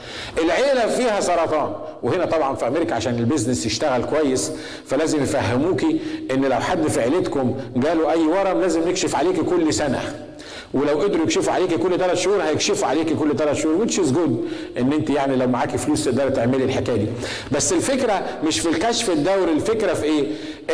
العيلة 0.45 0.87
فيها 0.87 1.21
سرطان. 1.21 1.73
وهنا 2.03 2.25
طبعا 2.25 2.55
في 2.55 2.69
أمريكا 2.69 2.95
عشان 2.95 3.15
البيزنس 3.15 3.67
يشتغل 3.67 4.05
كويس 4.05 4.53
فلازم 4.87 5.23
يفهموكي 5.23 6.01
إن 6.31 6.45
لو 6.45 6.61
حد 6.61 6.89
في 6.89 7.01
عيلتكم 7.01 7.55
جاله 7.77 8.13
أي 8.13 8.27
ورم 8.27 8.61
لازم 8.61 8.89
نكشف 8.89 9.17
عليكي 9.17 9.43
كل 9.43 9.75
سنة. 9.75 10.01
ولو 10.75 11.01
قدروا 11.01 11.25
يكشفوا 11.25 11.53
عليكي 11.53 11.77
كل 11.77 11.99
ثلاث 11.99 12.19
شهور 12.21 12.43
هيكشفوا 12.43 12.89
عليكي 12.89 13.15
كل 13.15 13.37
ثلاث 13.37 13.63
شهور 13.63 13.87
which 13.87 13.91
is 13.93 14.09
good 14.15 14.31
إن 14.79 14.93
أنت 14.93 15.11
يعني 15.11 15.37
لو 15.37 15.47
معاكي 15.49 15.79
فلوس 15.79 16.05
تقدري 16.05 16.31
تعملي 16.31 16.65
الحكاية 16.65 16.97
دي. 16.97 17.07
بس 17.53 17.73
الفكرة 17.73 18.23
مش 18.47 18.61
في 18.61 18.69
الكشف 18.69 19.11
الدوري 19.11 19.53
الفكرة 19.53 19.95
في 19.95 20.05
إيه؟ 20.05 20.27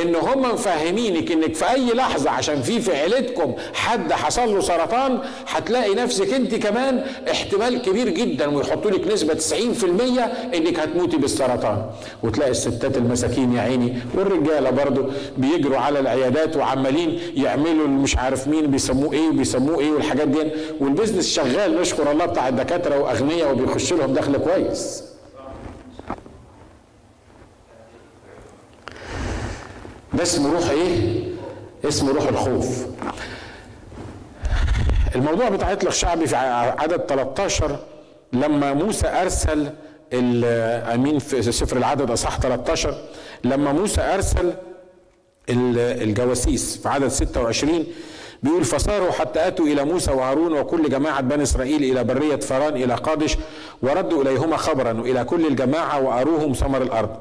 إن 0.02 0.14
هم 0.14 0.42
مفهمينك 0.42 1.32
إنك 1.32 1.54
في 1.54 1.70
أي 1.70 1.92
لحظة 1.94 2.30
عشان 2.30 2.62
في 2.62 2.80
في 2.80 2.96
عيلتكم 2.96 3.52
حد 3.74 4.12
حصل 4.12 4.54
له 4.54 4.60
سرطان 4.60 5.18
هتلاقي 5.48 5.94
نفسك 5.94 6.32
أنت 6.32 6.54
كمان 6.54 7.04
احتمال 7.30 7.82
كبير 7.82 8.08
جدا 8.08 8.46
ويحطوا 8.56 8.90
لك 8.90 9.12
نسبة 9.12 9.34
90% 9.34 10.54
إنك 10.54 10.78
هتموتي 10.80 11.16
بالسرطان. 11.16 11.86
وتلاقي 12.22 12.50
الستات 12.50 12.96
المساكين 12.96 13.52
يا 13.52 13.60
عيني 13.60 13.98
والرجالة 14.14 14.70
برضو 14.70 15.04
بيجروا 15.38 15.78
على 15.78 15.98
العيادات 16.00 16.56
وعمالين 16.56 17.18
يعملوا 17.36 17.86
مش 17.88 18.16
عارف 18.16 18.48
مين 18.48 18.66
بيسموه 18.66 19.12
إيه 19.12 19.28
وبيسموه 19.28 19.80
إيه. 19.80 19.89
والحاجات 19.92 20.28
دي. 20.28 20.50
والبزنس 20.80 21.28
شغال 21.32 21.80
نشكر 21.80 22.10
الله 22.10 22.26
بتاع 22.26 22.48
الدكاترة 22.48 22.98
وأغنياء 22.98 23.52
وبيخش 23.52 23.92
لهم 23.92 24.12
دخل 24.14 24.36
كويس. 24.36 25.04
ده 30.14 30.22
اسمه 30.22 30.52
روح 30.52 30.70
إيه؟ 30.70 31.24
اسمه 31.84 32.12
روح 32.12 32.28
الخوف. 32.28 32.86
الموضوع 35.14 35.48
بتاع 35.48 35.72
اطلق 35.72 35.90
شعبي 35.90 36.26
في 36.26 36.36
عدد 36.36 36.96
13 37.08 37.78
لما 38.32 38.72
موسى 38.72 39.08
أرسل 39.08 39.70
أمين 40.94 41.18
في 41.18 41.42
سفر 41.52 41.76
العدد 41.76 42.10
اصح 42.10 42.40
13 42.40 42.94
لما 43.44 43.72
موسى 43.72 44.00
أرسل 44.00 44.52
الجواسيس 45.48 46.76
في 46.76 46.88
عدد 46.88 47.08
26 47.08 47.86
بيقول 48.42 48.64
فصاروا 48.64 49.10
حتى 49.10 49.46
أتوا 49.46 49.66
إلى 49.66 49.84
موسى 49.84 50.10
وهارون 50.12 50.58
وكل 50.58 50.88
جماعة 50.88 51.20
بني 51.20 51.42
إسرائيل 51.42 51.82
إلى 51.82 52.04
برية 52.04 52.36
فران 52.36 52.76
إلى 52.76 52.94
قادش 52.94 53.36
وردوا 53.82 54.22
إليهما 54.22 54.56
خبرا 54.56 55.00
وإلى 55.00 55.24
كل 55.24 55.46
الجماعة 55.46 56.00
وأروهم 56.00 56.52
ثمر 56.52 56.82
الأرض. 56.82 57.16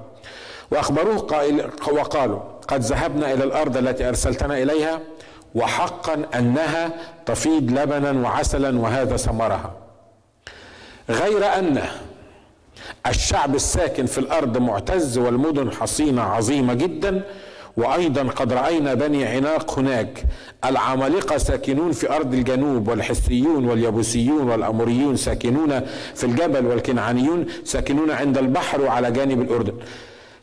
وأخبروه 0.71 1.17
قائل 1.17 1.69
وقالوا 1.91 2.39
قد 2.67 2.81
ذهبنا 2.81 3.33
إلى 3.33 3.43
الأرض 3.43 3.77
التي 3.77 4.09
أرسلتنا 4.09 4.57
إليها 4.57 4.99
وحقا 5.55 6.25
أنها 6.35 6.91
تفيض 7.25 7.71
لبنا 7.71 8.11
وعسلا 8.11 8.79
وهذا 8.79 9.17
ثمرها. 9.17 9.73
غير 11.09 11.45
أن 11.45 11.81
الشعب 13.07 13.55
الساكن 13.55 14.05
في 14.05 14.17
الأرض 14.17 14.57
معتز 14.57 15.17
والمدن 15.17 15.71
حصينة 15.71 16.21
عظيمة 16.21 16.73
جدا 16.73 17.23
وأيضا 17.77 18.23
قد 18.23 18.53
رأينا 18.53 18.93
بني 18.93 19.25
عناق 19.25 19.79
هناك. 19.79 20.23
العمالقة 20.65 21.37
ساكنون 21.37 21.91
في 21.91 22.15
أرض 22.15 22.33
الجنوب 22.33 22.87
والحسيون 22.87 23.65
واليبوسيون 23.65 24.49
والأموريون 24.49 25.15
ساكنون 25.15 25.81
في 26.15 26.23
الجبل 26.23 26.65
والكنعانيون 26.65 27.45
ساكنون 27.63 28.11
عند 28.11 28.37
البحر 28.37 28.81
وعلى 28.81 29.11
جانب 29.11 29.41
الأردن. 29.41 29.73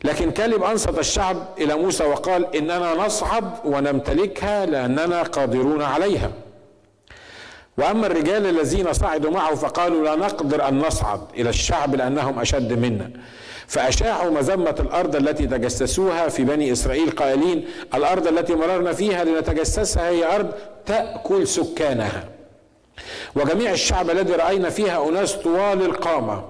لكن 0.03 0.31
كالب 0.31 0.63
أنصت 0.63 0.99
الشعب 0.99 1.47
إلى 1.57 1.75
موسى 1.75 2.03
وقال 2.03 2.55
إننا 2.55 2.93
نصعد 3.05 3.51
ونمتلكها 3.65 4.65
لأننا 4.65 5.21
قادرون 5.23 5.81
عليها. 5.81 6.31
وأما 7.77 8.07
الرجال 8.07 8.45
الذين 8.45 8.93
صعدوا 8.93 9.31
معه 9.31 9.55
فقالوا 9.55 10.03
لا 10.03 10.15
نقدر 10.15 10.67
أن 10.67 10.79
نصعد 10.79 11.21
إلى 11.35 11.49
الشعب 11.49 11.95
لأنهم 11.95 12.39
أشد 12.39 12.73
منا. 12.73 13.11
فأشاعوا 13.67 14.31
مذمة 14.31 14.75
الأرض 14.79 15.15
التي 15.15 15.47
تجسسوها 15.47 16.27
في 16.27 16.43
بني 16.43 16.71
إسرائيل 16.71 17.11
قائلين 17.11 17.65
الأرض 17.93 18.27
التي 18.27 18.55
مررنا 18.55 18.93
فيها 18.93 19.23
لنتجسسها 19.23 20.09
هي 20.09 20.35
أرض 20.35 20.51
تأكل 20.85 21.47
سكانها. 21.47 22.23
وجميع 23.35 23.71
الشعب 23.71 24.09
الذي 24.09 24.33
رأينا 24.33 24.69
فيها 24.69 25.09
أناس 25.09 25.33
طوال 25.33 25.85
القامة. 25.85 26.43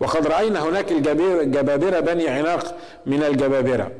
وقد 0.00 0.26
رأينا 0.26 0.62
هناك 0.62 0.92
الجبابرة 0.92 2.00
بني 2.00 2.28
عناق 2.28 2.76
من 3.06 3.22
الجبابرة. 3.22 3.90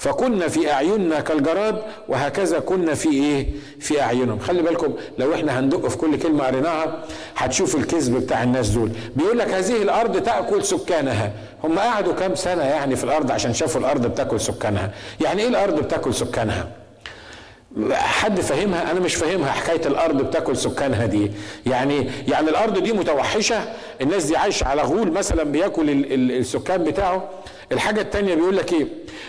فكنا 0.00 0.48
في 0.48 0.72
أعيننا 0.72 1.20
كالجراد 1.20 1.82
وهكذا 2.08 2.58
كنا 2.58 2.94
في 2.94 3.08
إيه؟ 3.08 3.46
في 3.80 4.00
أعينهم. 4.02 4.38
خلي 4.38 4.62
بالكم 4.62 4.94
لو 5.18 5.34
إحنا 5.34 5.60
هندق 5.60 5.88
في 5.88 5.96
كل 5.96 6.18
كلمة 6.18 6.44
قريناها 6.44 7.04
هتشوف 7.36 7.76
الكذب 7.76 8.16
بتاع 8.16 8.42
الناس 8.42 8.68
دول. 8.68 8.90
بيقول 9.16 9.38
لك 9.38 9.48
هذه 9.48 9.82
الأرض 9.82 10.22
تأكل 10.22 10.64
سكانها. 10.64 11.32
هم 11.64 11.78
قعدوا 11.78 12.12
كام 12.12 12.34
سنة 12.34 12.62
يعني 12.62 12.96
في 12.96 13.04
الأرض 13.04 13.30
عشان 13.30 13.54
شافوا 13.54 13.80
الأرض 13.80 14.06
بتأكل 14.06 14.40
سكانها؟ 14.40 14.90
يعني 15.20 15.42
إيه 15.42 15.48
الأرض 15.48 15.74
بتأكل 15.80 16.14
سكانها؟ 16.14 16.68
حد 17.92 18.40
فاهمها؟ 18.40 18.90
أنا 18.90 19.00
مش 19.00 19.14
فاهمها 19.14 19.50
حكاية 19.52 19.86
الأرض 19.86 20.22
بتأكل 20.22 20.56
سكانها 20.56 21.06
دي. 21.06 21.30
يعني 21.66 22.10
يعني 22.28 22.50
الأرض 22.50 22.78
دي 22.78 22.92
متوحشة 22.92 23.60
الناس 24.00 24.24
دي 24.24 24.36
عايشة 24.36 24.66
على 24.66 24.82
غول 24.82 25.12
مثلا 25.12 25.42
بيأكل 25.44 25.90
السكان 26.30 26.84
بتاعه. 26.84 27.28
الحاجة 27.72 28.00
الثانية 28.00 28.34
بيقول 28.34 28.56
لك 28.56 28.72
إيه؟ 28.72 28.86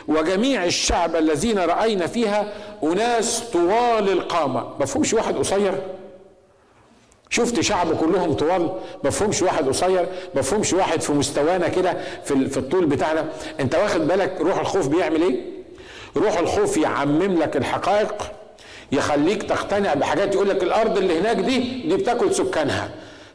وجميع 0.07 0.65
الشعب 0.65 1.15
الذين 1.15 1.59
رأينا 1.59 2.07
فيها 2.07 2.53
أناس 2.83 3.39
طوال 3.53 4.09
القامة. 4.11 4.65
مفهومش 4.79 5.13
واحد 5.13 5.35
قصير؟ 5.37 5.73
شفت 7.29 7.59
شعب 7.59 7.97
كلهم 7.97 8.33
طوال؟ 8.33 8.71
مفهومش 9.03 9.41
واحد 9.41 9.67
قصير؟ 9.67 10.05
مفهومش 10.35 10.73
واحد 10.73 11.01
في 11.01 11.11
مستوانا 11.13 11.67
كده 11.67 11.97
في 12.25 12.49
في 12.49 12.57
الطول 12.57 12.85
بتاعنا؟ 12.85 13.25
أنت 13.59 13.75
واخد 13.75 14.07
بالك 14.07 14.37
روح 14.41 14.59
الخوف 14.59 14.87
بيعمل 14.87 15.21
إيه؟ 15.21 15.41
روح 16.17 16.37
الخوف 16.37 16.77
يعمم 16.77 17.39
لك 17.39 17.57
الحقائق 17.57 18.31
يخليك 18.91 19.43
تقتنع 19.43 19.93
بحاجات 19.93 20.35
يقول 20.35 20.49
لك 20.49 20.63
الأرض 20.63 20.97
اللي 20.97 21.19
هناك 21.19 21.35
دي 21.37 21.57
دي 21.87 21.95
بتاكل 21.97 22.35
سكانها. 22.35 22.89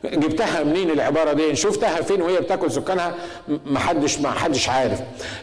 جبتها 0.04 0.62
منين 0.64 0.90
العبارة 0.90 1.32
دي؟ 1.32 1.56
شفتها 1.56 2.02
فين 2.02 2.22
وهي 2.22 2.40
بتاكل 2.40 2.70
سكانها؟ 2.70 3.14
ما 3.66 3.78
حدش 3.78 4.18
ما 4.18 4.30
حدش 4.30 4.68
عارف. 4.68 5.00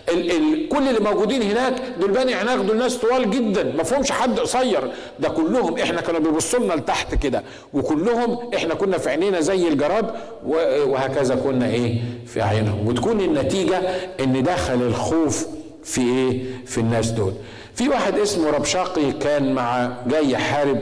ال 0.10 0.32
ال 0.32 0.70
كل 0.70 0.88
اللي 0.89 1.00
موجودين 1.00 1.42
هناك 1.42 1.74
دول 2.00 2.12
بني 2.12 2.34
عناق 2.34 2.56
دول 2.56 2.78
ناس 2.78 2.96
طوال 2.98 3.32
جدا. 3.32 3.63
ما 3.63 3.84
فيهمش 3.84 4.12
حد 4.12 4.39
قصير. 4.39 4.92
ده 5.20 5.30
كلهم 5.30 5.78
إحنا 5.78 6.02
كانوا 6.02 6.20
بيبصوا 6.20 6.60
لنا 6.60 6.74
لتحت 6.74 7.16
كده. 7.16 7.44
وكلهم 7.74 8.54
إحنا 8.56 8.74
كنا 8.74 8.98
في 8.98 9.10
عينينا 9.10 9.39
زي 9.39 9.68
الجراد 9.68 10.12
وهكذا 10.46 11.36
كنا 11.36 11.68
إيه؟ 11.68 12.02
في 12.28 12.42
اعينهم 12.42 12.88
وتكون 12.88 13.22
النتيجة 13.22 13.78
إن 14.20 14.44
دخل 14.44 14.82
الخوف 14.82 15.48
في 15.84 16.02
إيه؟ 16.02 16.44
في 16.66 16.78
الناس 16.78 17.10
دول. 17.10 17.34
في 17.76 17.89
واحد 17.89 18.18
اسمه 18.18 18.50
ربشاقي 18.50 19.12
كان 19.12 19.54
مع 19.54 19.92
جاي 20.08 20.32
يحارب 20.32 20.80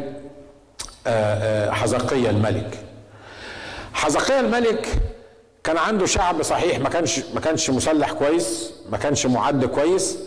حزقية 1.73 2.29
الملك. 2.29 2.77
حزقية 4.01 4.39
الملك 4.39 4.87
كان 5.63 5.77
عنده 5.77 6.05
شعب 6.05 6.41
صحيح 6.41 6.79
ما 6.79 6.89
كانش 6.89 7.19
ما 7.33 7.39
كانش 7.39 7.69
مسلح 7.69 8.11
كويس 8.11 8.71
ما 8.91 8.97
كانش 8.97 9.25
معد 9.25 9.65
كويس 9.65 10.17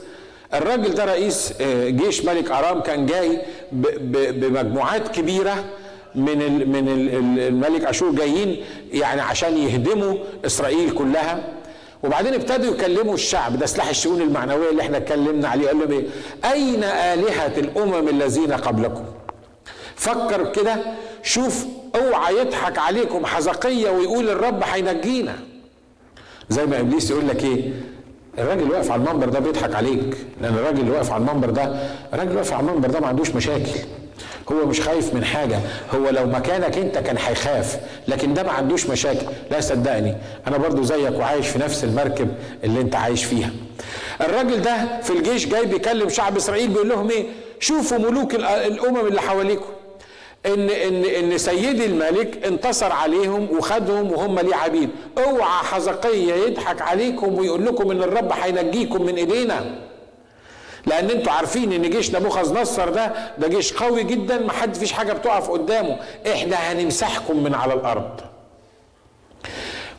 الراجل 0.54 0.94
ده 0.94 1.04
رئيس 1.04 1.52
جيش 1.86 2.24
ملك 2.24 2.50
أرام 2.50 2.80
كان 2.80 3.06
جاي 3.06 3.40
بمجموعات 3.72 5.08
كبيرة 5.08 5.64
من 6.14 6.38
من 6.72 6.88
ال 6.88 7.38
الملك 7.40 7.84
أشور 7.84 8.10
جايين 8.12 8.64
يعني 8.92 9.20
عشان 9.20 9.56
يهدموا 9.58 10.14
إسرائيل 10.46 10.90
كلها 10.90 11.48
وبعدين 12.02 12.34
ابتدوا 12.34 12.74
يكلموا 12.74 13.14
الشعب 13.14 13.58
ده 13.58 13.66
سلاح 13.66 13.88
الشؤون 13.88 14.20
المعنوية 14.22 14.70
اللي 14.70 14.82
إحنا 14.82 14.96
اتكلمنا 14.96 15.48
عليه 15.48 15.66
قال 15.68 15.78
لهم 15.78 15.92
إيه؟ 15.92 16.04
أين 16.52 16.84
آلهة 16.84 17.52
الأمم 17.58 18.08
الذين 18.08 18.52
قبلكم؟ 18.52 19.04
فكر 19.96 20.52
كده 20.52 20.76
شوف 21.22 21.64
اوعى 21.94 22.36
يضحك 22.38 22.78
عليكم 22.78 23.26
حزقية 23.26 23.90
ويقول 23.90 24.28
الرب 24.30 24.62
هينجينا. 24.64 25.36
زي 26.48 26.66
ما 26.66 26.80
إبليس 26.80 27.10
يقول 27.10 27.28
لك 27.28 27.44
إيه؟ 27.44 27.72
الراجل 28.38 28.62
اللي 28.62 28.72
واقف 28.74 28.90
على 28.90 29.02
المنبر 29.04 29.28
ده 29.28 29.38
بيضحك 29.38 29.74
عليك 29.74 30.16
لأن 30.40 30.54
الراجل 30.54 30.80
اللي 30.80 30.90
واقف 30.90 31.12
على 31.12 31.20
المنبر 31.20 31.50
ده 31.50 31.62
الراجل 32.12 32.28
اللي 32.28 32.36
واقف 32.40 32.52
على 32.52 32.60
المنبر 32.68 32.90
ده 32.90 33.00
ما 33.00 33.06
عندوش 33.06 33.30
مشاكل. 33.30 33.70
هو 34.52 34.66
مش 34.66 34.80
خايف 34.80 35.14
من 35.14 35.24
حاجة 35.24 35.58
هو 35.94 36.08
لو 36.10 36.26
مكانك 36.26 36.78
أنت 36.78 36.98
كان 36.98 37.16
هيخاف 37.18 37.80
لكن 38.08 38.34
ده 38.34 38.42
ما 38.42 38.52
عندوش 38.52 38.86
مشاكل. 38.86 39.26
لا 39.50 39.60
صدقني 39.60 40.16
أنا 40.46 40.56
برضو 40.56 40.82
زيك 40.82 41.18
وعايش 41.18 41.48
في 41.48 41.58
نفس 41.58 41.84
المركب 41.84 42.28
اللي 42.64 42.80
أنت 42.80 42.96
عايش 42.96 43.24
فيها. 43.24 43.50
الراجل 44.20 44.62
ده 44.62 45.00
في 45.02 45.10
الجيش 45.12 45.46
جاي 45.46 45.66
بيكلم 45.66 46.08
شعب 46.08 46.36
إسرائيل 46.36 46.68
بيقول 46.68 46.88
لهم 46.88 47.10
إيه؟ 47.10 47.26
شوفوا 47.60 47.98
ملوك 47.98 48.34
الأمم 48.34 49.06
اللي 49.06 49.20
حواليكم. 49.20 49.64
ان 50.46 50.70
ان 50.70 51.04
إن 51.04 51.38
سيدي 51.38 51.86
الملك 51.86 52.46
انتصر 52.46 52.92
عليهم 52.92 53.48
وخدهم 53.58 54.12
وهم 54.12 54.38
ليه 54.38 54.54
عبيد. 54.54 54.90
اوعى 55.18 55.64
حزقيه 55.64 56.34
يضحك 56.34 56.82
عليكم 56.82 57.38
ويقول 57.38 57.66
لكم 57.66 57.90
إن 57.90 58.02
الرب 58.02 58.32
هينجيكم 58.32 59.02
من 59.02 59.16
إيدينا. 59.16 59.78
لأن 60.86 61.10
أنتوا 61.10 61.32
عارفين 61.32 61.72
إن 61.72 61.90
جيش 61.90 62.14
نبوخذ 62.14 62.60
نصر 62.60 62.88
ده 62.88 63.12
ده 63.38 63.48
جيش 63.48 63.72
قوي 63.72 64.02
جدا 64.04 64.38
ما 64.38 64.52
حد 64.52 64.74
فيش 64.74 64.92
حاجة 64.92 65.12
بتقف 65.12 65.50
قدامه. 65.50 65.96
إحنا 66.32 66.56
هنمسحكم 66.56 67.42
من 67.44 67.54
على 67.54 67.74
الأرض. 67.74 68.20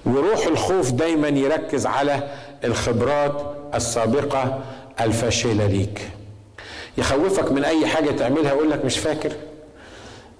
وروح 0.06 0.46
الخوف 0.46 0.92
دايما 0.92 1.28
يركز 1.28 1.86
على 1.86 2.24
الخبرات 2.64 3.56
السابقة 3.76 4.60
الفاشلة 5.02 5.66
ليك. 5.68 6.02
يخوفك 6.98 7.52
من 7.52 7.64
أي 7.64 7.88
حاجة 7.88 8.12
تعملها 8.12 8.54
يقول 8.54 8.72
لك 8.72 8.86
مش 8.86 9.00
فاكر. 9.00 9.32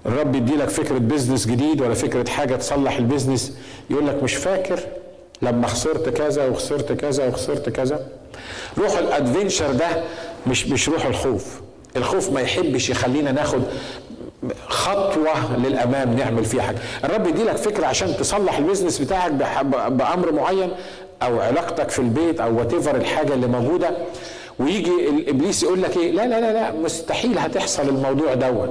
الرب 0.06 0.36
يدي 0.36 0.56
لك 0.56 0.70
فكرة 0.70 0.98
business 0.98 1.48
جديد 1.48 1.82
ولا 1.82 1.94
فكرة 1.94 2.30
حاجة 2.30 2.56
تصلح 2.56 2.98
ال 2.98 3.04
business 3.04 3.54
يقول 3.90 4.08
لك 4.08 4.24
مش 4.24 4.36
فاكر 4.36 4.80
لما 5.42 5.68
خسرت 5.68 6.10
كذا 6.10 6.46
وخسرت 6.48 6.92
كذا 6.92 7.28
وخسرت 7.28 7.70
كذا. 7.70 8.08
روح 8.78 8.98
ال 8.98 9.05
adventure 9.05 9.72
ده 9.72 10.04
مش 10.48 10.68
مش 10.68 10.90
روح 10.90 11.06
الخوف. 11.06 11.62
الخوف 11.96 12.32
ما 12.32 12.42
يحبش 12.42 12.90
يخلينا 12.90 13.32
ناخد 13.32 13.62
خطوة 14.68 15.58
للأمام 15.58 16.14
نعمل 16.16 16.46
فيها 16.46 16.62
حاجة. 16.62 16.78
الرب 17.04 17.28
يدي 17.28 17.44
لك 17.44 17.56
فكرة 17.58 17.86
عشان 17.86 18.18
تصلح 18.18 18.58
ال 18.58 18.63
business 18.63 19.00
بتاعك 19.00 19.32
بأمر 19.90 20.32
معين 20.32 20.72
أو 21.24 21.40
علاقتك 21.40 21.90
في 21.90 22.00
البيت 22.00 22.40
أو 22.40 22.58
وات 22.58 22.74
الحاجة 22.74 23.34
اللي 23.34 23.48
موجودة. 23.48 23.92
ويجي 24.60 25.10
الابليس 25.10 25.64
يقول 25.64 25.82
لك 25.84 25.98
إيه؟ 25.98 26.12
لا 26.12 26.28
لا 26.28 26.42
لا 26.42 26.54
لا 26.54 26.72
مستحيل 26.72 27.38
هتحصل 27.40 27.90
الموضوع 27.90 28.34
دوت. 28.34 28.70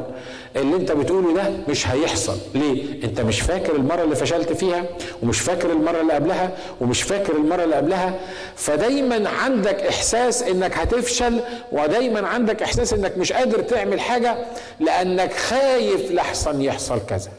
اللي 0.57 0.77
أنت 0.77 0.93
بتقوله 0.93 1.35
ده 1.35 1.43
مش 1.69 1.89
هيحصل. 1.89 2.37
ليه؟ 2.55 3.05
أنت 3.05 3.21
مش 3.21 3.41
فاكر 3.41 3.77
المرة 3.77 4.03
اللي 4.03 4.17
فشلت 4.17 4.53
فيها 4.53 4.85
ومش 5.23 5.41
فاكر 5.41 5.73
المرة 5.73 6.01
اللي 6.01 6.13
قبلها 6.13 6.51
ومش 6.81 7.03
فاكر 7.03 7.37
المرة 7.37 7.65
اللي 7.65 7.75
قبلها. 7.77 8.15
فدايما 8.57 9.29
عندك 9.29 9.81
إحساس 9.81 10.43
إنك 10.43 10.77
هتفشل 10.79 11.41
ودايما 11.73 12.29
عندك 12.29 12.63
إحساس 12.63 12.93
إنك 12.93 13.19
مش 13.19 13.33
قادر 13.33 13.61
تعمل 13.63 14.01
حاجة 14.01 14.37
لأنك 14.81 15.33
خايف 15.33 16.13
لحسن 16.13 16.63
يحصل 16.63 16.99
كذا. 17.09 17.31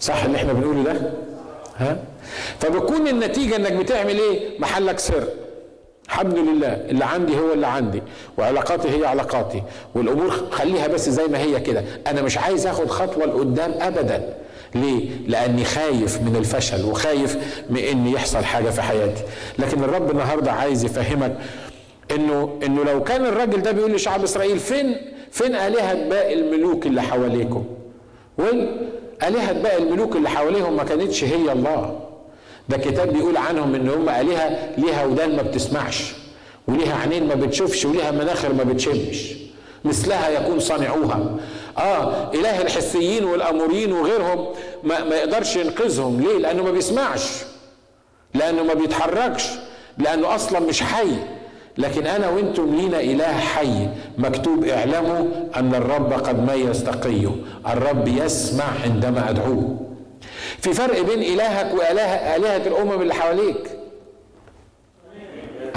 صح 0.00 0.24
اللي 0.24 0.36
إحنا 0.36 0.52
بنقوله 0.52 0.82
ده؟ 0.82 1.10
ها؟ 1.76 1.96
فبكون 2.60 3.08
النتيجة 3.08 3.56
إنك 3.56 3.72
بتعمل 3.72 4.18
إيه؟ 4.18 4.58
محلك 4.60 4.98
سر. 4.98 5.24
الحمد 6.12 6.38
لله 6.38 6.68
اللي 6.90 7.04
عندي 7.04 7.38
هو 7.38 7.52
اللي 7.52 7.66
عندي 7.66 8.02
وعلاقاتي 8.38 8.88
هي 8.88 9.06
علاقاتي 9.06 9.62
والأمور 9.94 10.30
خليها 10.50 10.86
بس 10.86 11.08
زي 11.08 11.26
ما 11.26 11.38
هي 11.38 11.60
كده 11.60 11.84
أنا 12.06 12.22
مش 12.22 12.38
عايز 12.38 12.66
آخد 12.66 12.90
خطوة 12.90 13.24
لقدام 13.26 13.74
ابدا 13.80 14.34
ليه؟ 14.74 15.10
لأني 15.28 15.64
خايف 15.64 16.20
من 16.20 16.36
الفشل 16.36 16.84
وخايف 16.84 17.36
من 17.70 17.78
إن 17.78 18.06
يحصل 18.06 18.44
حاجة 18.44 18.70
في 18.70 18.82
حياتي، 18.82 19.22
لكن 19.58 19.84
الرب 19.84 20.10
النهارده 20.10 20.52
عايز 20.52 20.84
يفهمك 20.84 21.36
إنه 22.10 22.58
إنه 22.66 22.84
لو 22.84 23.02
كان 23.04 23.26
الراجل 23.26 23.62
ده 23.62 23.72
بيقول 23.72 23.92
لشعب 23.92 24.22
إسرائيل 24.22 24.58
فين 24.58 24.96
فين 25.30 25.54
آلهة 25.54 26.08
باقي 26.08 26.34
الملوك 26.34 26.86
اللي 26.86 27.02
حواليكم؟ 27.02 27.64
وين 28.38 28.76
آلهة 29.22 29.52
باقي 29.52 29.78
الملوك 29.78 30.16
اللي 30.16 30.28
حواليهم 30.28 30.76
ما 30.76 30.84
كانتش 30.84 31.24
هي 31.24 31.52
الله. 31.52 32.00
ده 32.68 32.76
كتاب 32.78 33.12
بيقول 33.12 33.36
عنهم 33.36 33.74
إن 33.74 33.88
هم 33.88 34.08
آلهة 34.08 34.68
ليها 34.78 35.04
ودان 35.04 35.36
ما 35.36 35.42
بتسمعش 35.42 36.12
وليها 36.68 36.96
عينين 36.96 37.28
ما 37.28 37.34
بتشوفش 37.34 37.84
وليها 37.84 38.10
مناخر 38.10 38.52
ما 38.52 38.64
بتشمش. 38.64 39.32
مثلها 39.84 40.28
يكون 40.28 40.60
صانعوها. 40.60 41.36
آه 41.78 42.32
إله 42.34 42.62
الحسيين 42.62 43.24
والأموريين 43.24 43.92
وغيرهم 43.92 44.46
ما, 44.84 45.04
ما 45.04 45.16
يقدرش 45.16 45.56
ينقذهم. 45.56 46.20
ليه؟ 46.20 46.38
لأنه 46.38 46.62
ما 46.62 46.70
بيسمعش 46.70 47.22
لأنه 48.34 48.62
ما 48.62 48.74
بيتحركش 48.74 49.44
لأنه 49.98 50.34
أصلا 50.34 50.60
مش 50.60 50.82
حي. 50.82 51.10
لكن 51.78 52.06
أنا 52.06 52.28
وأنتم 52.28 52.74
لينا 52.76 53.00
إله 53.00 53.32
حي 53.32 53.88
مكتوب 54.18 54.64
اعلموا 54.64 55.26
أن 55.56 55.74
الرب 55.74 56.12
قد 56.12 56.50
ميز 56.50 56.84
تقيه 56.84 57.30
الرب 57.68 58.08
يسمع 58.08 58.64
عندما 58.84 59.30
أدعوه. 59.30 59.91
في 60.60 60.72
فرق 60.72 61.00
بين 61.00 61.22
إلهك 61.22 61.74
واله 61.74 62.36
آلهة 62.36 62.56
الأمم 62.66 63.02
اللي 63.02 63.14
حواليك. 63.14 63.70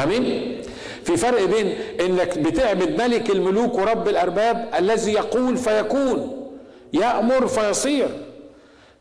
آمين؟ 0.04 0.56
في 1.04 1.18
فرق 1.18 1.44
بين 1.46 1.76
إنك 2.02 2.38
بتعبد 2.40 3.02
ملك 3.02 3.30
الملوك 3.30 3.74
ورب 3.76 4.08
الأرباب 4.08 4.70
الذي 4.80 5.14
يقول 5.14 5.58
فيكون 5.58 6.48
يأمر 6.94 7.48
فيصير 7.48 8.08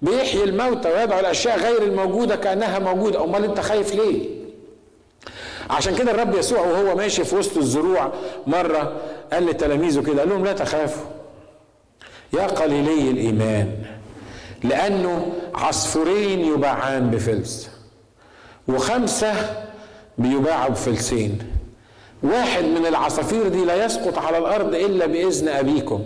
بيحيي 0.03 0.45
الموتى 0.45 0.89
ويدعو 0.89 1.21
الأشياء 1.21 1.59
غير 1.59 1.83
الموجودة 1.83 2.37
كأنها 2.37 2.79
موجودة. 2.79 3.25
أمال 3.25 3.45
أنت 3.45 3.61
خايف 3.61 3.95
ليه؟ 3.95 4.29
عشان 5.71 5.95
كده 5.97 6.11
الرب 6.11 6.35
يسوع 6.35 6.61
وهو 6.61 6.97
ماشي 6.97 7.25
في 7.25 7.37
وسط 7.37 7.57
الزروع 7.57 8.13
مرة 8.47 8.93
قال 9.33 9.47
لتلاميذه 9.47 10.03
كده 10.03 10.19
قال 10.19 10.29
لهم 10.29 10.45
لا 10.45 10.53
تخافوا 10.53 11.07
يا 12.33 12.47
قليلي 12.47 13.11
الإيمان. 13.11 13.69
لأنه 14.65 15.33
عصفورين 15.55 16.41
يباعان 16.41 17.11
بفلس. 17.11 17.69
وخمسة 18.69 19.35
بيباعوا 20.19 20.71
بفلسين. 20.71 21.39
واحد 22.23 22.65
من 22.65 22.87
العصافير 22.87 23.49
دي 23.49 23.65
لا 23.65 23.85
يسقط 23.85 24.19
على 24.19 24.39
الأرض 24.39 24.75
إلا 24.75 25.07
بإذن 25.07 25.49
أبيكم. 25.49 26.03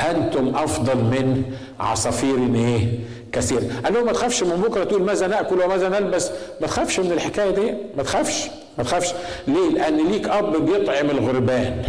أنتم 0.00 0.56
أفضل 0.56 0.96
من 0.96 1.42
عصافير 1.80 2.36
إيه؟ 2.54 2.98
كثير. 3.32 3.60
قال 3.84 3.94
لهم 3.94 4.06
ما 4.06 4.12
تخافش 4.12 4.42
من 4.42 4.56
بكرة 4.56 4.84
تقول 4.84 5.02
ماذا 5.02 5.26
نأكل 5.26 5.60
وماذا 5.62 5.88
نلبس. 5.88 6.30
ما 6.60 6.66
تخافش 6.66 7.00
من 7.00 7.12
الحكاية 7.12 7.50
دي. 7.50 7.74
ما 7.96 8.02
تخافش. 8.02 8.48
ما 8.78 8.84
تخافش. 8.84 9.14
ليه؟ 9.48 9.68
لأن 9.70 10.08
ليك 10.08 10.28
أب 10.28 10.66
بيطعم 10.66 11.10
الغربان. 11.10 11.82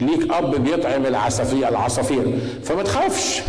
ليك 0.00 0.32
أب 0.32 0.64
بيطعم 0.64 1.06
العصافير 1.06 1.68
العصافير. 1.68 2.38
فما 2.64 2.82
تخافش. 2.82 3.42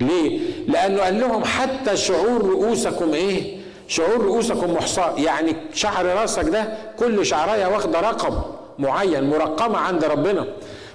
ليه؟ 0.00 0.40
لأنه 0.68 1.00
قال 1.00 1.20
لهم 1.20 1.44
حتى 1.44 1.96
شعور 1.96 2.44
رؤوسكم 2.44 3.12
إيه؟ 3.12 3.56
شعور 3.88 4.20
رؤوسكم 4.24 4.74
محصاة 4.74 5.14
يعني 5.18 5.56
شعر 5.74 6.06
راسك 6.06 6.44
ده 6.44 6.68
كل 6.98 7.26
شعرايه 7.26 7.66
واخده 7.66 8.00
رقم 8.00 8.42
معين 8.78 9.30
مرقمة 9.30 9.78
عند 9.78 10.04
ربنا. 10.04 10.46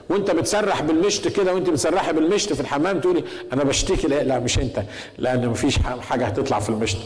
وانت 0.10 0.32
بتسرح 0.32 0.82
بالمشط 0.82 1.28
كده 1.28 1.54
وانت 1.54 1.70
بتسرحي 1.70 2.14
بالمشط 2.14 2.54
في 2.54 2.60
الحمام 2.62 3.00
تقولي 3.00 3.24
أنا 3.54 3.64
بشتكي 3.64 4.08
لا 4.08 4.24
لا 4.24 4.40
مش 4.40 4.60
أنت. 4.60 4.84
لأن 5.18 5.48
مفيش 5.48 5.80
حاجة 6.10 6.26
هتطلع 6.26 6.60
في 6.60 6.70
المشط. 6.70 6.98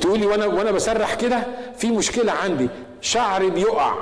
تقولي 0.00 0.26
وأنا 0.26 0.46
وأنا 0.46 0.70
بسرح 0.70 1.14
كده 1.14 1.46
في 1.78 1.86
مشكلة 1.90 2.32
عندي. 2.32 2.68
شعري 3.00 3.50
بيقع. 3.50 3.94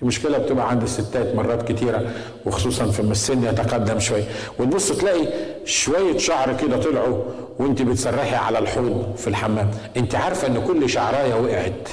دي 0.00 0.06
مشكلة 0.06 0.38
بتبقى 0.38 0.68
عند 0.70 0.82
الستات 0.82 1.34
مرات 1.34 1.72
كتيرة 1.72 2.10
وخصوصا 2.46 2.86
في 2.86 3.00
السن 3.00 3.44
يتقدم 3.44 3.98
شوية. 3.98 4.24
وتبص 4.58 4.92
تلاقي 4.92 5.26
شوية 5.64 6.18
شعر 6.18 6.56
كده 6.56 6.76
طلعوا 6.76 7.22
وانت 7.58 7.82
بتسرحي 7.82 8.34
على 8.34 8.58
الحوض 8.58 9.14
في 9.16 9.28
الحمام. 9.28 9.70
انت 9.96 10.14
عارفة 10.14 10.48
إن 10.48 10.64
كل 10.66 10.88
شعراية 10.90 11.34
وقعت. 11.34 11.88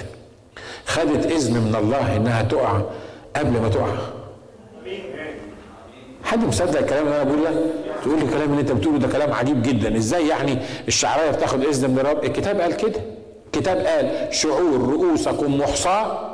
خدت 0.85 1.31
إذن 1.31 1.53
من 1.53 1.75
الله 1.75 2.15
إنها 2.15 2.41
تقع 2.41 2.81
قبل 3.35 3.61
ما 3.61 3.69
تقع. 3.69 3.87
حد 6.23 6.45
مصدق 6.45 6.79
الكلام 6.79 7.05
اللي 7.05 7.21
أنا 7.21 7.23
بقوله 7.23 7.65
تقول 8.03 8.19
لي 8.19 8.25
الكلام 8.25 8.49
اللي 8.49 8.61
أنت 8.61 8.71
بتقوله 8.71 8.97
ده 8.99 9.07
كلام 9.07 9.33
عجيب 9.33 9.63
جدا. 9.63 9.97
إزاي 9.97 10.27
يعني 10.27 10.57
الشعرايه 10.87 11.31
بتاخد 11.31 11.65
إذن 11.65 11.89
من 11.89 11.99
الرب؟ 11.99 12.23
الكتاب 12.23 12.61
قال 12.61 12.77
كده. 12.77 13.01
الكتاب 13.45 13.77
قال 13.77 14.33
شعور 14.33 14.89
رؤوسكم 14.89 15.57
محصاة 15.57 16.33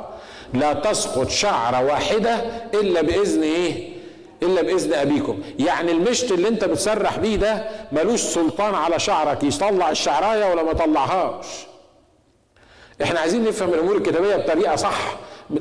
لا 0.54 0.72
تسقط 0.72 1.28
شعره 1.28 1.84
واحدة 1.84 2.34
إلا 2.74 3.02
بإذن 3.02 3.42
إيه؟ 3.42 3.90
إلا 4.42 4.62
بإذن 4.62 4.94
أبيكم. 4.94 5.38
يعني 5.58 5.92
المشط 5.92 6.32
اللي 6.32 6.48
أنت 6.48 6.64
بتسرح 6.64 7.18
بيه 7.18 7.36
ده 7.36 7.64
ملوش 7.92 8.20
سلطان 8.20 8.74
على 8.74 8.98
شعرك 8.98 9.42
يطلع 9.44 9.90
الشعراية 9.90 10.44
ولا 10.50 10.62
ما 10.62 10.70
يطلعهاش 10.70 11.46
إحنا 13.02 13.20
عايزين 13.20 13.44
نفهم 13.44 13.74
الأمور 13.74 13.96
الكتابية 13.96 14.36
بطريقة 14.36 14.76
صح. 14.76 15.16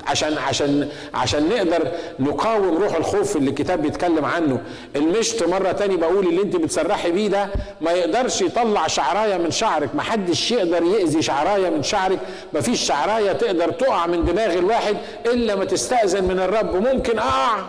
عشان 0.07 0.37
عشان 0.37 0.89
عشان 1.13 1.49
نقدر 1.49 1.87
نقاوم 2.19 2.77
روح 2.77 2.95
الخوف 2.95 3.35
اللي 3.35 3.49
الكتاب 3.49 3.81
بيتكلم 3.81 4.25
عنه. 4.25 4.61
المشط 4.95 5.43
مرة 5.43 5.71
تاني 5.71 5.97
بقول 5.97 6.27
اللي 6.27 6.41
انت 6.41 6.55
بتسرحي 6.55 7.11
بيه 7.11 7.27
ده 7.27 7.49
ما 7.81 7.91
يقدرش 7.91 8.41
يطلع 8.41 8.87
شعرايه 8.87 9.37
من 9.37 9.51
شعرك. 9.51 9.95
ما 9.95 10.01
حدش 10.01 10.51
يقدر 10.51 10.83
يأذي 10.83 11.21
شعرايه 11.21 11.69
من 11.69 11.83
شعرك. 11.83 12.19
ما 12.53 12.61
فيش 12.61 12.79
شعرايه 12.81 13.31
تقدر 13.31 13.71
تقع 13.71 14.07
من 14.07 14.25
دماغ 14.25 14.53
الواحد 14.53 14.97
إلا 15.25 15.55
ما 15.55 15.65
تستأذن 15.65 16.23
من 16.23 16.39
الرب. 16.39 16.75
ممكن 16.75 17.19
أقع. 17.19 17.59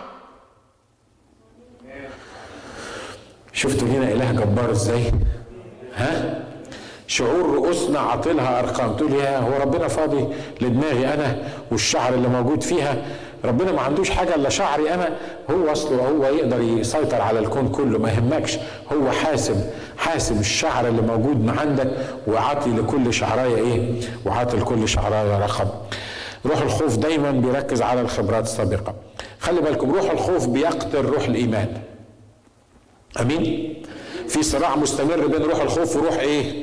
شفتوا 3.53 3.87
هنا 3.87 4.11
إله 4.11 4.31
جبار 4.31 4.71
إزاي؟ 4.71 5.11
ها؟ 5.95 6.43
شعور 7.11 7.45
رؤوسنا 7.55 7.99
عاطلها 7.99 8.59
أرقام 8.59 8.95
تقول 8.95 9.13
يا 9.13 9.39
هو 9.39 9.61
ربنا 9.61 9.87
فاضي 9.87 10.27
لدماغي 10.61 11.13
أنا 11.13 11.37
والشعر 11.71 12.13
اللي 12.13 12.27
موجود 12.27 12.63
فيها؟ 12.63 12.95
ربنا 13.45 13.71
ما 13.71 13.81
عندوش 13.81 14.09
حاجة 14.09 14.35
إلا 14.35 14.49
شعري 14.49 14.93
أنا. 14.93 15.09
هو 15.49 15.71
أصله 15.71 16.07
هو 16.09 16.25
يقدر 16.25 16.61
يسيطر 16.61 17.21
على 17.21 17.39
الكون 17.39 17.69
كله 17.69 17.99
ما 17.99 18.09
يهمكش. 18.11 18.57
هو 18.93 19.11
حاسب 19.11 19.55
حاسب 19.97 20.39
الشعر 20.39 20.87
اللي 20.87 21.01
موجود 21.01 21.37
من 21.37 21.55
عندك 21.59 21.91
وعاطي 22.27 22.69
لكل 22.69 23.13
شعرايه 23.13 23.55
إيه؟ 23.55 23.93
وعاطي 24.25 24.57
لكل 24.57 24.89
شعرايه 24.89 25.37
رقم. 25.37 25.67
روح 26.45 26.61
الخوف 26.61 26.97
دايما 26.97 27.31
بيركز 27.31 27.81
على 27.81 28.01
الخبرات 28.01 28.43
السابقة. 28.43 28.93
خلي 29.39 29.61
بالكم 29.61 29.91
روح 29.91 30.11
الخوف 30.11 30.47
بيقتل 30.47 31.05
روح 31.05 31.23
الإيمان. 31.27 31.67
أمين؟ 33.21 33.73
في 34.27 34.43
صراع 34.43 34.75
مستمر 34.75 35.27
بين 35.27 35.41
روح 35.41 35.61
الخوف 35.61 35.95
وروح 35.95 36.19
إيه؟ 36.19 36.60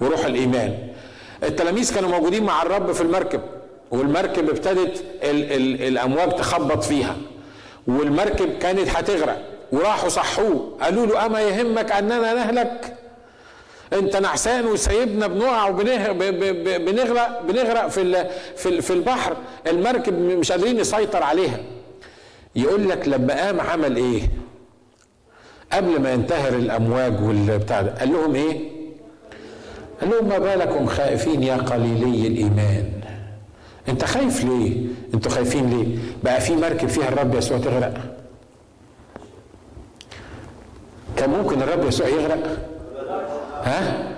وروح 0.00 0.24
الإيمان. 0.24 0.78
التلاميذ 1.42 1.94
كانوا 1.94 2.10
موجودين 2.10 2.44
مع 2.44 2.62
الرب 2.62 2.92
في 2.92 3.00
المركب 3.00 3.40
والمركب 3.90 4.48
ابتدت 4.50 5.04
ال 5.22 5.52
ال 5.52 5.82
الأمواج 5.82 6.36
تخبط 6.36 6.84
فيها 6.84 7.16
والمركب 7.86 8.58
كانت 8.58 8.88
هتغرق 8.88 9.42
وراحوا 9.72 10.08
صحوه 10.08 10.76
قالوا 10.80 11.06
له 11.06 11.26
أما 11.26 11.40
يهمك 11.40 11.92
أننا 11.92 12.34
نهلك؟ 12.34 12.96
أنت 13.92 14.16
نعسان 14.16 14.66
وسايبنا 14.66 15.26
بنقع 15.26 15.68
وبنغرق 15.68 17.42
بنغرق 17.42 17.88
في 17.88 18.26
في 18.56 18.80
في 18.82 18.92
البحر 18.92 19.36
المركب 19.66 20.18
مش 20.18 20.52
قادرين 20.52 20.80
نسيطر 20.80 21.22
عليها. 21.22 21.58
يقول 22.56 22.88
لك 22.88 23.08
لما 23.08 23.34
قام 23.46 23.60
عمل 23.60 23.96
إيه؟ 23.96 24.22
قبل 25.72 26.00
ما 26.00 26.12
ينتهر 26.12 26.52
الأمواج 26.52 27.22
والبتاع 27.24 27.82
ده 27.82 27.94
قال 27.98 28.12
لهم 28.12 28.34
إيه؟ 28.34 28.73
قال 30.00 30.10
لهم 30.10 30.28
ما 30.28 30.38
بالكم 30.38 30.86
خائفين 30.86 31.42
يا 31.42 31.56
قليلي 31.56 32.26
الإيمان. 32.26 32.90
أنت 33.88 34.04
خايف 34.04 34.44
ليه؟ 34.44 34.86
أنتوا 35.14 35.30
خايفين 35.30 35.70
ليه؟ 35.70 35.98
بقى 36.24 36.40
في 36.40 36.56
مركب 36.56 36.88
فيها 36.88 37.08
الرب 37.08 37.34
يسوع 37.34 37.58
تغرق. 37.58 37.94
كان 41.16 41.30
ممكن 41.30 41.62
الرب 41.62 41.84
يسوع 41.88 42.08
يغرق؟ 42.08 42.58
ها؟ 43.62 44.08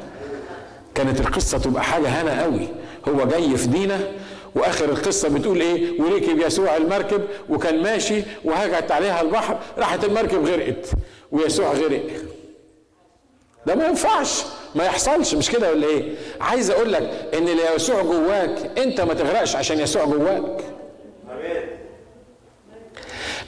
كانت 0.94 1.20
القصة 1.20 1.58
تبقى 1.58 1.82
حاجة 1.82 2.08
هنا 2.08 2.42
قوي. 2.42 2.68
هو 3.08 3.24
جاي 3.26 3.56
في 3.56 3.66
دينا 3.66 4.00
وآخر 4.54 4.84
القصة 4.84 5.28
بتقول 5.28 5.60
إيه؟ 5.60 6.00
وركب 6.00 6.38
يسوع 6.38 6.76
المركب 6.76 7.22
وكان 7.48 7.82
ماشي 7.82 8.22
وهجت 8.44 8.90
عليها 8.90 9.20
البحر 9.22 9.58
راحت 9.78 10.04
المركب 10.04 10.46
غرقت 10.46 10.90
ويسوع 11.32 11.72
غرق. 11.72 12.02
ده 13.66 13.74
ما 13.74 13.86
ينفعش. 13.86 14.42
ما 14.76 14.84
يحصلش 14.84 15.34
مش 15.34 15.50
كده 15.50 15.70
ولا 15.70 15.86
إيه؟ 15.86 16.14
عايز 16.40 16.70
أقول 16.70 16.92
لك 16.92 17.10
إن 17.34 17.48
اللي 17.48 17.62
يسوع 17.74 18.02
جواك 18.02 18.70
أنت 18.78 19.00
ما 19.00 19.14
تغرقش 19.14 19.56
عشان 19.56 19.80
يسوع 19.80 20.04
جواك. 20.04 20.64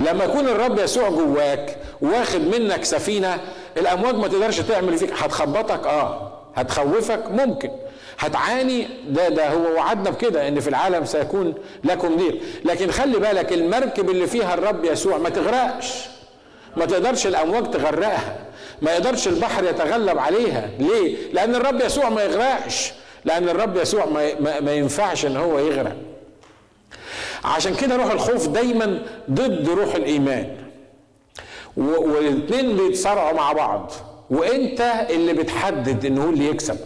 لما 0.00 0.24
يكون 0.24 0.48
الرب 0.48 0.78
يسوع 0.78 1.08
جواك 1.08 1.76
واخد 2.00 2.40
منك 2.40 2.84
سفينة 2.84 3.38
الأمواج 3.76 4.14
ما 4.14 4.28
تقدرش 4.28 4.60
تعمل 4.60 4.98
فيك. 4.98 5.10
هتخبطك؟ 5.12 5.86
آه. 5.86 6.32
هتخوفك؟ 6.56 7.24
ممكن. 7.30 7.70
هتعاني؟ 8.18 8.88
ده 9.08 9.28
ده 9.28 9.48
هو 9.48 9.74
وعدنا 9.76 10.10
بكده 10.10 10.48
إن 10.48 10.60
في 10.60 10.68
العالم 10.68 11.04
سيكون 11.04 11.54
لكم 11.84 12.16
ضيق 12.16 12.38
لكن 12.64 12.90
خلي 12.90 13.18
بالك 13.18 13.52
المركب 13.52 14.10
اللي 14.10 14.26
فيها 14.26 14.54
الرب 14.54 14.84
يسوع 14.84 15.18
ما 15.18 15.28
تغرقش. 15.28 15.94
ما 16.76 16.86
تقدرش 16.86 17.26
الأمواج 17.26 17.70
تغرقها. 17.70 18.36
ما 18.82 18.92
يقدرش 18.92 19.28
البحر 19.28 19.64
يتغلب 19.64 20.18
عليها. 20.18 20.70
ليه؟ 20.78 21.16
لأن 21.32 21.54
الرب 21.54 21.80
يسوع 21.80 22.08
ما 22.08 22.22
يغرقش. 22.22 22.92
لأن 23.24 23.48
الرب 23.48 23.76
يسوع 23.76 24.06
ما, 24.06 24.60
ما, 24.60 24.72
ينفعش 24.72 25.26
إن 25.26 25.36
هو 25.36 25.58
يغرق. 25.58 25.96
عشان 27.44 27.74
كده 27.74 27.96
روح 27.96 28.10
الخوف 28.12 28.48
دايما 28.48 29.02
ضد 29.30 29.68
روح 29.68 29.94
الإيمان. 29.94 30.56
والاثنين 31.76 32.76
بيتصارعوا 32.76 33.36
مع 33.36 33.52
بعض. 33.52 33.92
وإنت 34.30 35.06
اللي 35.10 35.32
بتحدد 35.32 36.04
إن 36.06 36.18
هو 36.18 36.30
اللي 36.30 36.48
يكسب. 36.48 36.78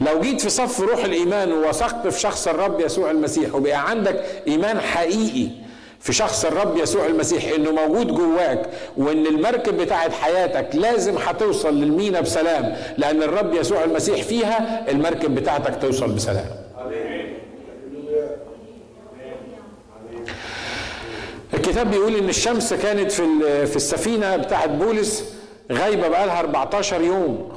لو 0.00 0.20
جيت 0.20 0.40
في 0.40 0.50
صف 0.50 0.80
روح 0.80 1.04
الإيمان 1.04 1.52
ووثقت 1.52 2.08
في 2.08 2.20
شخص 2.20 2.48
الرب 2.48 2.80
يسوع 2.80 3.10
المسيح 3.10 3.54
وبقى 3.54 3.90
عندك 3.90 4.24
إيمان 4.48 4.80
حقيقي 4.80 5.50
في 6.04 6.12
شخص 6.12 6.44
الرب 6.44 6.76
يسوع 6.76 7.06
المسيح 7.06 7.52
إنه 7.54 7.70
موجود 7.72 8.06
جواك 8.14 8.70
وإن 8.96 9.26
المركب 9.26 9.76
بتاعت 9.76 10.12
حياتك 10.12 10.68
لازم 10.76 11.16
هتوصل 11.18 11.74
للمينا 11.80 12.20
بسلام 12.20 12.76
لأن 12.98 13.22
الرب 13.22 13.54
يسوع 13.54 13.84
المسيح 13.84 14.22
فيها 14.22 14.90
المركب 14.90 15.34
بتاعتك 15.34 15.82
توصل 15.82 16.12
بسلام. 16.12 16.46
الكتاب 21.54 21.90
بيقول 21.90 22.16
إن 22.16 22.28
الشمس 22.28 22.74
كانت 22.74 23.12
في 23.12 23.22
في 23.66 23.76
السفينة 23.76 24.36
بتاعت 24.36 24.68
بولس 24.68 25.24
غايبة 25.72 26.08
بقالها 26.08 26.40
14 26.40 27.00
يوم. 27.00 27.52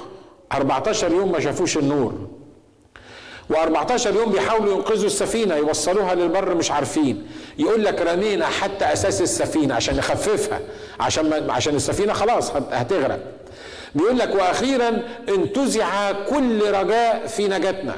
14 0.51 1.11
يوم 1.11 1.31
ما 1.31 1.39
شافوش 1.39 1.77
النور. 1.77 2.13
و14 3.53 4.05
يوم 4.07 4.31
بيحاولوا 4.31 4.75
ينقذوا 4.75 5.05
السفينة 5.05 5.55
يوصلوها 5.55 6.15
للبر 6.15 6.55
مش 6.55 6.71
عارفين. 6.71 7.27
يقول 7.57 7.83
لك 7.85 8.01
رمينا 8.01 8.45
حتى 8.45 8.85
أساس 8.85 9.21
السفينة 9.21 9.75
عشان 9.75 9.95
نخففها 9.97 10.59
عشان 10.99 11.29
ما 11.29 11.53
عشان 11.53 11.75
السفينة 11.75 12.13
خلاص 12.13 12.51
هتغرق. 12.71 13.19
بيقول 13.95 14.17
لك 14.19 14.35
وأخيرا 14.35 15.01
انتزع 15.29 16.11
كل 16.11 16.61
رجاء 16.71 17.27
في 17.27 17.47
نجاتنا. 17.47 17.95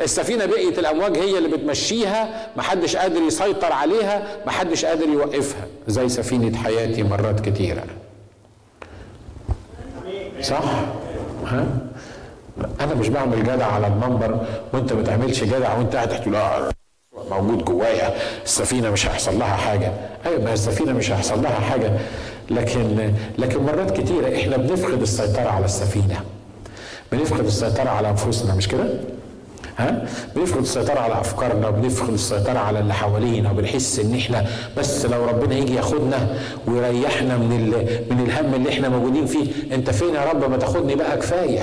السفينة 0.00 0.46
بقيت 0.46 0.78
الأمواج 0.78 1.18
هي 1.18 1.38
اللي 1.38 1.48
بتمشيها 1.48 2.48
محدش 2.56 2.96
قادر 2.96 3.20
يسيطر 3.20 3.72
عليها 3.72 4.36
محدش 4.46 4.84
قادر 4.84 5.08
يوقفها 5.08 5.66
زي 5.88 6.08
سفينة 6.08 6.58
حياتي 6.58 7.02
مرات 7.02 7.40
كتيرة. 7.48 7.84
صح؟ 10.42 10.62
ها؟ 11.46 11.66
أنا 12.80 12.94
مش 12.94 13.08
بعمل 13.08 13.42
جدع 13.42 13.66
على 13.66 13.86
المنبر 13.86 14.40
وأنت 14.72 14.92
ما 14.92 15.02
تعملش 15.02 15.44
جدع 15.44 15.78
وأنت 15.78 15.94
قاعد 15.96 16.08
تحكي 16.08 16.30
لا 16.30 16.70
موجود 17.30 17.64
جوايا 17.64 18.14
السفينة 18.44 18.90
مش 18.90 19.06
هيحصل 19.06 19.38
لها 19.38 19.56
حاجة. 19.56 19.92
أيوه 20.26 20.44
ما 20.44 20.52
السفينة 20.52 20.92
مش 20.92 21.10
هيحصل 21.10 21.42
لها 21.42 21.60
حاجة. 21.60 21.92
لكن 22.50 23.12
لكن 23.38 23.62
مرات 23.62 24.00
كتيرة 24.00 24.36
إحنا 24.36 24.56
بنفقد 24.56 25.02
السيطرة 25.02 25.48
على 25.50 25.64
السفينة. 25.64 26.20
بنفقد 27.12 27.44
السيطرة 27.44 27.88
على 27.90 28.10
أنفسنا 28.10 28.54
مش 28.54 28.68
كده؟ 28.68 28.84
ها؟ 29.78 30.06
بنفقد 30.36 30.60
السيطرة 30.60 31.00
على 31.00 31.20
أفكارنا 31.20 31.68
وبنفقد 31.68 32.12
السيطرة 32.12 32.58
على 32.58 32.78
اللي 32.78 32.94
حوالينا 32.94 33.50
وبنحس 33.50 33.98
إن 33.98 34.14
إحنا 34.14 34.46
بس 34.76 35.06
لو 35.06 35.24
ربنا 35.24 35.54
يجي 35.54 35.74
ياخدنا 35.74 36.28
ويريحنا 36.66 37.36
من 37.36 37.50
من 38.10 38.20
الهم 38.26 38.54
اللي 38.54 38.68
إحنا 38.68 38.88
موجودين 38.88 39.26
فيه، 39.26 39.52
أنت 39.74 39.90
فين 39.90 40.14
يا 40.14 40.24
رب؟ 40.24 40.50
ما 40.50 40.56
تاخدني 40.56 40.94
بقى 40.94 41.16
كفاية. 41.16 41.62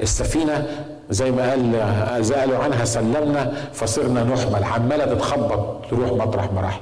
السفينة 0.00 0.84
زي 1.10 1.30
ما 1.30 1.50
قال 1.50 2.24
زي 2.24 2.34
قالوا 2.34 2.58
عنها 2.58 2.84
سلمنا 2.84 3.52
فصرنا 3.72 4.24
نحمل 4.24 4.64
عمالة 4.64 5.04
تتخبط 5.04 5.86
تروح 5.90 6.12
مطرح 6.12 6.52
ما. 6.52 6.80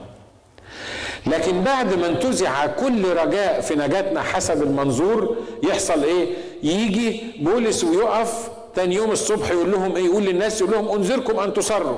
لكن 1.26 1.62
بعد 1.62 1.94
ما 1.94 2.06
انتزع 2.06 2.66
كل 2.66 3.04
رجاء 3.08 3.60
في 3.60 3.74
نجاتنا 3.74 4.22
حسب 4.22 4.62
المنظور 4.62 5.36
يحصل 5.62 6.02
إيه؟ 6.04 6.28
يجي 6.62 7.22
بولس 7.40 7.84
ويقف 7.84 8.48
تاني 8.74 8.94
يوم 8.94 9.10
الصبح 9.10 9.50
يقول 9.50 9.72
لهم 9.72 9.96
إيه 9.96 10.04
يقول 10.04 10.22
للناس 10.22 10.60
يقول 10.60 10.72
لهم 10.72 10.88
انذركم 10.88 11.38
أن 11.38 11.54
تصروا 11.54 11.96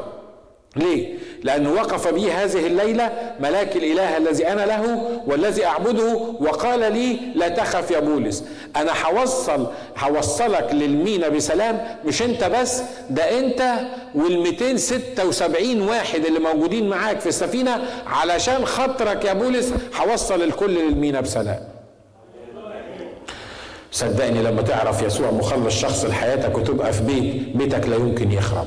ليه؟ 0.77 1.15
لأنه 1.43 1.73
وقف 1.73 2.09
بي 2.09 2.33
هذه 2.33 2.67
الليلة 2.67 3.11
ملاك 3.41 3.77
الإله 3.77 4.17
الذي 4.17 4.49
أنا 4.49 4.67
له 4.67 5.11
والذي 5.27 5.65
أعبده 5.67 6.21
وقال 6.41 6.93
لي 6.93 7.19
لا 7.35 7.49
تخف 7.49 7.91
يا 7.91 8.01
بولس. 8.01 8.45
أنا 8.77 8.93
هوصل 9.07 9.67
هوصلك 9.99 10.69
للمينا 10.73 11.29
بسلام 11.29 11.87
مش 12.05 12.23
أنت 12.23 12.45
بس 12.45 12.83
ده 13.11 13.39
أنت 13.39 13.75
وال 14.15 14.39
276 14.39 15.81
واحد 15.89 16.25
اللي 16.25 16.39
موجودين 16.39 16.89
معاك 16.89 17.21
في 17.21 17.29
السفينة 17.29 17.81
علشان 18.07 18.67
خاطرك 18.67 19.25
يا 19.25 19.33
بولس 19.33 19.73
هوصل 20.01 20.43
الكل 20.43 20.71
للمينا 20.75 21.21
بسلام. 21.21 21.59
صدقني 23.93 24.43
لما 24.43 24.63
تعرف 24.63 25.03
يسوع 25.03 25.31
مخلص 25.31 25.75
شخص 25.81 26.05
لحياتك 26.05 26.59
وتبقى 26.59 26.93
في 26.93 27.03
بيت 27.03 27.57
بيتك 27.57 27.89
لا 27.89 27.97
يمكن 27.97 28.33
يخرب. 28.33 28.67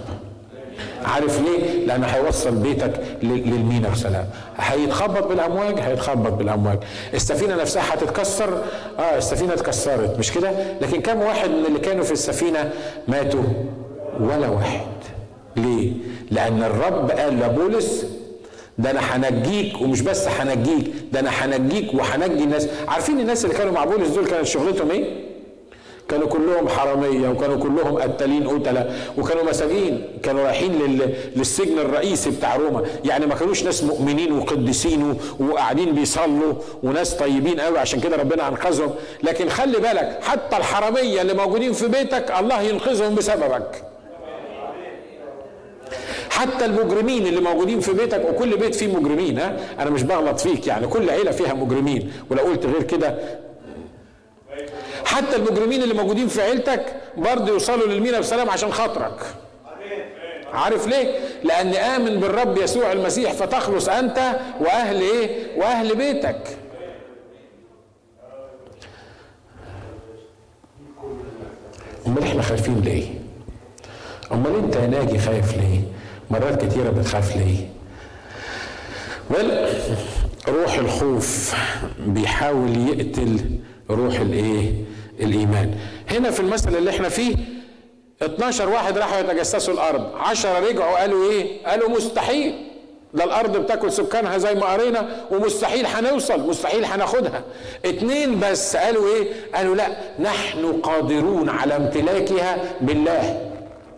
عارف 1.05 1.41
ليه؟ 1.41 1.85
لأنه 1.85 2.07
هيوصل 2.07 2.51
بيتك 2.55 2.93
للمينا 3.23 3.89
بسلام. 3.89 4.25
هيتخبط 4.57 5.27
بالأمواج 5.27 5.79
هيتخبط 5.79 6.31
بالأمواج. 6.31 6.77
السفينة 7.13 7.55
نفسها 7.55 7.83
هتتكسر 7.93 8.63
آه 8.99 9.17
السفينة 9.17 9.53
اتكسرت 9.53 10.19
مش 10.19 10.31
كده؟ 10.31 10.51
لكن 10.81 11.01
كم 11.01 11.21
واحد 11.21 11.49
من 11.49 11.65
اللي 11.65 11.79
كانوا 11.79 12.03
في 12.03 12.11
السفينة 12.11 12.71
ماتوا؟ 13.07 13.43
ولا 14.19 14.47
واحد. 14.49 14.87
ليه؟ 15.55 15.91
لأن 16.31 16.63
الرب 16.63 17.11
قال 17.11 17.39
لبولس 17.39 18.05
ده 18.77 18.91
أنا 18.91 18.99
هنجيك 18.99 19.81
ومش 19.81 20.01
بس 20.01 20.27
هنجيك 20.27 20.91
ده 21.13 21.19
أنا 21.19 21.29
هنجيك 21.29 21.93
وهنجي 21.93 22.43
الناس 22.43 22.67
عارفين 22.87 23.19
الناس 23.19 23.45
اللي 23.45 23.55
كانوا 23.55 23.73
مع 23.73 23.85
بولس 23.85 24.07
دول 24.09 24.25
كانت 24.27 24.45
شغلتهم 24.45 24.91
إيه 24.91 25.05
كانوا 26.09 26.27
كلهم 26.27 26.67
حرامية 26.69 27.29
وكانوا 27.29 27.57
كلهم 27.57 27.97
قتالين 27.97 28.47
قتلة 28.47 28.95
وكانوا 29.17 29.43
مساجين 29.43 30.07
كانوا 30.23 30.43
رايحين 30.43 30.71
لل... 30.79 31.13
للسجن 31.35 31.79
الرئيسي 31.79 32.29
بتاع 32.29 32.55
روما. 32.55 32.83
يعني 33.05 33.25
ما 33.25 33.35
كانوش 33.35 33.63
ناس 33.63 33.83
مؤمنين 33.83 34.31
وقديسين 34.33 35.17
وقاعدين 35.39 35.95
بيصلوا 35.95 36.53
وناس 36.83 37.13
طيبين 37.13 37.59
قوي 37.59 37.79
عشان 37.79 37.99
كده 37.99 38.17
ربنا 38.17 38.47
أنقذهم. 38.47 38.89
لكن 39.23 39.49
خلي 39.49 39.77
بالك 39.79 40.19
حتى 40.21 40.57
الحرامية 40.57 41.21
اللي 41.21 41.33
موجودين 41.33 41.73
في 41.73 41.87
بيتك 41.87 42.31
الله 42.39 42.61
ينقذهم 42.61 43.15
بسببك. 43.15 43.83
حتى 46.29 46.65
المجرمين 46.65 47.27
اللي 47.27 47.41
موجودين 47.41 47.79
في 47.79 47.93
بيتك 47.93 48.25
وكل 48.29 48.57
بيت 48.57 48.75
فيه 48.75 48.87
مجرمين 48.95 49.39
ها؟ 49.39 49.57
أنا 49.79 49.89
مش 49.89 50.03
بغلط 50.03 50.39
فيك 50.39 50.67
يعني 50.67 50.87
كل 50.87 51.09
عيلة 51.09 51.31
فيها 51.31 51.53
مجرمين. 51.53 52.11
ولو 52.31 52.43
قلت 52.43 52.65
غير 52.65 52.83
كده 52.83 53.15
حتى 55.05 55.35
المجرمين 55.35 55.83
اللي 55.83 55.93
موجودين 55.93 56.27
في 56.27 56.41
عيلتك 56.41 56.85
برضه 57.17 57.47
يوصلوا 57.51 57.87
للمينا 57.87 58.19
بسلام 58.19 58.49
عشان 58.49 58.71
خاطرك 58.73 59.19
عارف 60.53 60.87
ليه؟ 60.87 61.19
لأن 61.43 61.73
آمن 61.73 62.19
بالرب 62.19 62.57
يسوع 62.57 62.91
المسيح 62.91 63.31
فتخلص 63.33 63.89
أنت 63.89 64.39
وأهل 64.59 65.01
إيه؟ 65.01 65.47
وأهل 65.59 65.95
بيتك. 65.95 66.57
أمال 72.07 72.23
إحنا 72.23 72.41
خايفين 72.41 72.81
ليه؟ 72.81 73.07
أمال 74.31 74.55
أنت 74.55 74.75
يا 74.75 74.87
ناجي 74.87 75.19
خايف 75.19 75.57
ليه؟ 75.57 75.81
مرات 76.31 76.65
كتيرة 76.65 76.89
بتخاف 76.89 77.35
ليه؟ 77.35 77.69
روح 80.47 80.73
الخوف 80.73 81.55
بيحاول 81.99 82.77
يقتل 82.89 83.58
روح 83.91 84.19
الايه؟ 84.19 84.71
الإيمان. 85.19 85.75
هنا 86.09 86.31
في 86.31 86.39
المثل 86.39 86.75
اللي 86.75 86.89
إحنا 86.89 87.09
فيه 87.09 87.35
12 88.21 88.69
واحد 88.69 88.97
راحوا 88.97 89.19
يتجسسوا 89.19 89.73
الأرض. 89.73 90.11
10 90.15 90.59
رجعوا 90.59 90.97
قالوا 90.99 91.31
إيه؟ 91.31 91.65
قالوا 91.65 91.89
مستحيل. 91.89 92.53
ده 93.13 93.23
الأرض 93.23 93.57
بتاكل 93.57 93.91
سكانها 93.91 94.37
زي 94.37 94.55
ما 94.55 94.65
قرينا 94.65 95.25
ومستحيل 95.31 95.85
هنوصل 95.85 96.39
مستحيل 96.47 96.85
هناخدها. 96.85 97.43
اتنين 97.85 98.39
بس 98.39 98.75
قالوا 98.75 99.07
إيه؟ 99.15 99.27
قالوا 99.55 99.75
لا 99.75 99.87
نحن 100.19 100.73
قادرون 100.83 101.49
على 101.49 101.75
امتلاكها 101.75 102.57
بالله. 102.81 103.51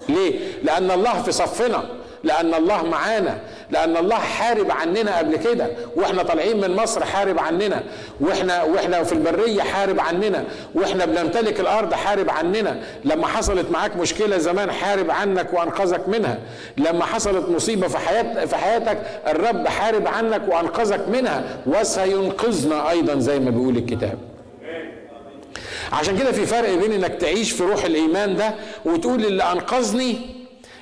ليه؟ 0.10 0.40
لأن 0.64 0.92
الله 0.92 1.22
في 1.22 1.32
صفنا 1.32 1.84
لأن 2.24 2.54
الله 2.54 2.84
معانا. 2.84 3.40
لأن 3.72 3.98
الله 3.98 4.16
حارب 4.16 4.72
عننا 4.72 5.18
قبل 5.18 5.36
كده 5.36 5.68
وإحنا 5.96 6.24
طالعين 6.24 6.62
من 6.62 6.76
مصر 6.76 7.06
حارب 7.06 7.40
عننا 7.40 7.84
وإحنا 8.20 8.64
وإحنا 8.64 9.04
في 9.04 9.14
البرية 9.14 9.62
حارب 9.62 10.00
عننا 10.00 10.44
وإحنا 10.76 11.06
بنمتلك 11.06 11.60
الأرض 11.60 11.94
حارب 11.94 12.30
عننا. 12.30 12.80
لما 13.06 13.28
حصلت 13.28 13.72
معاك 13.72 13.98
مشكلة 13.98 14.38
زمان 14.38 14.72
حارب 14.72 15.12
عنك 15.12 15.54
وأنقذك 15.54 16.10
منها. 16.10 16.38
لما 16.78 17.06
حصلت 17.06 17.50
مصيبة 17.50 17.88
في 17.88 17.98
حياتك 17.98 18.46
في 18.46 18.56
حياتك 18.56 18.98
الرب 19.28 19.68
حارب 19.68 20.08
عنك 20.08 20.42
وأنقذك 20.48 21.08
منها. 21.10 21.44
وسينقذنا 21.66 22.90
أيضا 22.90 23.20
زي 23.20 23.40
ما 23.40 23.50
بيقول 23.50 23.78
الكتاب. 23.78 24.18
عشان 25.94 26.18
كده 26.18 26.32
في 26.32 26.46
فرق 26.46 26.70
بين 26.74 26.92
إنك 26.92 27.16
تعيش 27.16 27.52
في 27.52 27.64
روح 27.64 27.84
الإيمان 27.84 28.36
ده 28.36 28.54
وتقول 28.86 29.26
اللي 29.26 29.44
أنقذني 29.44 30.41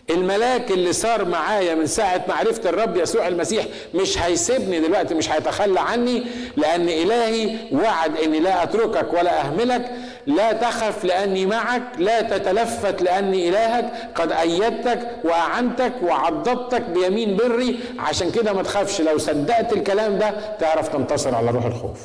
الملاك 0.10 0.72
اللي 0.72 0.94
صار 0.94 1.26
معايا 1.26 1.76
من 1.76 1.86
ساعة 1.86 2.26
معرفة 2.30 2.70
الرب 2.70 2.98
يسوع 2.98 3.28
المسيح 3.28 3.66
مش 3.96 4.18
هيسيبني 4.22 4.80
دلوقتي 4.80 5.14
مش 5.16 5.32
هيتخلى 5.32 5.80
عني 5.80 6.24
لأن 6.58 6.90
إلهي 6.90 7.56
وعد 7.72 8.18
إني 8.18 8.40
لا 8.40 8.64
أتركك 8.64 9.14
ولا 9.14 9.42
أهملك 9.42 9.92
لا 10.28 10.52
تخف 10.54 11.04
لأني 11.06 11.46
معك 11.46 11.82
لا 11.98 12.22
تتلفت 12.22 13.02
لأني 13.02 13.50
إلهك 13.50 13.92
قد 14.16 14.32
أيدتك 14.32 15.00
وأعنتك 15.24 15.94
وعضدتك 16.04 16.82
بيمين 16.82 17.36
بري. 17.38 17.80
عشان 18.00 18.32
كده 18.32 18.54
ما 18.54 18.64
تخافش 18.64 19.02
لو 19.02 19.18
صدقت 19.18 19.74
الكلام 19.74 20.18
ده 20.18 20.34
تعرف 20.60 20.88
تنتصر 20.88 21.36
على 21.36 21.52
روح 21.52 21.66
الخوف. 21.66 22.00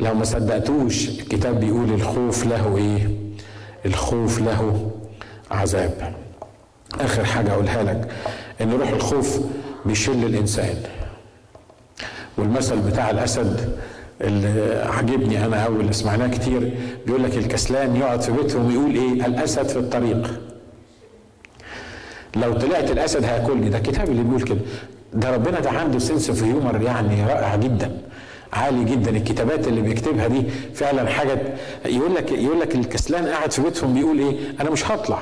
لو 0.00 0.14
ما 0.14 0.24
صدقتوش 0.24 1.08
الكتاب 1.08 1.60
بيقول 1.60 1.90
الخوف 1.94 2.46
له 2.46 2.76
إيه؟ 2.76 3.08
الخوف 3.86 4.38
له 4.40 4.90
عذاب. 5.50 6.14
آخر 7.00 7.24
حاجة 7.24 7.52
اقولها 7.52 7.82
لك 7.82 8.08
إن 8.60 8.72
روح 8.72 8.88
الخوف 8.88 9.40
بيشل 9.84 10.24
الإنسان. 10.24 10.76
والمثل 12.38 12.78
بتاع 12.80 13.10
الأسد 13.10 13.78
اللي 14.20 14.82
عجبني 14.86 15.44
أنا 15.46 15.66
اللي 15.66 15.92
سمعناه 15.92 16.26
كتير 16.26 16.74
بيقول 17.06 17.22
لك 17.24 17.36
الكسلان 17.36 17.96
يقعد 17.96 18.20
في 18.20 18.32
بيتهم 18.32 18.66
ويقول 18.66 18.94
إيه؟ 18.94 19.26
الأسد 19.26 19.68
في 19.68 19.76
الطريق. 19.78 20.40
لو 22.36 22.52
طلعت 22.52 22.90
الأسد 22.90 23.24
هياكلني. 23.24 23.68
ده 23.68 23.78
الكتاب 23.78 24.08
اللي 24.08 24.22
بيقول 24.22 24.42
كده. 24.42 24.58
ده 25.12 25.30
ربنا 25.30 25.60
ده 25.60 25.70
عنده 25.70 25.98
سنس 25.98 26.30
في 26.30 26.44
هيومر 26.44 26.82
يعني 26.82 27.26
رائع 27.26 27.56
جدا. 27.56 27.98
عالي 28.54 28.84
جدا. 28.84 29.10
الكتابات 29.10 29.68
اللي 29.68 29.80
بيكتبها 29.80 30.26
دي 30.26 30.42
فعلا 30.74 31.08
حاجة 31.10 31.38
يقول 31.86 32.14
لك 32.14 32.32
يقول 32.32 32.60
لك 32.60 32.74
الكسلان 32.74 33.26
قاعد 33.26 33.52
في 33.52 33.62
بيتهم 33.62 33.94
بيقول 33.94 34.18
إيه؟ 34.18 34.34
أنا 34.60 34.70
مش 34.70 34.90
هطلع. 34.90 35.18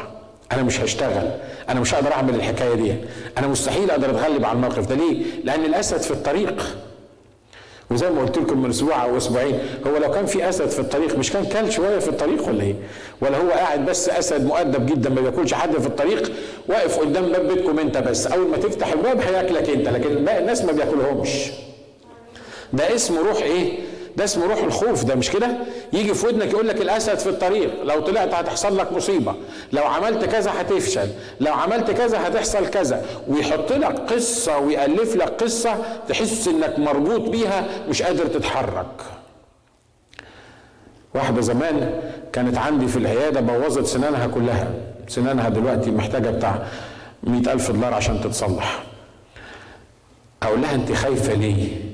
أنا 0.52 0.62
مش 0.62 0.80
هشتغل. 0.80 1.30
أنا 1.68 1.80
مش 1.80 1.94
هقدر 1.94 2.12
أعمل 2.12 2.34
الحكاية 2.34 2.74
دي. 2.74 2.94
أنا 3.38 3.46
مستحيل 3.46 3.90
أقدر 3.90 4.10
أتغلب 4.10 4.44
على 4.44 4.56
الموقف 4.56 4.86
ده. 4.86 4.94
ليه؟ 4.94 5.22
لأن 5.44 5.64
الأسد 5.64 6.00
في 6.00 6.10
الطريق. 6.10 6.76
وزي 7.90 8.10
ما 8.10 8.20
قلت 8.20 8.38
لكم 8.38 8.62
من 8.62 8.70
أسبوع 8.70 9.04
أو 9.04 9.16
أسبوعين 9.16 9.58
هو 9.86 9.96
لو 9.96 10.10
كان 10.10 10.26
في 10.26 10.48
أسد 10.48 10.68
في 10.68 10.78
الطريق 10.78 11.18
مش 11.18 11.32
كان 11.32 11.44
كل 11.44 11.72
شوية 11.72 11.98
في 11.98 12.08
الطريق 12.08 12.48
ولا 12.48 12.62
إيه؟ 12.62 12.74
ولا 13.20 13.38
هو 13.38 13.50
قاعد 13.50 13.86
بس 13.86 14.08
أسد 14.08 14.44
مؤدب 14.46 14.86
جدا 14.86 15.10
ما 15.10 15.20
بياكلش 15.20 15.54
حد 15.54 15.72
في 15.78 15.86
الطريق 15.86 16.32
واقف 16.68 16.98
قدام 16.98 17.32
باب 17.32 17.48
بيتكم 17.48 17.78
أنت 17.78 17.98
بس. 17.98 18.26
أول 18.26 18.48
ما 18.48 18.56
تفتح 18.56 18.92
الباب 18.92 19.20
هياكلك 19.20 19.70
أنت 19.70 19.88
لكن 19.88 20.28
الناس 20.28 20.64
ما 20.64 20.72
بياكلهمش. 20.72 21.30
ده 22.72 22.94
اسمه 22.94 23.20
روح 23.20 23.36
إيه؟ 23.42 23.78
ده 24.16 24.24
اسمه 24.24 24.46
روح 24.46 24.62
الخوف 24.62 25.04
ده 25.04 25.14
مش 25.14 25.30
كده؟ 25.30 25.56
يجي 25.92 26.14
في 26.14 26.26
ودنك 26.26 26.50
يقول 26.52 26.68
لك 26.68 26.80
الأسد 26.80 27.18
في 27.18 27.28
الطريق، 27.28 27.82
لو 27.84 28.00
طلعت 28.00 28.34
هتحصل 28.34 28.78
لك 28.78 28.92
مصيبة، 28.92 29.34
لو 29.72 29.84
عملت 29.84 30.24
كذا 30.24 30.52
هتفشل، 30.60 31.08
لو 31.40 31.52
عملت 31.52 31.90
كذا 31.90 32.28
هتحصل 32.28 32.66
كذا، 32.66 33.04
ويحط 33.28 33.72
لك 33.72 33.98
قصة 34.12 34.58
ويألف 34.58 35.16
لك 35.16 35.28
قصة 35.28 35.76
تحس 36.08 36.48
إنك 36.48 36.78
مربوط 36.78 37.20
بيها 37.20 37.64
مش 37.88 38.02
قادر 38.02 38.26
تتحرك. 38.26 39.02
واحدة 41.14 41.40
زمان 41.40 42.00
كانت 42.32 42.58
عندي 42.58 42.88
في 42.88 42.96
العيادة 42.96 43.40
بوظت 43.40 43.86
سنانها 43.86 44.26
كلها 44.26 44.70
سنانها 45.08 45.48
دلوقتي 45.48 45.90
محتاجة 45.90 46.30
بتاع 46.30 46.66
مئة 47.22 47.52
ألف 47.52 47.70
دولار 47.70 47.94
عشان 47.94 48.20
تتصلح 48.20 48.82
أقول 50.42 50.62
لها 50.62 50.74
أنت 50.74 50.92
خايفة 50.92 51.34
ليه؟ 51.34 51.91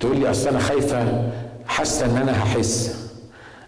تقول 0.00 0.16
لي 0.20 0.30
أصل 0.30 0.48
أنا 0.48 0.58
خايفة 0.58 1.24
حاسة 1.66 2.06
إن 2.06 2.16
أنا 2.16 2.42
هحس. 2.42 2.96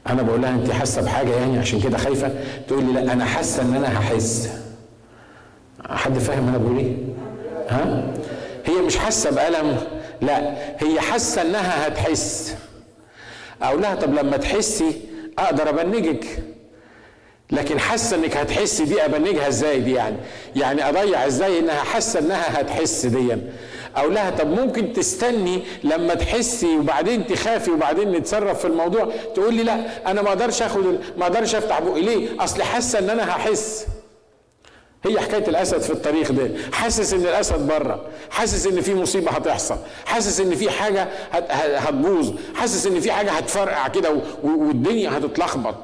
أنا 0.07 0.23
بقول 0.23 0.43
لها 0.43 0.51
انت 0.51 0.71
حاسة 0.71 1.03
بحاجة 1.03 1.31
يعني 1.37 1.59
عشان 1.59 1.81
كده 1.81 1.99
خايفة؟ 1.99 2.33
تقول 2.69 2.85
لي 2.85 2.93
لا 2.93 3.13
أنا 3.13 3.25
حاسة 3.25 3.63
إن 3.63 3.75
أنا 3.75 3.99
هحس. 4.01 4.49
حد 5.91 6.19
فاهم 6.19 6.49
أنا 6.49 6.59
بقول 6.59 6.79
إيه؟ 6.79 6.97
ها؟ 7.69 8.05
هي 8.65 8.81
مش 8.83 8.97
حاسة 8.97 9.31
بألم 9.31 9.77
لا 10.23 10.55
هي 10.79 11.01
حاسة 11.01 11.43
إنها 11.43 11.89
هتحس. 11.89 12.55
أقول 13.63 13.83
لها 13.83 13.95
طب 13.95 14.15
لما 14.15 14.37
تحسي 14.37 14.93
أقدر 15.39 15.69
أبنجك. 15.69 16.25
لكن 17.51 17.79
حاسة 17.81 18.17
إنك 18.17 18.37
هتحس 18.37 18.83
دي 18.83 19.05
أبنجها 19.05 19.49
إزاي 19.49 19.81
دي 19.81 19.93
يعني؟ 19.93 20.17
يعني 20.57 20.89
أضيع 20.89 21.27
إزاي 21.27 21.59
إنها 21.59 21.75
حاسة 21.85 22.19
إنها 22.21 22.61
هتحس 22.61 23.07
دي؟ 23.07 23.37
أقول 23.97 24.15
لها 24.15 24.31
طب 24.31 24.47
ممكن 24.61 24.93
تستني 24.93 25.63
لما 25.85 26.15
تحسي 26.15 26.77
وبعدين 26.77 27.27
تخافي 27.27 27.71
وبعدين 27.71 28.13
نتصرف 28.13 28.59
في 28.59 28.65
الموضوع؟ 28.67 29.09
تقول 29.35 29.55
لي 29.55 29.63
لا 29.63 30.11
أنا 30.11 30.23
ما 30.23 30.29
أقدرش 30.29 30.63
آخد 30.63 30.85
ما 31.17 31.23
أقدرش 31.27 31.55
أفتح 31.55 31.81
بقي. 31.81 32.01
ليه؟ 32.01 32.45
أصل 32.45 32.63
حاسة 32.63 32.99
إن 32.99 33.11
أنا 33.11 33.31
هحس. 33.31 33.87
هي 35.05 35.21
حكاية 35.21 35.49
الأسد 35.49 35.81
في 35.81 35.91
الطريق 35.91 36.33
ده 36.33 36.51
حاسس 36.73 37.13
إن 37.15 37.21
الأسد 37.21 37.67
بره. 37.67 38.01
حاسس 38.31 38.67
إن 38.67 38.81
في 38.81 38.95
مصيبة 38.95 39.31
هتحصل. 39.31 39.77
حاسس 40.07 40.41
إن 40.41 40.55
في 40.55 40.71
حاجة 40.71 41.09
هتبوظ. 41.59 42.33
حاسس 42.55 42.87
إن 42.87 43.01
في 43.01 43.13
حاجة 43.13 43.31
هتفرقع 43.31 43.89
كده 43.89 44.17
والدنيا 44.45 45.19
هتتلخبط. 45.19 45.77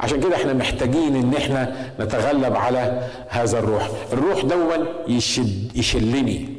عشان 0.00 0.20
كده 0.20 0.36
إحنا 0.36 0.52
محتاجين 0.52 1.16
ان 1.16 1.34
إحنا 1.34 1.92
نتغلب 2.00 2.56
على 2.56 3.08
هذا 3.28 3.58
الروح. 3.58 3.88
الروح 4.12 4.40
دون 4.44 4.86
يشد 5.08 5.76
يشلني. 5.76 6.56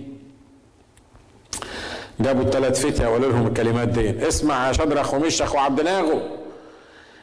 جابوا 2.20 2.44
الثلاث 2.44 2.86
فتية 2.86 3.08
وقالوا 3.08 3.32
لهم 3.32 3.48
الكلمات 3.48 3.88
دي. 3.88 4.28
اسمع 4.28 4.68
يا 4.68 4.74
شدرخ 4.74 5.14
ومشخ 5.14 5.56
وعبد 5.56 5.82
ناغو 5.82 6.20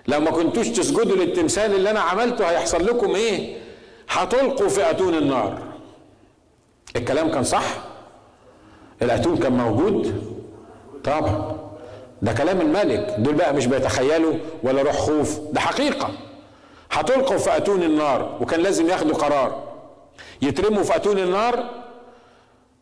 لو 0.09 0.21
ما 0.21 0.31
كنتوش 0.31 0.69
تسجدوا 0.69 1.17
للتمثال 1.17 1.75
اللي 1.75 1.91
أنا 1.91 2.01
عملته 2.01 2.51
هيحصل 2.51 2.87
لكم 2.87 3.15
إيه؟ 3.15 3.57
هتلقوا 4.11 4.69
في 4.69 4.91
أتون 4.91 5.15
النار. 5.15 5.62
الكلام 6.97 7.31
كان 7.31 7.43
صح؟ 7.45 7.65
الأتون 9.03 9.37
كان 9.37 9.53
موجود؟ 9.53 10.23
طبعا. 11.05 11.64
ده 12.25 12.33
كلام 12.33 12.61
الملك. 12.61 13.14
دول 13.18 13.35
بقى 13.35 13.55
مش 13.55 13.66
بيتخيلوا 13.66 14.35
ولا 14.62 14.83
روح 14.83 14.97
خوف. 14.97 15.39
ده 15.53 15.61
حقيقة. 15.61 16.11
هتلقوا 16.93 17.39
في 17.39 17.57
أتون 17.57 17.83
النار 17.83 18.39
وكان 18.41 18.61
لازم 18.61 18.89
ياخدوا 18.89 19.14
قرار. 19.16 19.62
يترموا 20.43 20.83
في 20.83 20.97
أتون 20.97 21.18
النار 21.18 21.64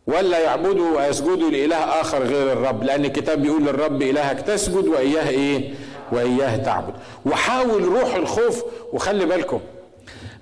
ولا 0.07 0.39
يعبدوا 0.39 0.97
ويسجدوا 0.99 1.51
لإله 1.51 1.77
آخر 1.77 2.23
غير 2.23 2.53
الرب؟ 2.53 2.83
لأن 2.85 3.05
الكتاب 3.05 3.43
بيقول 3.43 3.63
للرب 3.63 4.03
إلهك 4.03 4.41
تسجد 4.41 4.89
وإياه 4.89 5.29
إيه؟ 5.29 5.75
وإياه 6.13 6.57
تعبد. 6.57 6.95
وحاول 7.27 7.85
روح 7.85 8.15
الخوف 8.15 8.65
وخلي 8.93 9.27
بالكم 9.27 9.61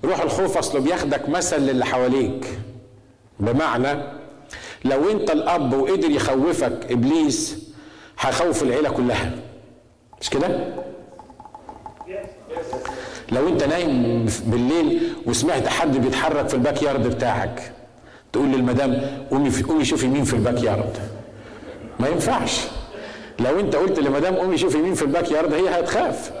روح 0.05 0.21
الخوف 0.21 0.57
أصله 0.57 0.81
بياخدك 0.81 1.29
مثل 1.29 1.57
للي 1.59 1.85
حواليك. 1.85 2.45
بمعنى 3.39 4.03
لو 4.85 5.11
أنت 5.11 5.31
الأب 5.31 5.73
وقدر 5.73 6.11
يخوفك 6.11 6.87
إبليس 6.91 7.70
هيخوف 8.19 8.63
العيلة 8.63 8.89
كلها. 8.89 9.31
مش 10.21 10.29
كده؟ 10.29 10.47
لو 13.31 13.47
انت 13.47 13.63
نايم 13.63 14.25
بالليل 14.45 15.13
وسمعت 15.25 15.67
حد 15.67 15.97
بيتحرك 15.97 16.47
في 16.47 16.53
ال 16.53 16.83
backyard 16.83 17.07
بتاعك 17.07 17.71
تقول 18.33 18.47
للمدام 18.47 19.01
قومي 19.31 19.51
قومي 19.69 19.85
شوفي 19.85 20.07
مين 20.07 20.23
في 20.23 20.33
ال 20.33 20.63
backyard. 20.63 20.97
ما 21.99 22.07
ينفعش. 22.07 22.61
لو 23.39 23.59
انت 23.59 23.75
قلت 23.75 23.99
لمدام 23.99 24.35
قومي 24.35 24.57
شوفي 24.57 24.77
مين 24.77 24.93
في 24.93 25.01
ال 25.01 25.31
backyard 25.31 25.53
هي 25.53 25.79
هتخاف. 25.79 26.31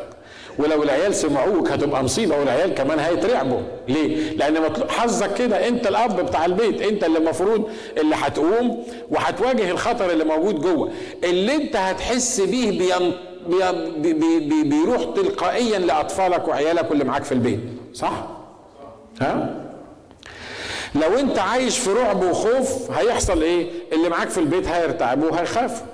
ولو 0.57 0.83
العيال 0.83 1.15
سمعوك 1.15 1.71
هتبقى 1.71 2.03
مصيبة 2.03 2.37
والعيال 2.39 2.73
كمان 2.75 2.99
هيترعبوا. 2.99 3.61
ليه؟ 3.87 4.31
لأن 4.37 4.57
حظك 4.89 5.33
كده 5.33 5.67
أنت 5.67 5.87
الأب 5.87 6.25
بتاع 6.25 6.45
البيت 6.45 6.81
أنت 6.81 7.03
اللي 7.03 7.17
المفروض 7.17 7.69
اللي 7.97 8.15
هتقوم 8.15 8.83
وهتواجه 9.09 9.71
الخطر 9.71 10.11
اللي 10.11 10.23
موجود 10.23 10.61
جوه. 10.61 10.91
اللي 11.23 11.55
أنت 11.55 11.75
هتحس 11.75 12.41
بيه 12.41 12.69
بين 12.79 13.13
بي 13.97 14.13
بي 14.13 14.39
بي 14.39 14.63
بيروح 14.63 15.01
تلقائيا 15.15 15.79
لأطفالك 15.79 16.47
وعيالك 16.47 16.89
واللي 16.89 17.03
معاك 17.03 17.23
في 17.23 17.31
البيت. 17.31 17.59
صح؟ 17.93 18.11
ها؟ 19.21 19.55
لو 20.95 21.19
أنت 21.19 21.39
عايش 21.39 21.79
في 21.79 21.89
رعب 21.89 22.23
وخوف 22.23 22.91
هيحصل 22.91 23.41
إيه؟ 23.41 23.69
اللي 23.93 24.09
معاك 24.09 24.29
في 24.29 24.37
البيت 24.37 24.67
هيرتعبوا 24.67 25.29
وهيخافوا. 25.31 25.85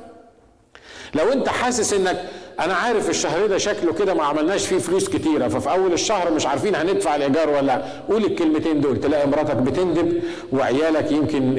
لو 1.15 1.31
أنت 1.33 1.49
حاسس 1.49 1.93
إنك 1.93 2.23
أنا 2.59 2.73
عارف 2.73 3.09
الشهر 3.09 3.45
ده 3.45 3.57
شكله 3.57 3.93
كده 3.93 4.13
ما 4.13 4.23
عملناش 4.23 4.67
فيه 4.67 4.77
فلوس 4.77 5.09
كتيرة 5.09 5.47
ففي 5.47 5.71
أول 5.71 5.93
الشهر 5.93 6.31
مش 6.31 6.45
عارفين 6.45 6.75
هندفع 6.75 7.15
الإيجار 7.15 7.49
ولا 7.49 7.81
قول 8.09 8.25
الكلمتين 8.25 8.81
دول 8.81 8.99
تلاقي 8.99 9.27
مراتك 9.27 9.55
بتندب 9.55 10.23
وعيالك 10.53 11.11
يمكن 11.11 11.55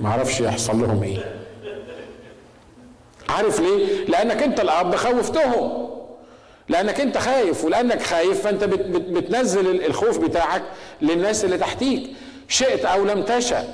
ما 0.00 0.08
أعرفش 0.08 0.40
يحصل 0.40 0.80
لهم 0.80 1.02
إيه. 1.02 1.34
عارف 3.28 3.60
ليه؟ 3.60 4.04
لأنك 4.08 4.42
أنت 4.42 4.60
الأب 4.60 4.96
خوفتهم. 4.96 5.90
لأنك 6.68 7.00
أنت 7.00 7.18
خايف 7.18 7.64
ولأنك 7.64 8.02
خايف 8.02 8.42
فأنت 8.42 8.64
بت 8.64 8.80
بت 8.80 9.02
بتنزل 9.02 9.84
الخوف 9.84 10.18
بتاعك 10.18 10.62
للناس 11.02 11.44
اللي 11.44 11.58
تحتيك. 11.58 12.10
شئت 12.48 12.84
أو 12.84 13.04
لم 13.04 13.22
تشأ 13.22 13.64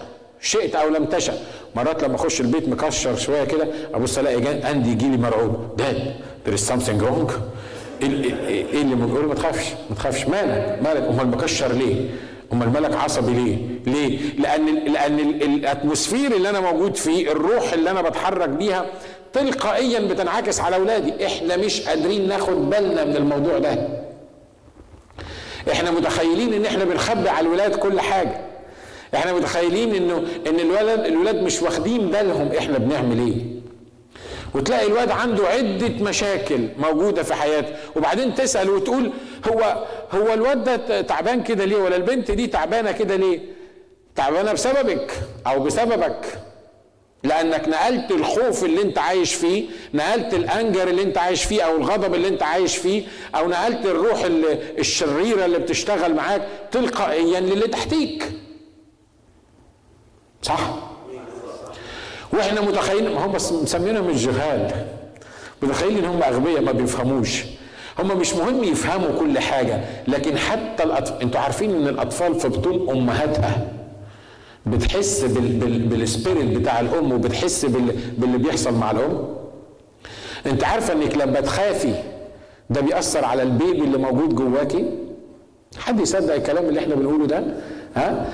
شئت 0.40 0.74
أو 0.74 0.88
لم 0.88 1.05
تشأ. 1.05 1.34
مرات 1.76 2.02
لما 2.04 2.14
اخش 2.16 2.40
البيت 2.40 2.68
مكشر 2.68 3.16
شوية 3.16 3.44
كده 3.44 3.66
ابص 3.94 4.18
الاقي 4.18 4.70
اندي 4.70 4.90
يجي 4.90 5.08
لي 5.08 5.16
مرعوب. 5.16 5.76
داد 5.76 6.14
there 6.46 6.52
is 6.58 6.62
something 6.72 7.02
wrong. 7.02 7.32
إيه 8.02 8.82
اللي 8.82 8.94
بيقول 8.94 9.24
ما 9.26 9.34
تخافش 9.34 9.66
ما 9.90 9.96
تخافش. 9.96 10.26
مالك؟ 10.28 10.78
مالك؟ 10.84 11.02
أمال 11.02 11.28
مكشر 11.28 11.72
ليه؟ 11.72 12.10
أمال 12.52 12.72
مالك 12.72 12.96
عصبي 12.96 13.32
ليه؟ 13.32 13.58
ليه؟ 13.86 14.18
لأن 14.38 14.66
لأن 14.92 15.18
الأتموسفير 15.18 16.32
اللي 16.36 16.48
أنا 16.50 16.60
موجود 16.60 16.96
فيه 16.96 17.32
الروح 17.32 17.72
اللي 17.72 17.90
أنا 17.90 18.02
بتحرك 18.02 18.48
بيها 18.48 18.86
تلقائيا 19.32 20.00
بتنعكس 20.00 20.60
على 20.60 20.76
أولادي. 20.76 21.26
إحنا 21.26 21.56
مش 21.56 21.80
قادرين 21.80 22.28
ناخد 22.28 22.70
بالنا 22.70 23.04
من 23.04 23.16
الموضوع 23.16 23.58
ده. 23.58 23.88
إحنا 25.72 25.90
متخيلين 25.90 26.52
إن 26.54 26.64
إحنا 26.66 26.84
بنخبي 26.84 27.28
على 27.28 27.46
الولاد 27.46 27.74
كل 27.76 28.00
حاجة. 28.00 28.40
إحنا 29.14 29.32
متخيلين 29.32 29.94
انه 29.94 30.24
ان 30.46 30.61
الولد 30.61 31.00
الولاد 31.07 31.42
مش 31.42 31.62
واخدين 31.62 32.09
بالهم 32.11 32.52
إحنا 32.59 32.78
بنعمل 32.78 33.18
إيه. 33.18 33.57
وتلاقي 34.54 34.86
الواد 34.86 35.11
عنده 35.11 35.46
عدة 35.48 36.04
مشاكل 36.04 36.68
موجودة 36.78 37.22
في 37.22 37.34
حياته 37.34 37.76
وبعدين 37.96 38.34
تسأل 38.34 38.70
وتقول 38.70 39.11
هو 39.52 39.84
هو 40.12 40.32
الواد 40.34 40.64
ده 40.64 41.00
تعبان 41.00 41.42
كده 41.42 41.64
ليه؟ 41.64 41.76
ولا 41.76 41.96
البنت 41.96 42.30
دي 42.30 42.46
تعبانة 42.46 42.92
كده 42.92 43.16
ليه؟ 43.16 43.40
تعبانة 44.16 44.52
بسببك 44.52 45.12
أو 45.46 45.61
بسببك. 45.61 46.38
لأنك 47.24 47.68
نقلت 47.68 48.11
الخوف 48.11 48.64
اللي 48.64 48.82
أنت 48.82 48.98
عايش 48.98 49.34
فيه 49.34 49.64
نقلت 49.94 50.34
الأنجر 50.34 50.88
اللي 50.88 51.02
أنت 51.02 51.18
عايش 51.18 51.44
فيه 51.44 51.62
أو 51.62 51.76
الغضب 51.76 52.14
اللي 52.14 52.28
أنت 52.28 52.42
عايش 52.42 52.76
فيه 52.76 53.02
أو 53.34 53.48
نقلت 53.48 53.86
الروح 53.86 54.22
الشريرة 54.78 55.44
اللي 55.44 55.59
بتشتغل 55.59 56.14
معاك 56.14 56.42
تلقائيا 56.72 57.40
للي 57.40 57.66
تحتيك. 57.68 58.24
صح؟ 60.47 60.61
وإحنا 62.32 62.61
متخيلين 62.61 63.16
هم 63.16 63.32
مسمينهم 63.34 64.09
الجهال. 64.09 64.70
متخيلين 65.62 65.99
ان 65.99 66.11
هم 66.11 66.22
أغبياء 66.22 66.61
ما 66.62 66.72
بيفهموش. 66.72 67.44
هم 67.99 68.18
مش 68.18 68.34
مهم 68.34 68.64
يفهموا 68.64 69.18
كل 69.20 69.38
حاجة 69.38 69.80
لكن 70.09 70.38
حتى 70.38 70.82
الاطفال 70.82 71.22
أنتوا 71.22 71.40
عارفين 71.40 71.70
إن 71.74 71.88
الأطفال 71.88 72.40
في 72.40 72.49
بطون 72.49 72.90
أمهاتها 72.90 73.68
بتحس 74.66 75.20
بال... 75.24 75.49
بال... 75.49 75.78
بالسبيريت 75.78 76.59
بتاع 76.59 76.80
الأم 76.80 77.12
وبتحس 77.12 77.64
بال... 77.64 77.97
باللي 78.18 78.38
بيحصل 78.38 78.74
مع 78.74 78.90
الأم؟ 78.90 79.28
انت 80.47 80.64
عارفة 80.64 80.92
إنك 80.92 81.16
لما 81.16 81.40
تخافي 81.40 81.94
ده 82.70 82.80
بيأثر 82.80 83.24
على 83.24 83.42
البيبي 83.42 83.80
اللي 83.84 83.99
موجود 83.99 84.34
جواكي؟ 84.34 84.84
حد 85.78 86.01
يصدق 86.01 86.34
الكلام 86.34 86.64
اللي 86.64 86.80
إحنا 86.80 86.94
بنقوله 86.94 87.26
ده؟ 87.26 87.44
ها 87.97 88.30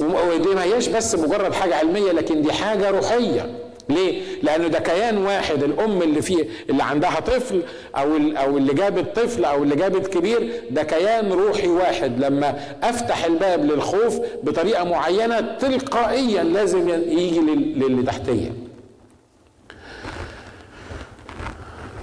ودي 0.00 0.48
ما 0.54 0.62
هياش 0.62 0.88
بس 0.88 1.14
مجرد 1.14 1.52
حاجة 1.54 1.74
علمية 1.76 2.12
لكن 2.12 2.42
دي 2.42 2.52
حاجة 2.52 2.90
روحية 2.90 3.50
ليه؟ 3.88 4.22
لأنه 4.42 4.68
ده 4.68 4.78
كيان 4.78 5.18
واحد 5.18 5.62
الأم 5.62 6.02
اللي 6.02 6.22
فيه 6.22 6.44
اللي 6.70 6.82
عندها 6.82 7.20
طفل 7.20 7.62
أو 7.96 8.16
أو 8.16 8.56
اللي 8.56 8.74
جابت 8.74 9.16
طفل 9.16 9.44
أو 9.44 9.62
اللي 9.62 9.76
جابت 9.76 10.06
كبير 10.06 10.62
ده 10.70 10.82
كيان 10.82 11.32
روحي 11.32 11.68
واحد 11.68 12.18
لما 12.24 12.54
أفتح 12.82 13.24
الباب 13.24 13.64
للخوف 13.64 14.18
بطريقة 14.42 14.84
معينة 14.84 15.40
تلقائيا 15.40 16.42
لازم 16.42 16.88
يجي 16.88 17.40
للي 17.40 18.02
تحتية. 18.02 18.52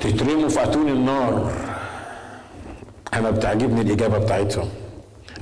تترموا 0.01 0.49
في 0.49 0.63
النار 0.89 1.51
أنا 3.13 3.29
بتعجبني 3.31 3.81
الإجابة 3.81 4.17
بتاعتهم. 4.17 4.69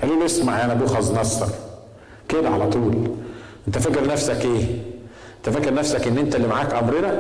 قالوا 0.02 0.16
له 0.20 0.26
اسمع 0.26 0.60
يا 0.60 0.68
نبوخذ 0.74 1.20
نصر. 1.20 1.46
كده 2.30 2.50
على 2.50 2.70
طول. 2.70 3.12
أنت 3.68 3.78
فاكر 3.78 4.08
نفسك 4.08 4.46
إيه؟ 4.46 4.66
انت 5.38 5.50
فاكر 5.56 5.74
نفسك 5.74 6.08
ان 6.08 6.18
انت 6.18 6.36
اللي 6.36 6.48
معاك 6.48 6.74
امرنا؟ 6.74 7.20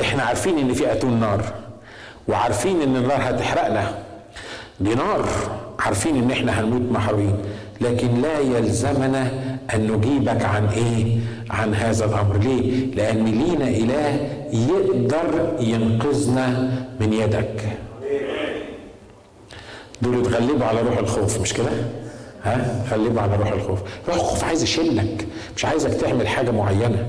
إحنا 0.00 0.22
عارفين 0.22 0.58
ان 0.58 0.72
في 0.72 0.92
اتون 0.92 1.20
نار 1.20 1.44
وعارفين 2.28 2.82
ان 2.82 2.96
النار 2.96 3.18
هتحرقنا 3.20 3.98
دي 4.80 4.94
نار 4.94 5.28
عارفين 5.78 6.16
ان 6.16 6.30
إحنا 6.30 6.60
هنموت 6.60 6.92
محروقين. 6.92 7.36
لكن 7.80 8.22
لا 8.22 8.38
يلزمنا 8.38 9.30
أن 9.74 9.92
نجيبك 9.92 10.44
عن 10.44 10.66
إيه؟ 10.66 11.18
عن 11.50 11.74
هذا 11.74 12.04
الأمر. 12.04 12.36
ليه؟ 12.36 12.94
لأن 12.94 13.24
لينا 13.24 13.68
إله 13.68 14.28
يقدر 14.52 15.56
ينقذنا 15.60 16.70
من 17.00 17.12
يدك. 17.12 17.62
دول 20.02 20.20
اتغلبوا 20.20 20.66
على 20.66 20.80
روح 20.80 20.98
الخوف 20.98 21.40
مش 21.40 21.54
كده؟ 21.54 21.70
ها؟ 22.44 22.84
غلبوا 22.92 23.20
على 23.22 23.36
روح 23.36 23.52
الخوف. 23.52 23.78
روح 24.08 24.16
الخوف 24.16 24.44
عايز 24.44 24.62
يشلك 24.62 25.26
مش 25.56 25.64
عايزك 25.64 25.94
تعمل 25.94 26.28
حاجة 26.28 26.50
معينة. 26.50 27.08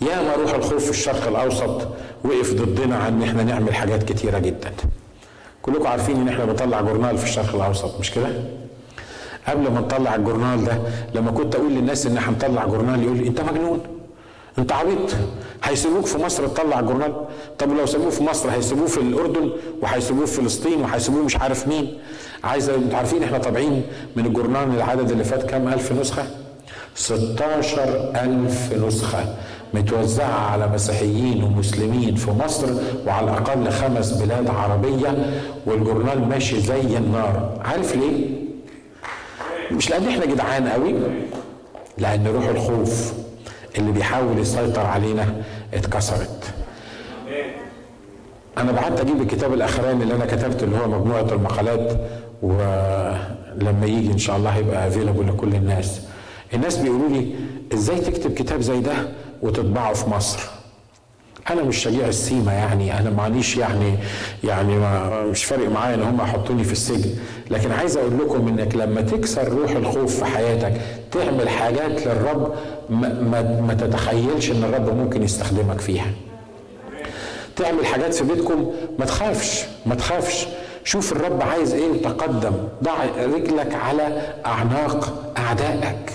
ياما 0.00 0.34
روح 0.42 0.54
الخوف 0.54 0.84
في 0.84 0.90
الشرق 0.90 1.26
الأوسط 1.28 1.88
وقف 2.24 2.54
ضدنا 2.54 2.96
عن 2.96 3.12
إن 3.12 3.22
إحنا 3.22 3.42
نعمل 3.42 3.74
حاجات 3.74 4.02
كتيرة 4.02 4.38
جدا. 4.38 4.72
كلكم 5.62 5.86
عارفين 5.86 6.16
إن 6.16 6.28
إحنا 6.28 6.44
بنطلع 6.44 6.80
جورنال 6.80 7.18
في 7.18 7.24
الشرق 7.24 7.54
الأوسط 7.54 8.00
مش 8.00 8.10
كده؟ 8.10 8.28
قبل 9.48 9.70
ما 9.70 9.80
نطلع 9.80 10.14
الجورنال 10.14 10.64
ده 10.64 10.78
لما 11.14 11.30
كنت 11.30 11.54
أقول 11.54 11.72
للناس 11.72 12.06
إن 12.06 12.18
هنطلع 12.18 12.64
جورنال 12.66 13.02
يقول 13.02 13.16
لي 13.16 13.28
أنت 13.28 13.40
مجنون. 13.40 13.80
انت 14.58 14.72
عبيط. 14.72 15.16
هيسيبوك 15.64 16.06
في 16.06 16.18
مصر 16.18 16.46
تطلع 16.46 16.80
جورنال. 16.80 17.14
طب 17.58 17.72
لو 17.76 17.86
سابوه 17.86 18.10
في 18.10 18.22
مصر 18.22 18.50
هيسيبوه 18.50 18.86
في 18.86 18.98
الأردن 18.98 19.50
وهيسيبوه 19.82 20.26
في 20.26 20.40
فلسطين 20.40 20.80
وهيسيبوه 20.80 21.22
مش 21.24 21.36
عارف 21.36 21.68
مين. 21.68 21.98
عايز 22.44 22.68
أنتوا 22.68 22.98
عارفين 22.98 23.22
إحنا 23.22 23.38
طابعين 23.38 23.82
من 24.16 24.26
الجورنال 24.26 24.74
العدد 24.74 25.10
اللي 25.10 25.24
فات 25.24 25.42
كام؟ 25.42 25.68
ألف 25.68 25.92
نسخة. 25.92 26.24
16 26.94 28.12
ألف 28.16 28.72
نسخة 28.86 29.34
متوزعة 29.74 30.50
على 30.50 30.66
مسيحيين 30.68 31.44
ومسلمين 31.44 32.14
في 32.14 32.30
مصر 32.30 32.66
وعلى 33.06 33.24
الأقل 33.30 33.70
خمس 33.70 34.12
بلاد 34.12 34.50
عربية 34.50 35.40
والجورنال 35.66 36.28
ماشي 36.28 36.60
زي 36.60 36.80
النار. 36.80 37.60
عارف 37.64 37.96
ليه؟ 37.96 38.26
مش 39.70 39.90
لأن 39.90 40.08
إحنا 40.08 40.24
جدعان 40.26 40.68
قوي 40.68 40.94
لأن 41.98 42.26
روح 42.26 42.44
الخوف. 42.48 43.12
اللي 43.78 43.92
بيحاول 43.92 44.38
يسيطر 44.38 44.86
علينا 44.86 45.42
اتكسرت. 45.74 46.54
أنا 48.58 48.72
بعت 48.72 49.00
أجيب 49.00 49.22
الكتاب 49.22 49.54
الأخراني 49.54 50.02
اللي 50.02 50.14
أنا 50.14 50.24
كتبته 50.26 50.64
اللي 50.64 50.76
هو 50.78 50.88
مجموعة 50.88 51.32
المقالات 51.32 52.00
ولما 52.42 53.86
يجي 53.86 54.12
إن 54.12 54.18
شاء 54.18 54.36
الله 54.36 54.50
هيبقى 54.50 54.88
افيلابل 54.88 55.28
لكل 55.28 55.54
الناس. 55.54 56.00
الناس 56.54 56.76
بيقولوا 56.76 57.08
لي 57.08 57.34
إزاي 57.74 58.00
تكتب 58.00 58.34
كتاب 58.34 58.60
زي 58.60 58.80
ده 58.80 58.92
وتطبعه 59.42 59.92
في 59.94 60.10
مصر؟ 60.10 60.40
أنا 61.50 61.62
مش 61.62 61.76
شجيع 61.76 62.08
السيما 62.08 62.52
يعني 62.52 62.98
أنا 62.98 63.10
معليش 63.10 63.56
يعني 63.56 63.94
يعني 64.44 64.76
ما 64.78 65.22
مش 65.24 65.44
فارق 65.44 65.68
معايا 65.70 65.94
إن 65.94 66.02
هم 66.02 66.20
يحطوني 66.20 66.64
في 66.64 66.72
السجن. 66.72 67.10
لكن 67.50 67.72
عايز 67.72 67.96
أقول 67.96 68.18
لكم 68.18 68.48
إنك 68.48 68.74
لما 68.74 69.00
تكسر 69.00 69.48
روح 69.48 69.70
الخوف 69.70 70.16
في 70.18 70.24
حياتك 70.24 70.80
تعمل 71.12 71.48
حاجات 71.48 72.06
للرب 72.06 72.54
ما, 72.90 73.08
ما, 73.08 73.60
ما 73.60 73.74
تتخيلش 73.74 74.50
إن 74.50 74.64
الرب 74.64 74.96
ممكن 74.96 75.22
يستخدمك 75.22 75.80
فيها. 75.80 76.06
تعمل 77.56 77.86
حاجات 77.86 78.14
في 78.14 78.24
بيتكم 78.24 78.70
ما 78.98 79.04
تخافش 79.04 79.64
ما 79.86 79.94
تخافش. 79.94 80.46
شوف 80.84 81.12
الرب 81.12 81.42
عايز 81.42 81.74
إيه؟ 81.74 81.90
وتقدم 81.90 82.52
ضع 82.82 82.94
رجلك 83.34 83.74
على 83.74 84.22
أعناق 84.46 85.32
أعدائك. 85.38 86.12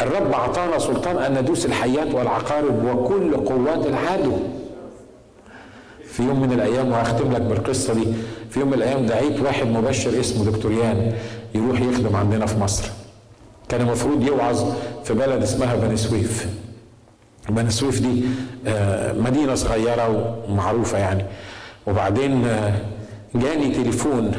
الرب 0.00 0.32
أعطانا 0.32 0.78
سلطان 0.78 1.18
أن 1.18 1.42
ندوس 1.42 1.66
الحيات 1.66 2.14
والعقارب 2.14 2.84
وكل 2.84 3.36
قوات 3.36 3.86
العدو. 3.86 4.32
في 6.06 6.22
يوم 6.22 6.40
من 6.40 6.52
الأيام 6.52 6.92
وهختم 6.92 7.32
لك 7.32 7.40
بالقصة 7.40 7.94
دي 7.94 8.04
في 8.50 8.60
يوم 8.60 8.68
من 8.68 8.74
الأيام 8.74 9.06
دعيت 9.06 9.40
واحد 9.40 9.66
مبشر 9.66 10.20
اسمه 10.20 10.44
دكتور 10.50 10.72
يان 10.72 11.12
يروح 11.54 11.80
يخدم 11.80 12.16
عندنا 12.16 12.46
في 12.46 12.58
مصر. 12.58 12.84
كان 13.68 13.80
المفروض 13.80 14.22
يوعظ 14.22 14.64
في 15.04 15.14
بلد 15.14 15.42
اسمها 15.42 15.74
بني 15.74 15.96
سويف. 15.96 16.48
بني 17.48 17.70
سويف 17.70 18.00
دي 18.00 18.24
مدينة 19.20 19.54
صغيرة 19.54 20.36
ومعروفة 20.48 20.98
يعني. 20.98 21.24
وبعدين 21.86 22.46
جاني 23.34 23.74
تليفون 23.74 24.32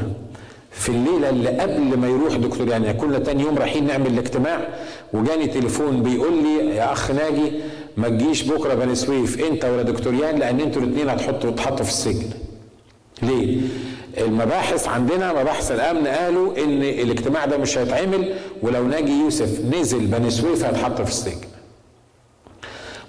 في 0.71 0.89
الليلة 0.89 1.29
اللي 1.29 1.49
قبل 1.49 1.97
ما 1.97 2.07
يروح 2.07 2.35
دكتور 2.35 2.67
يعني 2.67 2.93
كنا 2.93 3.19
تاني 3.19 3.43
يوم 3.43 3.57
رايحين 3.57 3.87
نعمل 3.87 4.07
الاجتماع 4.07 4.59
وجاني 5.15 5.47
تليفون 5.47 6.03
بيقول 6.03 6.43
لي 6.43 6.75
يا 6.75 6.91
أخ 6.93 7.11
ناجي 7.11 7.51
ما 7.97 8.09
تجيش 8.09 8.43
بكرة 8.43 8.73
بني 8.73 8.95
سويف 8.95 9.43
أنت 9.45 9.65
ولا 9.65 9.81
دكتور 9.81 10.20
يان 10.20 10.35
لأن 10.39 10.59
أنتوا 10.59 10.81
الاثنين 10.81 11.09
هتحطوا 11.09 11.51
تحطوا 11.51 11.85
في 11.85 11.89
السجن. 11.91 12.27
ليه؟ 13.21 13.61
المباحث 14.17 14.87
عندنا 14.87 15.41
مباحث 15.41 15.71
الأمن 15.71 16.07
قالوا 16.07 16.57
إن 16.57 16.81
الاجتماع 16.83 17.45
ده 17.45 17.57
مش 17.57 17.77
هيتعمل 17.77 18.33
ولو 18.61 18.87
ناجي 18.87 19.11
يوسف 19.11 19.61
نزل 19.75 20.05
بني 20.07 20.29
سويف 20.29 20.65
هيتحط 20.65 21.01
في 21.01 21.09
السجن. 21.09 21.47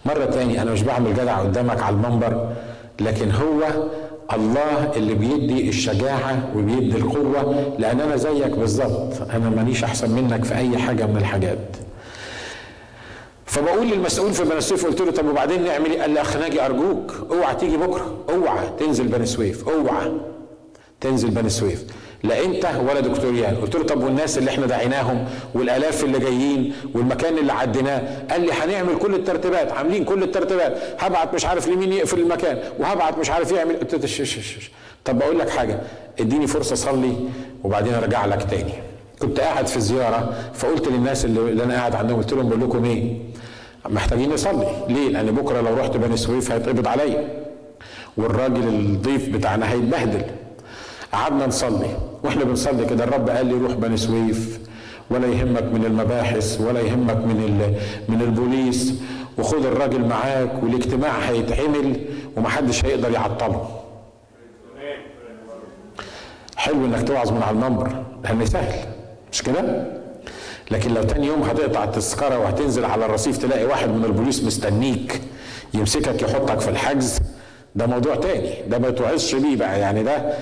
مرة 0.06 0.24
تاني 0.24 0.62
أنا 0.62 0.70
مش 0.72 0.82
بعمل 0.82 1.14
جدع 1.14 1.38
قدامك 1.40 1.82
على 1.82 1.96
المنبر 1.96 2.52
لكن 3.00 3.30
هو 3.30 3.62
الله 4.32 4.92
اللي 4.96 5.14
بيدي 5.14 5.68
الشجاعة 5.68 6.50
وبيدي 6.56 6.96
القوة 6.96 7.74
لأن 7.78 8.00
أنا 8.00 8.16
زيك 8.16 8.50
بالظبط 8.58 9.30
أنا 9.34 9.50
مانيش 9.50 9.84
أحسن 9.84 10.10
منك 10.10 10.44
في 10.44 10.54
أي 10.56 10.78
حاجة 10.78 11.06
من 11.06 11.16
الحاجات. 11.16 11.58
فبقول 13.46 13.86
للمسؤول 13.90 14.32
في 14.32 14.44
بني 14.44 14.60
سويف 14.60 14.86
قلت 14.86 15.00
له 15.00 15.10
طب 15.10 15.26
وبعدين 15.28 15.64
نعمل 15.64 15.90
إيه؟ 15.90 16.00
قال 16.00 16.10
لي 16.10 16.20
اخ 16.20 16.36
ناجي 16.36 16.66
أرجوك 16.66 17.26
أوعى 17.30 17.54
تيجي 17.54 17.76
بكرة 17.76 18.16
أوعى 18.30 18.68
تنزل 18.78 19.08
بني 19.08 19.26
سويف 19.26 19.68
أوعى 19.68 20.12
تنزل 21.00 21.30
بني 21.30 21.48
سويف. 21.48 21.84
لا 22.22 22.44
أنت 22.44 22.66
ولا 22.88 23.00
دكتور 23.00 23.40
يان 23.40 23.56
قلت 23.56 23.76
له 23.76 23.82
طب 23.84 24.02
والناس 24.04 24.38
اللي 24.38 24.50
إحنا 24.50 24.66
دعيناهم 24.66 25.24
والآلاف 25.54 26.04
اللي 26.04 26.18
جايين 26.18 26.72
والمكان 26.94 27.38
اللي 27.38 27.52
أعديناه؟ 27.52 28.02
قال 28.30 28.40
لي 28.40 28.52
هنعمل 28.52 28.98
كل 28.98 29.14
الترتيبات 29.14 29.72
عاملين 29.72 30.04
كل 30.04 30.22
الترتيبات 30.22 30.78
هبعت 30.98 31.34
مش 31.34 31.44
عارف 31.46 31.68
لمين 31.68 31.92
يقفل 31.92 32.20
المكان 32.20 32.58
وهبعت 32.78 33.18
مش 33.18 33.30
عارف 33.30 33.52
يعمل 33.52 33.76
قلت 33.76 33.94
له. 33.94 34.30
طب 35.04 35.18
بقول 35.18 35.38
لك 35.38 35.48
حاجة 35.48 35.80
اديني 36.20 36.46
فرصة 36.46 36.72
أصلي 36.72 37.16
وبعدين 37.64 37.94
أرجع 37.94 38.26
لك 38.26 38.42
تاني. 38.50 38.72
كنت 39.22 39.40
قاعد 39.40 39.66
في 39.66 39.80
زيارة 39.80 40.34
فقلت 40.54 40.88
للناس 40.88 41.24
اللي, 41.24 41.40
اللي 41.40 41.64
أنا 41.64 41.74
قاعد 41.74 41.94
عندهم 41.94 42.18
قلت 42.18 42.32
لهم 42.32 42.48
بقول 42.48 42.60
لكم 42.60 42.84
إيه؟ 42.84 43.16
محتاجين 43.88 44.32
نصلي. 44.32 44.66
ليه؟ 44.88 45.08
لأن 45.08 45.26
بكرة 45.26 45.60
لو 45.60 45.74
رحت 45.74 45.96
بني 45.96 46.16
سويف 46.16 46.52
هيتقبض 46.52 46.88
عليا. 46.88 47.28
والراجل 48.16 48.68
الضيف 48.68 49.28
بتاعنا 49.28 49.72
هيتبهدل. 49.72 50.22
قعدنا 51.12 51.46
نصلي. 51.46 51.88
وإحنا 52.24 52.44
بنصلي 52.44 52.84
كده 52.84 53.04
الرب 53.04 53.30
قال 53.30 53.46
لي 53.46 53.54
روح 53.54 53.72
بني 53.72 53.96
سويف. 53.96 54.60
ولا 55.10 55.26
يهمك 55.26 55.62
من 55.62 55.84
المباحث 55.84 56.60
ولا 56.60 56.80
يهمك 56.80 57.16
من 57.16 57.74
من 58.08 58.22
البوليس. 58.22 58.94
وخد 59.38 59.66
الراجل 59.66 60.04
معاك 60.04 60.62
والاجتماع 60.62 61.18
هيتعمل 61.18 62.00
ومحدش 62.36 62.84
هيقدر 62.84 63.10
يعطله. 63.10 63.68
حلو 66.56 66.84
إنك 66.84 67.08
توعظ 67.08 67.32
من 67.32 67.42
على 67.42 67.54
المنبر. 67.56 68.04
لأن 68.24 68.46
سهل. 68.46 68.88
مش 69.32 69.42
كده؟ 69.42 69.95
لكن 70.70 70.94
لو 70.94 71.02
تاني 71.02 71.26
يوم 71.26 71.42
هتقطع 71.42 71.84
التذكرة 71.84 72.38
وهتنزل 72.38 72.84
على 72.84 73.06
الرصيف 73.06 73.38
تلاقي 73.38 73.64
واحد 73.64 73.88
من 73.88 74.04
البوليس 74.04 74.44
مستنيك 74.44 75.20
يمسكك 75.74 76.22
يحطك 76.22 76.60
في 76.60 76.68
الحجز. 76.70 77.18
ده 77.74 77.86
موضوع 77.86 78.14
تاني. 78.14 78.50
ده 78.68 78.78
ما 78.78 78.90
توعظش 78.90 79.34
بيه 79.34 79.56
بقى. 79.56 79.80
يعني 79.80 80.02
ده 80.02 80.34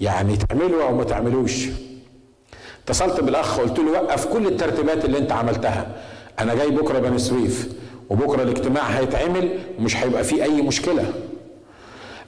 يعني 0.00 0.36
تعمله 0.36 0.82
أو 0.88 0.96
ما 0.96 1.04
تعملوش. 1.04 1.66
اتصلت 2.84 3.20
بالأخ 3.20 3.60
قلت 3.60 3.78
له 3.78 3.90
وقف 3.92 4.26
كل 4.26 4.46
الترتيبات 4.46 5.04
اللي 5.04 5.18
أنت 5.18 5.32
عملتها. 5.32 5.86
أنا 6.38 6.54
جاي 6.54 6.70
بكرة 6.70 6.98
بني 6.98 7.18
سويف 7.18 7.68
وبكرة 8.10 8.42
الاجتماع 8.42 8.82
هيتعمل 8.82 9.58
ومش 9.78 9.96
هيبقى 9.96 10.24
فيه 10.24 10.42
أي 10.42 10.62
مشكلة. 10.62 11.04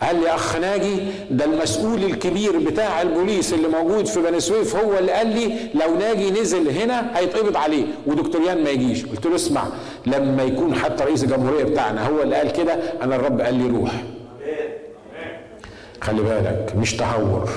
قال 0.03 0.20
لي 0.20 0.34
أخ 0.34 0.57
ناجي 0.57 0.96
ده 1.30 1.44
المسؤول 1.44 2.05
الكبير 2.05 2.59
بتاع 2.59 3.03
البوليس 3.03 3.53
اللي 3.53 3.68
موجود 3.68 4.07
في 4.07 4.20
بني 4.22 4.40
سويف 4.40 4.76
هو 4.76 4.99
اللي 4.99 5.12
قال 5.12 5.26
لي 5.26 5.53
لو 5.74 5.94
ناجي 5.99 6.30
نزل 6.30 6.68
هنا 6.70 7.18
هيتقبض 7.18 7.57
عليه 7.57 7.84
ودكتور 8.07 8.50
يان 8.50 8.64
ما 8.64 8.70
يجيش. 8.70 9.07
قلت 9.07 9.26
له 9.26 9.34
اسمع 9.34 9.64
لما 10.07 10.42
يكون 10.42 10.74
حتى 10.74 11.05
رئيس 11.05 11.24
الجمهورية 11.24 11.64
بتاعنا 11.64 12.07
هو 12.09 12.22
اللي 12.22 12.36
قال 12.36 12.53
كده 12.53 12.72
أنا 13.03 13.16
الرب 13.16 13.40
قال 13.40 13.55
لي 13.55 13.68
روح. 13.78 13.92
خلي 16.01 16.22
بالك 16.22 16.72
مش 16.76 16.96
تهور 16.96 17.49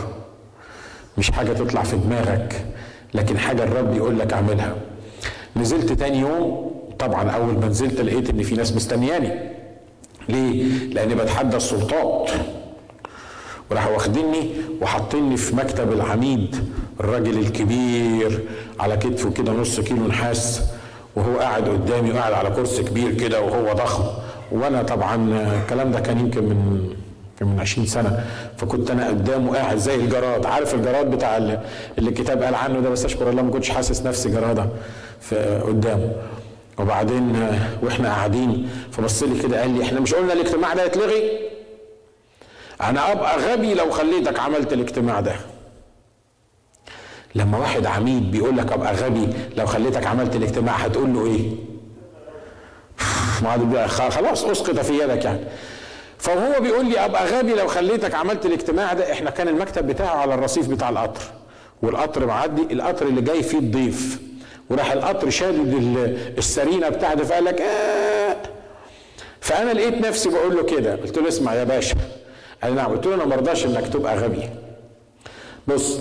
مش 1.18 1.32
حاجة 1.32 1.54
تطلع 1.54 1.84
في 1.84 1.96
دماغك 1.96 2.66
لكن 3.14 3.38
حاجة 3.38 3.64
الرب 3.64 3.96
يقول 3.96 4.20
لك 4.20 4.34
اعملها. 4.34 4.76
نزلت 5.56 5.92
تاني 5.94 6.20
يوم 6.20 6.72
طبعا 7.00 7.30
أول 7.30 7.54
ما 7.54 7.68
نزلت 7.68 8.02
لقيت 8.02 8.30
إن 8.30 8.44
في 8.44 8.56
ناس 8.56 8.76
مستنياني. 8.76 9.61
ليه؟ 10.32 10.64
لأني 10.94 11.16
بتحدى 11.16 11.58
السلطات. 11.58 12.30
وراحوا 13.72 13.94
واخديني 13.94 14.50
وحاطيني 14.82 15.38
في 15.38 15.56
مكتب 15.56 15.94
العميد 15.94 16.56
الراجل 17.00 17.38
الكبير 17.40 18.40
على 18.80 18.98
كتفه 18.98 19.32
كده 19.32 19.52
نص 19.52 19.80
كيلو 19.80 20.08
نحاس 20.08 20.62
وهو 21.16 21.38
قاعد 21.40 21.70
قدامي 21.70 22.12
وقاعد 22.12 22.34
على 22.34 22.50
كرسي 22.50 22.84
كبير 22.84 23.14
كده 23.14 23.42
وهو 23.42 23.74
ضخم. 23.74 24.04
وأنا 24.52 24.84
طبعا 24.84 25.16
الكلام 25.64 25.92
ده 25.92 26.00
كان 26.00 26.20
يمكن 26.20 26.44
من 26.44 26.90
من 27.42 27.60
20 27.60 27.88
سنة. 27.88 28.26
فكنت 28.58 28.92
أنا 28.92 29.08
قدامه 29.08 29.56
قاعد 29.58 29.78
زي 29.78 29.96
الجراد. 29.96 30.46
عارف 30.46 30.74
الجراد 30.76 31.12
بتاع 31.12 31.38
اللي 31.38 31.60
الكتاب 32.00 32.44
قال 32.44 32.56
عنه 32.56 32.80
ده؟ 32.80 32.90
بس 32.90 33.06
أشكر 33.06 33.30
الله 33.30 33.42
ما 33.42 33.52
كنتش 33.52 33.70
حاسس 33.70 34.02
نفسي 34.06 34.30
جرادة 34.30 34.68
قدامه. 35.68 36.12
وبعدين 36.82 37.50
وإحنا 37.82 38.10
قاعدين 38.10 38.70
فبص 38.92 39.24
لي 39.24 39.40
كده 39.42 39.62
قال 39.62 39.78
لي 39.78 39.84
إحنا 39.84 40.00
مش 40.00 40.14
قلنا 40.14 40.34
الاجتماع 40.34 40.74
ده 40.74 40.84
يتلغي؟ 40.86 41.40
أنا 42.82 43.12
أبقى 43.12 43.38
غبي 43.40 43.74
لو 43.74 43.92
خليتك 43.92 44.40
عملت 44.40 44.74
الاجتماع 44.74 45.20
ده. 45.20 45.36
لما 47.36 47.58
واحد 47.58 47.86
عميد 47.86 48.32
بيقول 48.32 48.58
لك 48.58 48.72
أبقى 48.72 48.94
غبي 48.94 49.28
لو 49.58 49.66
خليتك 49.66 50.08
عملت 50.08 50.36
الاجتماع 50.36 50.76
هتقول 50.76 51.14
له 51.14 51.26
إيه؟ 51.26 51.50
خلاص 53.88 54.44
أسقط 54.46 54.80
في 54.80 55.00
يدك 55.04 55.26
يعني. 55.26 55.40
فهو 56.18 56.60
بيقول 56.62 56.86
لي 56.86 57.06
أبقى 57.06 57.26
غبي 57.26 57.54
لو 57.54 57.68
خليتك 57.68 58.16
عملت 58.16 58.46
الاجتماع 58.46 58.94
ده. 58.94 59.12
إحنا 59.12 59.30
كان 59.30 59.48
المكتب 59.48 59.88
بتاعه 59.88 60.16
على 60.18 60.34
الرصيف 60.34 60.68
بتاع 60.68 60.90
القطر 60.90 61.22
والقطر 61.82 62.26
معدي 62.26 62.62
القطر 62.74 63.08
اللي 63.08 63.22
جاي 63.22 63.44
فيه 63.44 63.58
الضيف. 63.60 64.20
وراح 64.72 64.92
القطر 64.92 65.30
شادد 65.30 65.74
السرينة 66.38 66.90
بتاعته 66.90 67.24
فقال 67.24 67.46
لك 67.46 67.62
آه. 67.62 68.36
فأنا 69.42 69.72
لقيت 69.72 69.94
نفسي 69.94 70.30
بقول 70.30 70.56
له 70.56 70.64
كده. 70.64 70.96
قلت 70.96 71.18
له 71.18 71.28
اسمع 71.28 71.54
يا 71.54 71.64
باشا. 71.64 71.96
قال 72.64 72.76
نعم. 72.76 72.92
قلت 72.92 73.06
له 73.08 73.14
أنا 73.16 73.26
ما 73.26 73.34
ارضاش 73.34 73.66
إنك 73.66 73.88
تبقى 73.88 74.18
غبي. 74.18 74.50
بص 75.68 76.00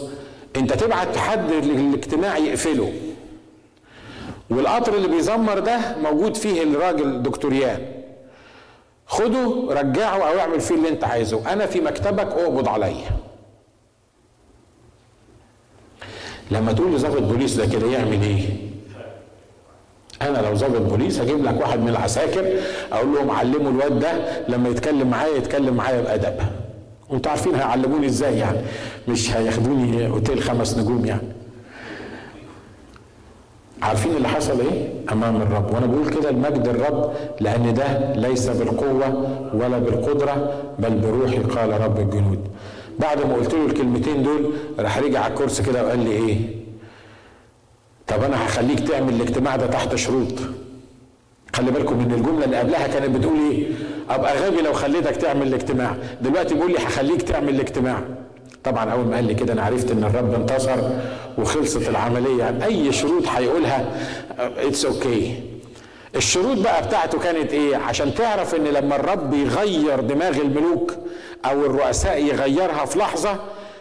أنت 0.56 0.72
تبعت 0.72 1.16
حد 1.16 1.52
الاجتماع 1.52 2.38
يقفله. 2.38 2.92
والقطر 4.50 4.94
اللي 4.94 5.08
بيزمر 5.08 5.58
ده 5.58 5.78
موجود 6.02 6.36
فيه 6.36 6.62
الراجل 6.62 7.22
دكتوريان 7.22 7.78
خده 9.06 9.64
رجعه 9.70 10.16
أو 10.30 10.38
اعمل 10.38 10.60
فيه 10.60 10.74
اللي 10.74 10.88
أنت 10.88 11.04
عايزه. 11.04 11.52
أنا 11.52 11.66
في 11.66 11.80
مكتبك 11.80 12.26
أقبض 12.26 12.68
عليا. 12.68 13.10
لما 16.50 16.72
تقول 16.72 16.94
لظابط 16.94 17.22
بوليس 17.22 17.54
ده 17.54 17.66
كده 17.66 17.86
يعمل 17.86 18.22
إيه؟ 18.22 18.40
أنا 20.22 20.38
لو 20.38 20.54
ظابط 20.54 20.80
بوليس 20.80 21.20
هجيب 21.20 21.44
لك 21.44 21.60
واحد 21.60 21.80
من 21.80 21.88
العساكر 21.88 22.44
أقول 22.92 23.14
لهم 23.14 23.30
علموا 23.30 23.70
الواد 23.70 23.98
ده 24.00 24.12
لما 24.48 24.68
يتكلم 24.68 25.10
معايا 25.10 25.36
يتكلم 25.36 25.74
معايا 25.74 26.00
بأدب. 26.00 26.34
وانتوا 27.10 27.30
عارفين 27.30 27.54
هيعلموني 27.54 28.06
إزاي 28.06 28.38
يعني؟ 28.38 28.58
مش 29.08 29.36
هياخدوني 29.36 30.06
أوتيل 30.06 30.42
خمس 30.42 30.78
نجوم 30.78 31.06
يعني. 31.06 31.22
عارفين 33.82 34.16
اللي 34.16 34.28
حصل 34.28 34.60
إيه؟ 34.60 34.88
أمام 35.12 35.36
الرب. 35.36 35.74
وأنا 35.74 35.86
بقول 35.86 36.08
كده 36.10 36.30
المجد 36.30 36.68
الرب 36.68 37.12
لأن 37.40 37.74
ده 37.74 38.12
ليس 38.14 38.48
بالقوة 38.48 39.28
ولا 39.54 39.78
بالقدرة 39.78 40.54
بل 40.78 40.90
بروحي 40.98 41.38
قال 41.38 41.80
رب 41.80 42.00
الجنود. 42.00 42.38
بعد 43.00 43.26
ما 43.26 43.34
قلت 43.34 43.54
له 43.54 43.66
الكلمتين 43.66 44.22
دول 44.22 44.52
راح 44.78 44.98
رجع 44.98 45.20
على 45.20 45.32
الكرسي 45.32 45.62
كده 45.62 45.84
وقال 45.84 45.98
لي 45.98 46.10
إيه؟ 46.10 46.36
طب 48.06 48.22
أنا 48.22 48.46
هخليك 48.46 48.80
تعمل 48.88 49.14
الاجتماع 49.14 49.56
ده 49.56 49.66
تحت 49.66 49.94
شروط. 49.94 50.32
خلي 51.56 51.70
بالكم 51.70 51.98
من 51.98 52.12
الجملة 52.14 52.44
اللي 52.44 52.56
قبلها 52.56 52.86
كانت 52.86 53.16
بتقول 53.16 53.36
إيه؟ 53.50 53.66
أبقى 54.10 54.38
غبي 54.38 54.62
لو 54.62 54.72
خليتك 54.72 55.16
تعمل 55.16 55.46
الاجتماع. 55.46 55.96
دلوقتي 56.22 56.54
بيقول 56.54 56.72
لي 56.72 56.78
هخليك 56.78 57.22
تعمل 57.22 57.48
الاجتماع. 57.54 58.02
طبعا 58.64 58.90
أول 58.90 59.04
ما 59.06 59.16
قال 59.16 59.24
لي 59.24 59.34
كده 59.34 59.52
أنا 59.52 59.62
عرفت 59.62 59.90
إن 59.90 60.04
الرب 60.04 60.34
انتصر 60.34 60.78
وخلصت 61.38 61.88
العملية. 61.88 62.58
أي 62.64 62.92
شروط 62.92 63.28
هيقولها 63.28 63.84
it's 64.38 64.84
okay 64.84 65.34
okay. 65.34 65.59
الشروط 66.16 66.58
بقى 66.58 66.86
بتاعته 66.86 67.18
كانت 67.18 67.52
إيه؟ 67.52 67.76
عشان 67.76 68.14
تعرف 68.14 68.54
إن 68.54 68.64
لما 68.64 68.96
الرب 68.96 69.34
يغير 69.34 70.00
دماغ 70.00 70.36
الملوك 70.36 70.94
أو 71.44 71.66
الرؤساء 71.66 72.24
يغيرها 72.24 72.84
في 72.84 72.98
لحظة 72.98 73.38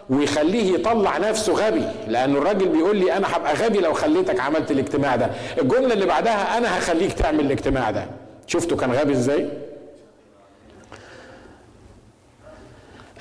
ويخليه 0.09 0.73
يطلع 0.73 1.17
نفسه 1.17 1.53
غبي 1.53 1.83
لأنه 2.07 2.37
الراجل 2.37 2.69
بيقول 2.69 2.97
لي 2.97 3.17
أنا 3.17 3.37
هبقى 3.37 3.53
غبي 3.53 3.79
لو 3.79 3.93
خليتك 3.93 4.39
عملت 4.39 4.71
الاجتماع 4.71 5.15
ده. 5.15 5.29
الجملة 5.61 5.93
اللي 5.93 6.05
بعدها 6.05 6.57
أنا 6.57 6.77
هخليك 6.79 7.13
تعمل 7.13 7.39
الاجتماع 7.39 7.91
ده. 7.91 8.05
شفتوا 8.47 8.77
كان 8.77 8.91
غبي 8.91 9.13
إزاي؟ 9.13 9.49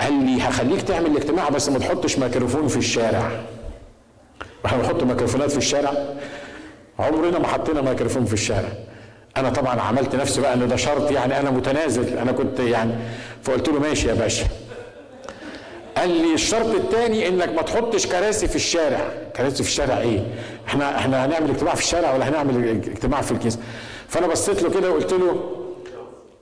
قال 0.01 0.13
لي 0.13 0.43
هخليك 0.43 0.83
تعمل 0.83 1.07
الاجتماع 1.07 1.49
بس 1.49 1.69
ما 1.69 1.79
تحطش 1.79 2.19
ميكروفون 2.19 2.69
في 2.69 2.77
الشارع. 2.77 3.31
إحنا 4.67 4.79
بنحط 4.79 5.03
ميكروفونات 5.03 5.51
في 5.51 5.59
الشارع؟ 5.59 5.93
عمرنا 6.99 7.39
ما 7.39 7.47
حطينا 7.47 7.81
ميكروفون 7.81 8.25
في 8.25 8.33
الشارع. 8.33 8.88
أنا 9.39 9.49
طبعا 9.51 9.81
عملت 9.81 10.15
نفسي 10.17 10.41
بقى 10.41 10.55
ان 10.55 10.69
ده 10.69 10.77
شرط 10.77 11.11
يعني 11.11 11.41
أنا 11.41 11.51
متنازل. 11.51 12.19
أنا 12.19 12.33
كنت 12.33 12.61
يعني 12.61 12.93
فقلت 13.43 13.69
له 13.69 13.81
ماشي 13.81 14.09
يا 14.09 14.15
باشا. 14.15 14.45
قال 15.97 16.11
لي 16.11 16.35
الشرط 16.35 16.75
الثاني 16.75 17.29
إنك 17.29 17.49
ما 17.49 17.63
تحطش 17.63 18.07
كراسي 18.07 18.49
في 18.49 18.57
الشارع. 18.57 19.01
كراسي 19.37 19.63
في 19.63 19.69
الشارع 19.69 19.99
إيه؟ 19.99 20.21
إحنا 20.69 20.97
إحنا 20.99 21.25
هنعمل 21.27 21.51
اجتماع 21.51 21.75
في 21.75 21.81
الشارع 21.83 22.15
ولا 22.15 22.29
هنعمل 22.29 22.69
اجتماع 22.69 23.21
في 23.21 23.33
الكنيسة؟ 23.33 23.59
فأنا 24.09 24.27
بصيت 24.27 24.63
له 24.63 24.71
كده 24.71 24.91
وقلت 24.91 25.13
له 25.13 25.41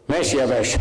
ماشي 0.08 0.36
يا 0.38 0.46
باشا. 0.46 0.78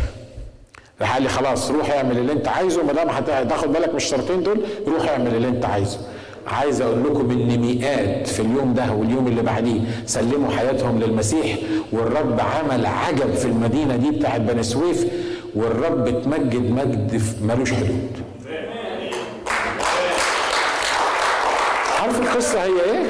راح 1.00 1.12
قال 1.14 1.22
لي 1.22 1.28
خلاص 1.28 1.70
روح 1.70 1.90
اعمل 1.90 2.18
اللي 2.18 2.32
أنت 2.32 2.48
عايزه. 2.48 2.82
ما 2.82 2.92
دام 2.92 3.08
هتاخد 3.08 3.72
بالك 3.72 3.88
من 3.88 3.96
الشرطين 3.96 4.42
دول 4.42 4.60
روح 4.88 5.08
اعمل 5.08 5.34
اللي 5.34 5.48
أنت 5.48 5.64
عايزه. 5.64 5.98
عايز 6.46 6.80
أقول 6.80 7.04
لكم 7.04 7.30
ان 7.30 7.60
مئات 7.60 8.26
في 8.26 8.40
اليوم 8.40 8.74
ده 8.74 8.92
واليوم 8.92 9.26
اللي 9.26 9.42
بعديه 9.42 9.80
سلموا 10.06 10.50
حياتهم 10.50 10.98
للمسيح 11.00 11.56
والرب 11.92 12.40
عمل 12.40 12.86
عجب 12.86 13.34
في 13.34 13.44
المدينة 13.44 13.96
دي 13.96 14.10
بتاعت 14.10 14.40
بني 14.40 14.62
سويف 14.62 15.06
والرب 15.54 16.08
اتمجد 16.08 16.70
مجد 16.70 17.22
ملوش 17.42 17.72
حدود. 17.72 18.10
عارف 22.02 22.20
القصة 22.20 22.62
هي 22.64 22.80
إيه؟ 22.84 23.04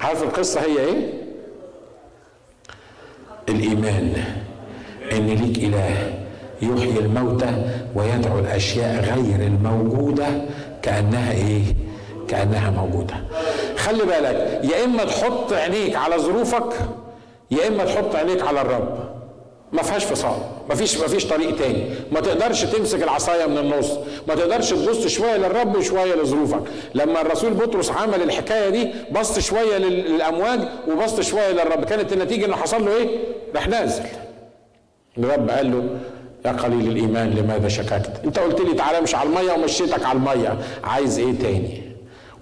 عارف 0.00 0.22
القصة 0.22 0.60
هي 0.60 0.78
إيه؟ 0.78 1.12
الإيمان 3.48 4.12
إن 5.12 5.26
ليك 5.26 5.58
إله 5.58 6.12
يحيي 6.62 6.98
الموتى 6.98 7.62
ويدعو 7.94 8.38
الأشياء 8.38 9.04
غير 9.04 9.46
الموجودة 9.46 10.26
كأنها 10.82 11.32
إيه؟ 11.32 11.62
كأنها 12.28 12.70
موجودة. 12.70 13.14
خلي 13.76 14.04
بالك 14.04 14.60
يا 14.64 14.84
إما 14.84 15.04
تحط 15.04 15.52
عينيك 15.52 15.96
على 15.96 16.18
ظروفك 16.18 16.72
يا 17.50 17.68
إما 17.68 17.84
تحط 17.84 18.14
عينيك 18.14 18.42
على 18.42 18.60
الرب. 18.60 18.98
ما 19.72 19.82
فيهاش 19.82 20.04
فصال 20.04 20.36
ما 20.68 20.74
فيش 20.74 20.98
ما 20.98 21.06
فيش 21.06 21.24
طريق 21.26 21.56
تاني. 21.56 21.84
ما 22.12 22.20
تقدرش 22.20 22.62
تمسك 22.64 23.02
العصاية 23.02 23.46
من 23.46 23.58
النص 23.58 23.90
ما 24.28 24.34
تقدرش 24.34 24.70
تبص 24.70 25.06
شوية 25.06 25.36
للرب 25.36 25.76
وشوية 25.76 26.14
لظروفك. 26.14 26.62
لما 26.94 27.20
الرسول 27.20 27.54
بطرس 27.54 27.90
عمل 27.90 28.22
الحكاية 28.22 28.68
دي 28.70 28.88
بص 29.12 29.38
شوية 29.38 29.76
للأمواج 29.78 30.60
وبص 30.88 31.20
شوية 31.20 31.50
للرب. 31.52 31.84
كانت 31.84 32.12
النتيجة 32.12 32.46
إنه 32.46 32.56
حصل 32.56 32.84
له 32.84 32.96
إيه؟ 32.96 33.08
راح 33.54 33.68
نازل. 33.68 34.02
الرب 35.18 35.50
قال 35.50 35.70
له 35.72 35.84
يا 36.46 36.52
قليل 36.52 36.88
الإيمان 36.88 37.30
لماذا 37.30 37.68
شككت؟ 37.68 38.10
أنت 38.24 38.38
قلت 38.38 38.60
لي 38.60 38.74
تعالى 38.74 39.00
مش 39.00 39.14
على 39.14 39.28
المية 39.28 39.52
ومشيتك 39.52 40.04
على 40.04 40.18
المية. 40.18 40.58
عايز 40.84 41.18
إيه 41.18 41.38
تاني؟ 41.42 41.85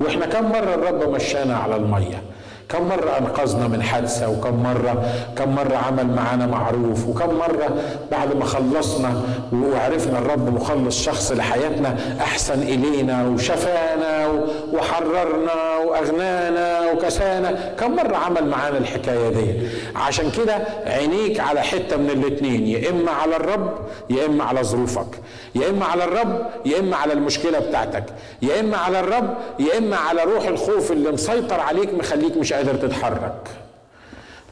وإحنا 0.00 0.26
كم 0.26 0.44
مرة 0.48 0.74
الرب 0.74 1.14
مشانا 1.14 1.56
على 1.56 1.76
المية؟ 1.76 2.22
كم 2.68 2.88
مرة 2.88 3.18
أنقذنا 3.18 3.68
من 3.68 3.82
حادثة 3.82 4.28
وكم 4.30 4.62
مرة 4.62 5.04
كم 5.36 5.54
مرة 5.54 5.76
عمل 5.76 6.06
معانا 6.06 6.46
معروف 6.46 7.06
وكم 7.08 7.34
مرة 7.34 7.76
بعد 8.10 8.36
ما 8.36 8.44
خلصنا 8.44 9.22
وعرفنا 9.52 10.18
الرب 10.18 10.54
مخلص 10.54 11.02
شخص 11.04 11.32
لحياتنا 11.32 11.96
أحسن 12.20 12.62
إلينا 12.62 13.26
وشفانا 13.28 14.28
وحررنا 14.72 15.76
وأغنانا 15.86 16.90
وكسانا. 16.92 17.74
كم 17.80 17.96
مرة 17.96 18.16
عمل 18.16 18.46
معانا 18.48 18.78
الحكاية 18.78 19.28
دي؟ 19.28 19.68
عشان 19.96 20.30
كده 20.30 20.58
عينيك 20.86 21.40
على 21.40 21.60
حتة 21.60 21.96
من 21.96 22.10
الاتنين 22.10 22.66
يا 22.66 22.90
إما 22.90 23.10
على 23.10 23.36
الرب 23.36 23.78
يا 24.10 24.26
إما 24.26 24.44
على 24.44 24.62
ظروفك. 24.62 25.20
يا 25.54 25.70
إما 25.70 25.84
على 25.86 26.04
الرب 26.04 26.46
يا 26.66 26.78
إما 26.80 26.96
على 26.96 27.12
المشكلة 27.12 27.58
بتاعتك. 27.58 28.04
يا 28.42 28.60
إما 28.60 28.76
على 28.76 29.00
الرب 29.00 29.34
يا 29.58 29.78
إما 29.78 29.96
على 29.96 30.22
روح 30.24 30.46
الخوف 30.46 30.92
اللي 30.92 31.10
مسيطر 31.12 31.60
عليك 31.60 31.94
مخليك 31.94 32.36
مش 32.36 32.52
قادر 32.54 32.74
تتحرك. 32.74 33.48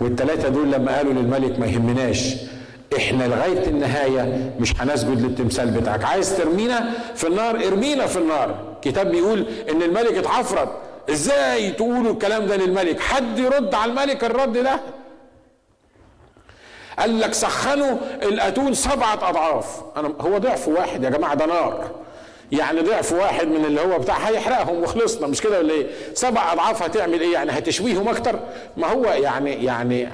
والثلاثة 0.00 0.48
دول 0.48 0.72
لما 0.72 0.96
قالوا 0.96 1.12
للملك 1.12 1.59
ما 1.59 1.66
يهمناش 1.66 2.34
إحنا 2.96 3.24
لغاية 3.24 3.66
النهاية 3.66 4.53
مش 4.61 4.80
هنسجد 4.80 5.20
للتمثال 5.22 5.70
بتاعك. 5.70 6.05
عايز 6.05 6.36
ترمينا 6.36 6.90
في 7.14 7.26
النار؟ 7.26 7.66
ارمينا 7.66 8.07
في 8.07 8.18
النار. 8.18 8.59
كتاب 8.82 9.11
بيقول 9.11 9.46
إن 9.70 9.82
الملك 9.82 10.12
اتعفرت. 10.14 10.68
إزاي 11.11 11.70
تقولوا 11.70 12.12
الكلام 12.12 12.46
ده 12.46 12.57
للملك؟ 12.57 13.00
حد 13.00 13.38
يرد 13.38 13.74
على 13.74 13.90
الملك 13.90 14.24
الرد 14.24 14.53
ده؟ 14.53 14.80
قال 16.98 17.20
لك 17.20 17.34
سخنوا 17.34 17.96
الأتون 18.22 18.74
سبعة 18.74 19.28
أضعاف. 19.30 19.82
أنا 19.96 20.12
هو 20.20 20.38
ضعف 20.38 20.68
واحد 20.68 21.05
يا 21.05 21.11
جماعة 21.11 21.34
ده 21.34 21.46
نار. 21.46 21.90
يعني 22.53 22.80
ضعف 22.80 23.12
واحد 23.12 23.46
من 23.48 23.64
اللي 23.64 23.80
هو 23.80 23.98
بتاع 23.98 24.16
هيحرقهم 24.16 24.82
وخلصنا 24.82 25.26
مش 25.26 25.40
كده 25.40 25.59
ولا 25.59 25.72
إيه؟ 25.74 25.86
سبع 26.14 26.53
اضعاف 26.53 26.82
هتعمل 26.82 27.20
إيه؟ 27.20 27.32
يعني 27.32 27.50
هتشويهم 27.53 28.09
أكتر؟ 28.09 28.38
ما 28.76 28.86
هو 28.86 29.05
يعني 29.05 29.64
يعني 29.64 30.09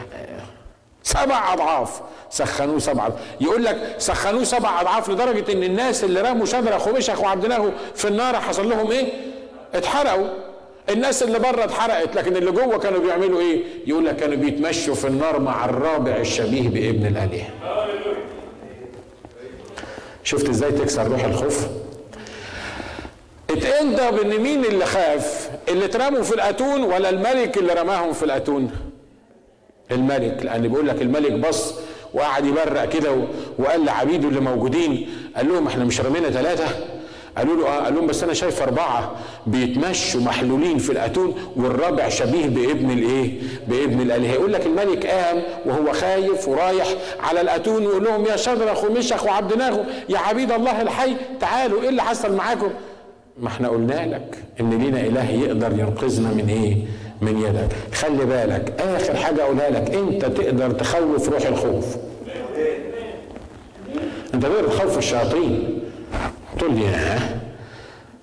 سبع 1.03 1.53
أضعاف 1.53 2.01
سخنوه 2.31 2.79
سبع. 2.79 3.09
يقول 3.41 3.65
لك 3.65 3.95
سخنوه 3.99 4.45
سبع 4.45 4.81
أضعاف 4.81 5.09
لدرجة 5.11 5.53
إن 5.53 5.63
الناس 5.63 6.05
اللي 6.05 6.21
رموا 6.21 6.47
شدرخ 6.47 6.89
ومشخ 6.89 7.21
وعبدناه 7.21 7.71
في 7.95 8.09
النار 8.09 8.37
حصل 8.41 8.71
لهم 8.71 8.91
إيه؟ 8.91 9.07
اتحرقوا 9.75 10.29
الناس 10.91 11.23
اللي 11.23 11.39
بره 11.39 11.65
اتحرقت 11.65 12.17
لكن 12.17 12.37
اللي 12.37 12.51
جوه 12.51 12.79
كانوا 12.79 13.01
بيعملوا 13.01 13.41
إيه؟ 13.41 13.63
يقول 13.87 14.07
لك 14.07 14.17
كانوا 14.17 14.37
بيتمشوا 14.37 14.95
في 14.95 15.07
النار 15.07 15.41
مع 15.41 15.65
الرابع 15.65 16.17
الشبيه 16.17 16.69
بابن 16.69 17.07
الآلهة. 17.07 17.49
شفت 20.25 20.49
إزاي 20.49 20.73
تكسر 20.73 21.07
روح 21.09 21.25
الخوف؟ 21.25 21.67
اتندب 23.51 24.21
ان 24.21 24.39
مين 24.41 24.65
اللي 24.65 24.87
خاف 24.87 25.51
اللي 25.69 25.85
اترموا 25.85 26.23
في 26.23 26.35
الاتون 26.35 26.83
ولا 26.83 27.09
الملك 27.11 27.59
اللي 27.59 27.73
رماهم 27.73 28.13
في 28.13 28.23
الاتون 28.23 28.71
الملك 29.93 30.41
لأن 30.43 30.69
بيقول 30.69 30.89
لك 30.89 31.03
الملك 31.03 31.33
بص 31.33 31.75
وقعد 32.15 32.45
يبرق 32.47 32.85
كده 32.89 33.17
وقال 33.59 33.85
لعبيده 33.85 34.29
اللي 34.29 34.41
موجودين 34.41 35.09
قال 35.37 35.49
لهم 35.49 35.67
إحنا 35.67 35.85
مش 35.85 36.01
رمينا 36.01 36.31
ثلاثة 36.31 36.65
قالوا 37.39 37.57
له 37.57 37.69
آه 37.69 37.81
قال 37.85 37.95
لهم 37.95 38.07
بس 38.07 38.23
أنا 38.23 38.35
شايف 38.35 38.63
اربعة 38.63 39.17
بيتمشوا 39.47 40.21
محلولين 40.21 40.79
في 40.79 40.93
الاتون 40.93 41.53
والرابع 41.57 42.09
شبيه 42.09 42.47
بابن 42.47 42.91
الايه؟ 42.91 43.41
بابن 43.69 44.01
الاله 44.01 44.29
يقول 44.33 44.53
لك 44.53 44.67
الملك 44.67 45.07
قام 45.07 45.43
وهو 45.67 45.93
خايف 45.93 46.49
ورايح 46.49 46.87
على 47.21 47.41
الاتون 47.41 47.87
ويقول 47.87 48.05
لهم 48.05 48.25
يا 48.27 48.37
شدرخ 48.37 48.85
ومشخ 48.85 49.25
وعبدناغو 49.25 49.85
يا 50.09 50.19
عبيد 50.19 50.53
الله 50.53 50.83
الحي 50.83 51.17
تعالوا 51.41 51.83
إيه 51.83 51.89
اللي 51.89 52.03
حصل 52.03 52.33
معاكم؟ 52.33 52.71
ما 53.41 53.49
إحنا 53.49 53.69
قلنا 53.69 54.07
لك 54.07 54.39
إن 54.61 54.71
لينا 54.79 55.01
اله 55.01 55.31
يقدر 55.31 55.73
ينقذنا 55.79 56.29
من 56.29 56.49
إيه؟ 56.49 56.77
من 57.23 57.43
يدك. 57.43 57.95
خلي 57.95 58.25
بالك 58.25 58.81
آخر 58.81 59.17
حاجة 59.17 59.43
أقولها 59.43 59.71
لك 59.71 59.95
أنت 59.95 60.25
تقدر 60.25 60.71
تخوف 60.71 61.29
روح 61.29 61.47
الخوف. 61.47 61.97
أنت 64.35 64.43
تقدر 64.43 64.69
تخوف 64.69 64.99
الشياطين. 64.99 65.81
تقول 66.59 66.75
لي 66.75 66.87
ها 66.87 67.41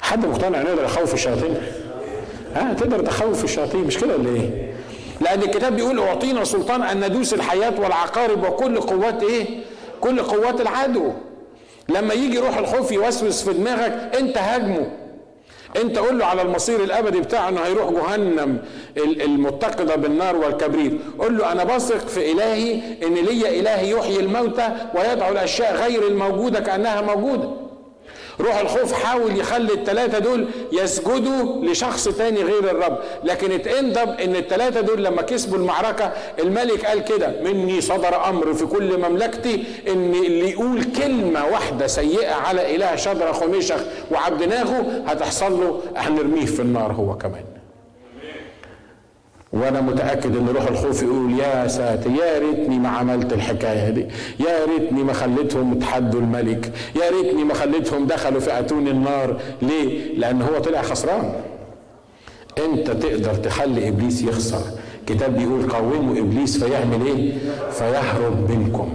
حد 0.01 0.25
مقتنع 0.25 0.61
إنه 0.61 0.69
يقدر 0.69 0.83
يخوف 0.83 1.13
الشياطين؟ 1.13 1.55
ها؟ 2.55 2.73
تقدر 2.73 2.99
تخوف 2.99 3.43
الشياطين 3.43 3.83
مش 3.83 3.97
كده 3.97 4.17
ولا 4.17 4.29
إيه؟ 4.29 4.73
لأن 5.21 5.41
الكتاب 5.41 5.75
بيقول 5.75 5.99
أعطينا 5.99 6.43
سلطان 6.43 6.81
أن 6.81 7.05
ندوس 7.09 7.33
الحياة 7.33 7.79
والعقارب 7.79 8.43
وكل 8.43 8.79
قوات 8.81 9.23
إيه؟ 9.23 9.45
كل 10.01 10.19
قوات 10.21 10.61
العدو. 10.61 11.11
لما 11.89 12.13
يجي 12.13 12.39
روح 12.39 12.57
الخوف 12.57 12.91
يوسوس 12.91 13.43
في 13.49 13.53
دماغك 13.53 14.15
أنت 14.19 14.37
هاجمه. 14.37 14.87
انت 15.81 15.97
قول 15.97 16.19
له 16.19 16.25
على 16.25 16.41
المصير 16.41 16.83
الابدي 16.83 17.19
بتاعه 17.19 17.49
انه 17.49 17.61
هيروح 17.61 17.89
جهنم 17.91 18.57
المتقدة 18.97 19.95
بالنار 19.95 20.35
والكبريت. 20.35 20.93
قول 21.19 21.37
له 21.37 21.51
أنا 21.51 21.63
بثق 21.63 22.07
في 22.07 22.31
الهي 22.31 22.73
ان 23.03 23.13
ليا 23.13 23.49
اله 23.59 23.81
يحيي 23.81 24.19
الموتى 24.19 24.69
ويدعو 24.95 25.31
الاشياء 25.31 25.75
غير 25.75 26.07
الموجودة 26.07 26.59
كأنها 26.59 27.01
موجودة. 27.01 27.49
روح 28.41 28.59
الخوف 28.59 28.93
حاول 28.93 29.37
يخلي 29.39 29.73
الثلاثة 29.73 30.19
دول 30.19 30.47
يسجدوا 30.71 31.65
لشخص 31.65 32.03
تاني 32.07 32.43
غير 32.43 32.71
الرب. 32.71 32.97
لكن 33.23 33.51
اتندب 33.51 34.09
إن 34.19 34.35
الثلاثة 34.35 34.81
دول 34.81 35.03
لما 35.03 35.21
كسبوا 35.21 35.57
المعركة 35.57 36.11
الملك 36.39 36.85
قال 36.85 37.03
كده 37.03 37.31
مني 37.43 37.81
صدر 37.81 38.29
أمر 38.29 38.53
في 38.53 38.65
كل 38.65 38.97
مملكتي 39.09 39.63
إن 39.87 40.13
اللي 40.15 40.51
يقول 40.51 40.83
كلمة 40.83 41.45
واحدة 41.45 41.87
سيئة 41.87 42.33
على 42.33 42.75
إله 42.75 42.95
شدرخ 42.95 43.43
وميشخ 43.43 43.79
وعبدناغو 44.11 44.83
هتحصل 45.07 45.59
له 45.61 45.81
هنرميه 45.97 46.45
في 46.45 46.59
النار 46.61 46.91
هو 46.91 47.17
كمان. 47.17 47.43
وأنا 49.55 49.81
متأكد 49.81 50.35
إن 50.35 50.47
روح 50.49 50.67
الخوف 50.67 51.03
يقول 51.03 51.39
يا 51.39 51.67
ساتر 51.67 52.09
يا 52.09 52.39
ريتني 52.39 52.79
ما 52.79 52.89
عملت 52.89 53.33
الحكاية 53.33 53.89
دي 53.89 54.05
يا 54.39 54.65
ريتني 54.65 55.03
ما 55.03 55.13
خليتهم 55.13 55.79
تحدوا 55.79 56.19
الملك 56.19 56.71
يا 56.95 57.09
ريتني 57.09 57.43
ما 57.43 57.53
خليتهم 57.53 58.07
دخلوا 58.07 58.39
في 58.39 58.59
أتون 58.59 58.87
النار. 58.87 59.39
ليه؟ 59.61 60.15
لأن 60.17 60.41
هو 60.41 60.59
طلع 60.59 60.81
خسران. 60.81 61.33
أنت 62.65 62.91
تقدر 62.91 63.35
تخلي 63.35 63.87
إبليس 63.87 64.21
يخسر. 64.21 64.61
كتاب 65.07 65.37
بيقول 65.37 65.69
قوموا 65.71 66.19
إبليس 66.19 66.63
فيعمل 66.63 67.05
إيه؟ 67.05 67.33
فيهرب 67.71 68.51
منكم. 68.51 68.93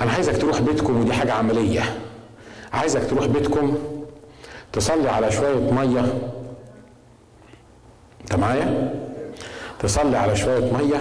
أنا 0.00 0.10
عايزك 0.12 0.38
تروح 0.38 0.60
بيتكم 0.60 1.00
ودي 1.00 1.12
حاجة 1.12 1.32
عملية. 1.32 1.82
عايزك 2.72 3.10
تروح 3.10 3.26
بيتكم 3.26 3.74
تصلي 4.72 5.08
على 5.08 5.32
شوية 5.32 5.72
مية. 5.72 6.04
انت 8.26 8.40
معايا؟ 8.40 8.94
تصلي 9.78 10.16
على 10.16 10.36
شوية 10.36 10.72
مية 10.72 11.00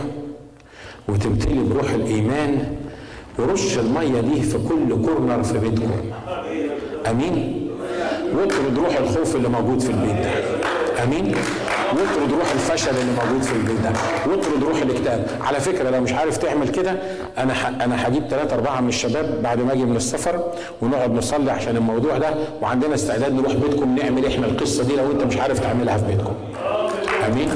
وتمتلي 1.08 1.64
بروح 1.64 1.90
الإيمان 1.90 2.76
ورش 3.40 3.78
المية 3.78 4.22
دي 4.22 4.42
في 4.42 4.58
كل 4.58 5.06
كورنر 5.06 5.44
في 5.44 5.58
بيتكم 5.58 5.92
أمين؟ 7.10 7.68
واطرد 8.36 8.78
روح 8.78 8.98
الخوف 8.98 9.36
اللي 9.36 9.50
موجود 9.50 9.80
في 9.80 9.90
البيت 9.90 10.16
ده. 10.16 10.32
أمين؟ 11.04 11.36
واطرد 11.94 12.32
روح 12.40 12.52
الفشل 12.52 12.90
اللي 12.90 13.12
موجود 13.26 13.42
في 13.44 13.54
البيت 13.56 13.80
ده. 13.84 13.92
واطرد 14.28 14.64
روح 14.64 14.82
الاكتئاب. 14.82 15.28
على 15.42 15.60
فكرة 15.60 15.90
لو 15.90 16.02
مش 16.02 16.14
عارف 16.14 16.38
تعمل 16.38 16.70
كده 16.70 16.96
أنا. 17.38 17.54
أنا 17.86 18.08
هجيب 18.08 18.24
ثلاثة 18.30 18.56
أربعة 18.56 18.82
من 18.82 18.90
الشباب 18.90 19.40
بعد 19.44 19.62
ما 19.62 19.74
أجي 19.74 19.86
من 19.86 19.96
السفر 19.96 20.44
ونقعد 20.82 21.12
نصلي 21.14 21.52
عشان 21.52 21.78
الموضوع 21.78 22.18
ده 22.18 22.30
وعندنا 22.62 22.96
استعداد 22.96 23.34
نروح 23.34 23.54
بيتكم 23.54 23.96
نعمل 23.96 24.26
إحنا 24.26 24.46
القصة 24.48 24.84
دي 24.84 24.96
لو 24.96 25.12
أنت 25.12 25.24
مش 25.24 25.38
عارف 25.38 25.60
تعملها 25.60 25.98
في 25.98 26.06
بيتكم. 26.06 26.34
امين 27.28 27.50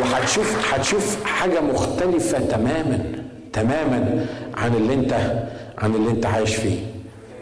وهتشوف 0.00 0.74
هتشوف 0.74 1.24
حاجة 1.24 1.60
مختلفة 1.60 2.38
تماما 2.38 2.98
تماما 3.52 4.26
عن 4.56 4.74
اللي 4.74 4.94
انت 4.94 5.14
عن 5.78 5.94
اللي 5.94 6.10
انت 6.10 6.26
عايش 6.26 6.54
فيه. 6.54 6.78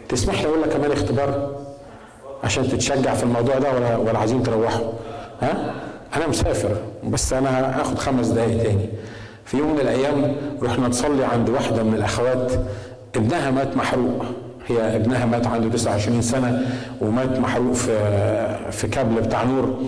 تسمح 0.09 0.41
لي 0.41 0.47
أقول 0.47 0.61
لك 0.61 0.69
كمان 0.69 0.91
اختبار 0.91 1.55
عشان 2.43 2.67
تتشجع 2.69 3.13
في 3.13 3.23
الموضوع 3.23 3.59
ده 3.59 3.71
ولا 3.73 3.97
ولا 3.97 4.19
عايزين 4.19 4.43
تروحوا؟ 4.43 4.91
ها؟ 5.41 5.73
أنا 6.15 6.27
مسافر 6.27 6.77
بس 7.03 7.33
أنا 7.33 7.79
هاخد 7.81 7.99
خمس 7.99 8.27
دقايق 8.27 8.63
تاني. 8.63 8.89
في 9.45 9.57
يوم 9.57 9.73
من 9.73 9.79
الأيام 9.79 10.35
رحنا 10.63 10.87
نصلي 10.87 11.25
عند 11.25 11.49
واحدة 11.49 11.83
من 11.83 11.93
الأخوات 11.93 12.51
ابنها 13.15 13.51
مات 13.51 13.77
محروق. 13.77 14.25
هي 14.67 14.95
ابنها 14.95 15.25
مات 15.25 15.47
عنده 15.47 15.69
29 15.69 16.21
سنة 16.21 16.69
ومات 17.01 17.39
محروق 17.39 17.73
في 17.73 17.91
في 18.71 18.87
كابل 18.87 19.21
بتاع 19.21 19.43
نور. 19.43 19.83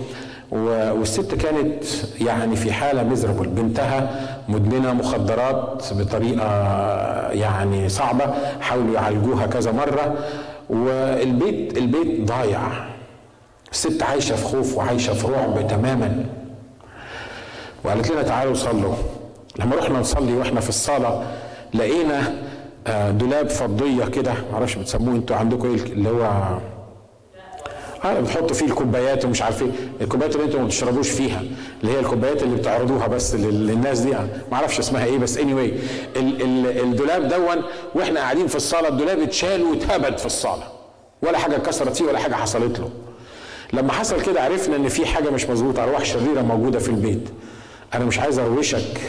والست 0.52 1.36
كانت 1.36 1.84
يعني 2.22 2.56
في 2.56 2.74
حالة 2.74 3.04
مزربل 3.04 3.48
بنتها 3.48 4.28
مدمنة 4.50 4.94
مخدرات 4.94 5.84
بطريقة 5.94 6.48
يعني 7.32 7.90
صعبة 7.90 8.26
حاولوا 8.62 8.94
يعالجوها 8.96 9.46
كذا 9.46 9.72
مرة 9.72 10.16
والبيت 10.70 11.78
البيت 11.78 12.22
ضايع. 12.28 12.62
الست 13.72 14.04
عايشة 14.04 14.36
في 14.36 14.44
خوف 14.44 14.78
وعايشة 14.78 15.14
في 15.14 15.28
رعب 15.28 15.68
تماما. 15.68 16.26
وقالت 17.84 18.12
لنا 18.12 18.22
تعالوا 18.22 18.54
صلوا. 18.54 18.96
لما 19.60 19.76
رحنا 19.76 20.00
نصلي 20.00 20.34
وإحنا 20.34 20.60
في 20.60 20.70
الصالة 20.70 21.24
لقينا 21.74 22.34
دولاب 23.12 23.50
فضية 23.50 24.06
كده 24.06 24.34
معرفش 24.54 24.76
بتسموه 24.76 25.16
أنتوا 25.16 25.36
عندكم 25.36 25.68
إيه 25.68 25.76
اللي 25.94 26.10
هو 26.10 26.58
آه 28.06 28.20
بتحطوا 28.20 28.56
فيه 28.56 28.66
الكوبايات 28.66 29.26
ومش 29.26 29.42
عارف 29.42 29.62
إيه. 29.62 29.70
الكوبايات 30.02 30.36
اللي 30.36 30.46
أنتوا 30.46 30.60
ما 30.60 30.66
بتشربوش 30.66 31.10
فيها 31.10 31.42
اللي 31.82 31.92
هي 31.94 32.00
الكوبايات 32.00 32.44
اللي 32.44 32.56
بتعرضوها 32.56 33.08
بس 33.08 33.36
للناس 33.36 34.00
دي. 34.00 34.10
ما 34.12 34.28
أعرفش 34.54 34.80
اسمها 34.80 35.06
إيه 35.06 35.18
بس 35.18 35.38
اني 35.38 35.54
anyway 35.54 35.72
الدولاب 36.18 37.28
دون 37.28 37.64
وإحنا 37.96 38.20
قاعدين 38.20 38.48
في 38.48 38.56
الصالة 38.56 38.88
الدولاب 38.88 39.20
اتشال 39.20 39.64
واتهبد 39.64 40.18
في 40.18 40.26
الصالة. 40.26 40.64
ولا 41.22 41.38
حاجة 41.38 41.56
اتكسرت 41.56 41.96
فيه 41.98 42.06
ولا 42.06 42.20
حاجة 42.20 42.36
حصلت 42.36 42.80
له. 42.80 42.90
لما 43.74 43.92
حصل 43.94 44.22
كده 44.22 44.42
عرفنا 44.42 44.76
إن 44.76 44.88
في 44.88 45.06
حاجة 45.06 45.30
مش 45.30 45.46
مظبوطة 45.50 45.84
أرواح 45.84 46.06
شريرة 46.06 46.42
موجودة 46.42 46.80
في 46.80 46.90
البيت. 46.90 47.30
أنا 47.94 48.06
مش 48.06 48.20
عايز 48.20 48.40
أروشك. 48.40 49.02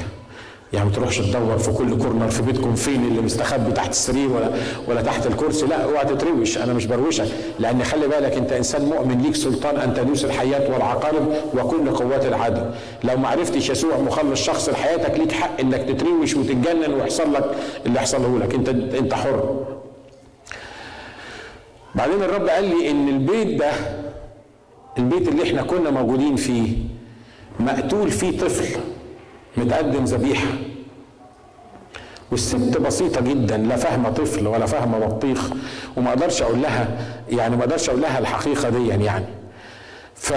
يعني 0.73 0.85
ما 0.89 0.95
تروحش 0.95 1.19
تدور 1.19 1.59
في 1.59 1.73
كل 1.73 1.99
كورنر 1.99 2.29
في 2.29 2.43
بيتكم 2.43 2.75
فين 2.75 3.05
اللي 3.05 3.21
مستخبي 3.21 3.73
تحت 3.73 3.91
السرير 3.91 4.33
ولا 4.33 4.51
ولا 4.89 5.03
تحت 5.03 5.27
الكرسي. 5.27 5.67
لا 5.67 5.85
اوعى 5.85 6.05
تتروش 6.05 6.59
أنا 6.59 6.73
مش 6.73 6.87
بروشك. 6.87 7.27
لأن 7.59 7.85
خلي 7.85 8.09
بالك 8.09 8.33
أنت 8.33 8.53
إنسان 8.53 8.85
مؤمن 8.85 9.23
ليك 9.23 9.37
سلطان 9.37 9.77
أن 9.77 9.95
تدوس 9.95 10.25
الحيات 10.25 10.71
والعقارب 10.71 11.35
وكل 11.55 11.91
قوات 11.91 12.27
العدو 12.27 12.63
لو 13.05 13.17
ما 13.17 13.29
عرفتش 13.29 13.71
يسوع 13.71 13.99
مخلص 13.99 14.43
شخص 14.43 14.69
لحياتك 14.69 15.19
ليك 15.19 15.33
حق 15.33 15.61
إنك 15.61 15.83
تتروش 15.89 16.35
وتتجنن 16.37 16.95
ويحصل 16.95 17.33
لك 17.35 17.51
اللي 17.87 17.99
يحصله 17.99 18.39
لك. 18.39 18.55
انت 18.55 18.69
أنت 18.69 19.15
حر. 19.15 19.65
بعدين 21.95 22.23
الرب 22.23 22.49
قال 22.49 22.65
لي 22.65 22.91
إن 22.91 23.09
البيت 23.09 23.59
ده 23.59 23.71
البيت 24.99 25.29
اللي 25.29 25.43
إحنا 25.43 25.63
كنا 25.63 25.91
موجودين 25.91 26.37
فيه 26.37 26.77
مقتول 27.61 28.11
فيه 28.11 28.39
طفل. 28.39 28.81
متقدم 29.57 30.05
ذبيحة. 30.05 30.49
والست 32.33 32.79
بسيطة 32.79 33.21
جدا 33.21 33.57
لا 33.57 33.77
فاهمة 33.77 34.11
طفل 34.11 34.47
ولا 34.47 34.67
فاهمة 34.67 34.99
بطيخ 34.99 35.51
وما 35.97 36.09
أقدرش 36.09 36.43
أقول 36.43 36.63
لها 36.63 36.89
يعني 37.29 37.57
ما 37.57 37.63
أقدرش 37.63 37.89
أقول 37.89 38.03
لها 38.03 38.19
الحقيقة 38.19 38.69
دي 38.69 38.89
يعني. 38.89 39.25
ف 40.15 40.33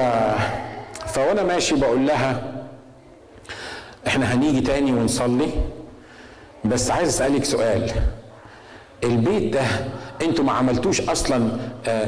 فوأنا 1.08 1.44
ماشي 1.44 1.76
بقول 1.76 2.08
لها 2.08 2.42
إحنا 4.08 4.34
هنيجي 4.34 4.62
تاني 4.62 4.94
ونصلي. 4.94 5.48
بس 6.66 6.92
عايز 6.92 7.08
أسألك 7.10 7.44
سؤال. 7.46 7.92
البيت 9.04 9.54
ده 9.54 9.62
أنتوا 10.22 10.44
ما 10.46 10.52
عملتوش 10.52 11.02
أصلا 11.02 11.50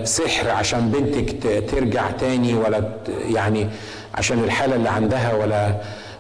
سحر 0.04 0.50
عشان 0.50 0.92
بنتك 0.92 1.44
ترجع 1.72 2.12
تاني 2.12 2.54
ولا 2.54 2.84
يعني 3.08 3.70
عشان 4.16 4.44
الحالة 4.44 4.76
اللي 4.76 4.90
عندها 4.90 5.34
ولا 5.34 5.76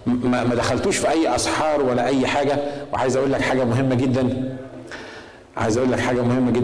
ما 0.05 0.55
دخلتوش 0.55 0.97
في 0.97 1.09
أي 1.09 1.35
أسحار 1.35 1.81
ولا 1.81 2.07
أي 2.07 2.27
حاجة. 2.27 2.57
وعايز 2.93 3.17
أقول 3.17 3.31
لك 3.31 3.41
حاجة 3.41 3.63
مهمة 3.63 3.95
جدا. 3.95 4.57
عايز 5.57 5.77
أقول 5.77 5.91
لك 5.91 5.99
حاجة 5.99 6.21
مهمة 6.21 6.51
جدا. 6.51 6.61